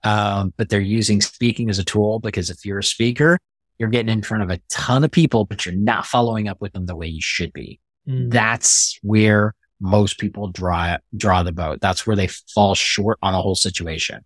Um, 0.07 0.55
but 0.57 0.69
they're 0.69 0.81
using 0.81 1.21
speaking 1.21 1.69
as 1.69 1.81
a 1.81 1.85
tool 1.85 2.21
because 2.21 2.49
if 2.49 2.65
you're 2.65 2.79
a 2.79 2.85
speaker, 2.85 3.39
you're 3.77 3.89
getting 3.89 4.13
in 4.13 4.23
front 4.23 4.45
of 4.45 4.51
a 4.51 4.61
ton 4.71 5.03
of 5.03 5.11
people, 5.11 5.45
but 5.45 5.67
you're 5.67 5.75
not 5.75 6.07
following 6.07 6.47
up 6.47 6.61
with 6.61 6.73
them 6.75 6.87
the 6.87 6.95
way 6.95 7.09
you 7.09 7.21
should 7.21 7.53
be. 7.53 7.81
Mm. 8.09 8.31
That's 8.31 9.01
where 9.03 9.53
most 9.81 10.19
people 10.19 10.47
draw, 10.47 10.99
draw 11.17 11.43
the 11.43 11.51
boat. 11.51 11.81
That's 11.81 12.07
where 12.07 12.15
they 12.15 12.29
fall 12.29 12.77
short 12.77 13.19
on 13.21 13.33
the 13.33 13.43
whole 13.43 13.57
situation. 13.57 14.25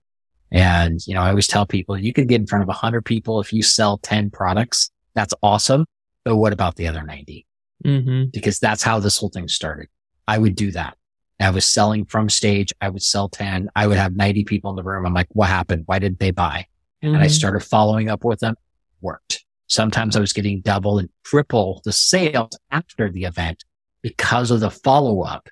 And, 0.53 1.01
you 1.07 1.14
know, 1.14 1.22
I 1.22 1.31
always 1.31 1.47
tell 1.47 1.64
people 1.64 1.97
you 1.97 2.12
can 2.12 2.26
get 2.26 2.43
in 2.43 2.47
front 2.47 2.62
of 2.62 2.68
a 2.68 2.74
hundred 2.74 3.07
people 3.07 3.41
if 3.41 3.51
you 3.51 3.62
sell 3.62 3.97
10 3.99 4.31
products. 4.31 4.91
That's 5.14 5.33
awesome. 5.43 5.87
But 6.24 6.37
what 6.37 6.53
about 6.53 6.76
the 6.76 6.89
other 6.89 7.03
90? 7.03 7.47
Mm-hmm. 7.87 8.24
Because 8.35 8.59
that's 8.59 8.83
how 8.83 9.01
this 9.01 9.16
whole 9.16 9.31
thing 9.31 9.49
started. 9.49 9.89
I 10.28 10.37
would 10.37 10.57
do 10.57 10.72
that. 10.72 10.99
I 11.41 11.51
was 11.51 11.64
selling 11.64 12.05
from 12.05 12.28
stage. 12.28 12.72
I 12.80 12.88
would 12.88 13.03
sell 13.03 13.28
10. 13.28 13.70
I 13.74 13.86
would 13.86 13.97
have 13.97 14.14
90 14.14 14.45
people 14.45 14.70
in 14.70 14.76
the 14.76 14.82
room. 14.82 15.07
I'm 15.07 15.14
like, 15.14 15.28
what 15.30 15.49
happened? 15.49 15.84
Why 15.86 15.99
didn't 15.99 16.18
they 16.18 16.30
buy? 16.30 16.66
Mm-hmm. 17.03 17.14
And 17.14 17.22
I 17.22 17.26
mm-hmm. 17.26 17.32
started 17.32 17.61
following 17.61 18.09
up 18.09 18.24
with 18.24 18.41
them. 18.41 18.55
Worked. 19.01 19.45
Sometimes 19.66 20.16
I 20.16 20.20
was 20.20 20.32
getting 20.32 20.61
double 20.61 20.99
and 20.99 21.09
triple 21.24 21.80
the 21.84 21.93
sales 21.93 22.59
after 22.70 23.11
the 23.11 23.24
event 23.24 23.64
because 24.03 24.51
of 24.51 24.61
the 24.61 24.70
follow 24.70 25.22
up 25.22 25.49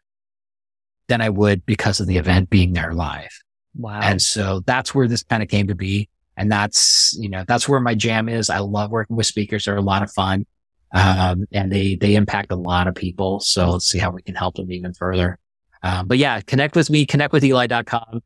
than 1.09 1.20
I 1.20 1.30
would 1.30 1.64
because 1.64 2.01
of 2.01 2.07
the 2.07 2.18
event 2.18 2.51
being 2.51 2.72
there 2.72 2.93
live. 2.93 3.30
Wow. 3.74 4.01
And 4.03 4.20
so 4.20 4.61
that's 4.66 4.95
where 4.95 5.09
this 5.09 5.22
kind 5.22 5.43
of 5.43 5.49
came 5.49 5.68
to 5.68 5.74
be. 5.74 6.09
And 6.36 6.53
that's, 6.53 7.16
you 7.18 7.28
know, 7.28 7.45
that's 7.47 7.68
where 7.68 7.80
my 7.80 7.95
jam 7.95 8.28
is. 8.28 8.51
I 8.51 8.59
love 8.59 8.91
working 8.91 9.16
with 9.16 9.26
speakers. 9.26 9.64
They're 9.64 9.76
a 9.76 9.82
lot 9.82 10.03
of 10.03 10.12
fun. 10.12 10.47
Um, 10.93 11.47
and 11.53 11.70
they, 11.70 11.97
they 11.97 12.14
impact 12.14 12.53
a 12.53 12.57
lot 12.57 12.86
of 12.86 12.95
people. 12.95 13.41
So 13.41 13.72
let's 13.72 13.86
see 13.86 13.99
how 13.99 14.11
we 14.11 14.22
can 14.22 14.34
help 14.34 14.57
them 14.57 14.70
even 14.70 14.95
further. 14.95 15.39
Um, 15.83 16.07
but 16.07 16.18
yeah, 16.18 16.41
connect 16.41 16.76
with 16.76 16.91
me, 16.91 17.07
connect 17.07 17.33
with 17.33 17.45
Ely.com. 17.45 18.22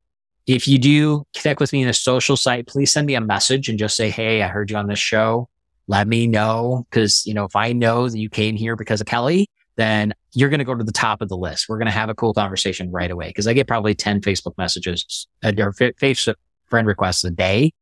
If 0.47 0.67
you 0.67 0.79
do 0.79 1.25
connect 1.35 1.61
with 1.61 1.73
me 1.73 1.83
in 1.83 1.89
a 1.89 1.95
social 1.95 2.37
site, 2.37 2.67
please 2.67 2.91
send 2.91 3.07
me 3.07 3.15
a 3.15 3.21
message 3.21 3.69
and 3.69 3.79
just 3.79 3.97
say, 3.97 4.11
Hey, 4.11 4.43
I 4.43 4.49
heard 4.49 4.71
you 4.71 4.77
on 4.77 4.89
this 4.89 4.99
show. 4.99 5.49
Let 5.87 6.09
me 6.09 6.27
know. 6.27 6.87
Cause, 6.91 7.25
you 7.27 7.35
know, 7.35 7.45
if 7.45 7.55
I 7.55 7.73
know 7.73 8.09
that 8.09 8.19
you 8.19 8.29
came 8.29 8.57
here 8.57 8.75
because 8.77 9.01
of 9.01 9.07
Kelly, 9.07 9.49
then 9.77 10.13
you're 10.35 10.49
going 10.49 10.59
to 10.59 10.65
go 10.65 10.75
to 10.75 10.85
the 10.85 10.93
top 10.93 11.21
of 11.21 11.29
the 11.29 11.37
list. 11.37 11.69
We're 11.69 11.79
going 11.79 11.87
to 11.87 11.93
have 11.93 12.09
a 12.09 12.15
cool 12.15 12.35
conversation 12.35 12.91
right 12.91 13.11
away 13.11 13.29
because 13.29 13.47
I 13.47 13.53
get 13.53 13.69
probably 13.69 13.95
10 13.95 14.21
Facebook 14.21 14.57
messages 14.59 15.27
uh, 15.45 15.53
or 15.59 15.73
Facebook 15.73 16.35
friend 16.67 16.87
requests 16.87 17.25
a 17.25 17.31
day 17.31 17.73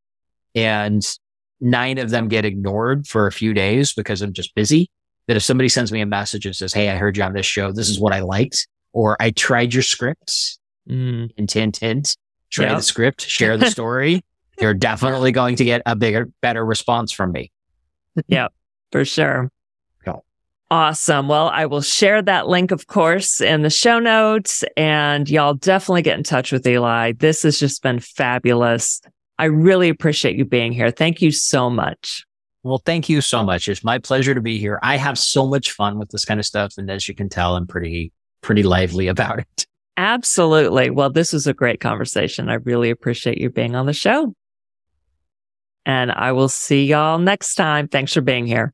and 0.54 1.06
nine 1.60 1.98
of 1.98 2.10
them 2.10 2.28
get 2.28 2.44
ignored 2.44 3.06
for 3.06 3.26
a 3.26 3.32
few 3.32 3.54
days 3.54 3.92
because 3.92 4.22
I'm 4.22 4.32
just 4.32 4.54
busy. 4.54 4.90
That 5.26 5.36
if 5.36 5.44
somebody 5.44 5.68
sends 5.68 5.92
me 5.92 6.00
a 6.00 6.06
message 6.06 6.44
and 6.44 6.56
says, 6.56 6.72
Hey, 6.72 6.88
I 6.88 6.96
heard 6.96 7.16
you 7.16 7.22
on 7.22 7.34
this 7.34 7.46
show. 7.46 7.70
This 7.70 7.88
is 7.88 8.00
what 8.00 8.12
I 8.12 8.20
liked, 8.20 8.66
or 8.92 9.16
I 9.20 9.30
tried 9.30 9.72
your 9.74 9.82
scripts, 9.82 10.58
mm. 10.88 11.30
hint, 11.36 11.76
hint, 11.76 12.16
try 12.50 12.66
yep. 12.66 12.76
the 12.76 12.82
script, 12.82 13.22
share 13.22 13.56
the 13.56 13.70
story. 13.70 14.22
you're 14.60 14.74
definitely 14.74 15.32
going 15.32 15.56
to 15.56 15.64
get 15.64 15.82
a 15.86 15.96
bigger, 15.96 16.28
better 16.42 16.64
response 16.64 17.12
from 17.12 17.32
me. 17.32 17.50
yeah, 18.28 18.48
for 18.92 19.04
sure. 19.04 19.50
Cool. 20.04 20.24
Awesome. 20.70 21.28
Well, 21.28 21.48
I 21.48 21.66
will 21.66 21.82
share 21.82 22.22
that 22.22 22.48
link, 22.48 22.70
of 22.70 22.86
course, 22.86 23.40
in 23.40 23.62
the 23.62 23.70
show 23.70 23.98
notes 23.98 24.64
and 24.76 25.28
y'all 25.28 25.54
definitely 25.54 26.02
get 26.02 26.18
in 26.18 26.24
touch 26.24 26.52
with 26.52 26.66
Ely. 26.66 27.12
This 27.12 27.42
has 27.42 27.58
just 27.58 27.82
been 27.82 28.00
fabulous. 28.00 29.00
I 29.38 29.44
really 29.44 29.88
appreciate 29.88 30.36
you 30.36 30.44
being 30.44 30.72
here. 30.72 30.90
Thank 30.90 31.22
you 31.22 31.30
so 31.30 31.70
much. 31.70 32.26
Well, 32.62 32.82
thank 32.84 33.08
you 33.08 33.22
so 33.22 33.42
much. 33.42 33.68
It's 33.68 33.82
my 33.82 33.98
pleasure 33.98 34.34
to 34.34 34.40
be 34.42 34.58
here. 34.58 34.78
I 34.82 34.98
have 34.98 35.18
so 35.18 35.46
much 35.46 35.70
fun 35.72 35.98
with 35.98 36.10
this 36.10 36.26
kind 36.26 36.38
of 36.38 36.44
stuff. 36.44 36.74
And 36.76 36.90
as 36.90 37.08
you 37.08 37.14
can 37.14 37.30
tell, 37.30 37.56
I'm 37.56 37.66
pretty, 37.66 38.12
pretty 38.42 38.62
lively 38.62 39.06
about 39.08 39.38
it. 39.38 39.66
Absolutely. 39.96 40.90
Well, 40.90 41.10
this 41.10 41.32
was 41.32 41.46
a 41.46 41.54
great 41.54 41.80
conversation. 41.80 42.48
I 42.48 42.54
really 42.54 42.90
appreciate 42.90 43.38
you 43.38 43.50
being 43.50 43.74
on 43.74 43.86
the 43.86 43.92
show. 43.92 44.34
And 45.84 46.10
I 46.12 46.32
will 46.32 46.48
see 46.48 46.84
y'all 46.86 47.18
next 47.18 47.54
time. 47.54 47.88
Thanks 47.88 48.12
for 48.12 48.20
being 48.20 48.46
here. 48.46 48.72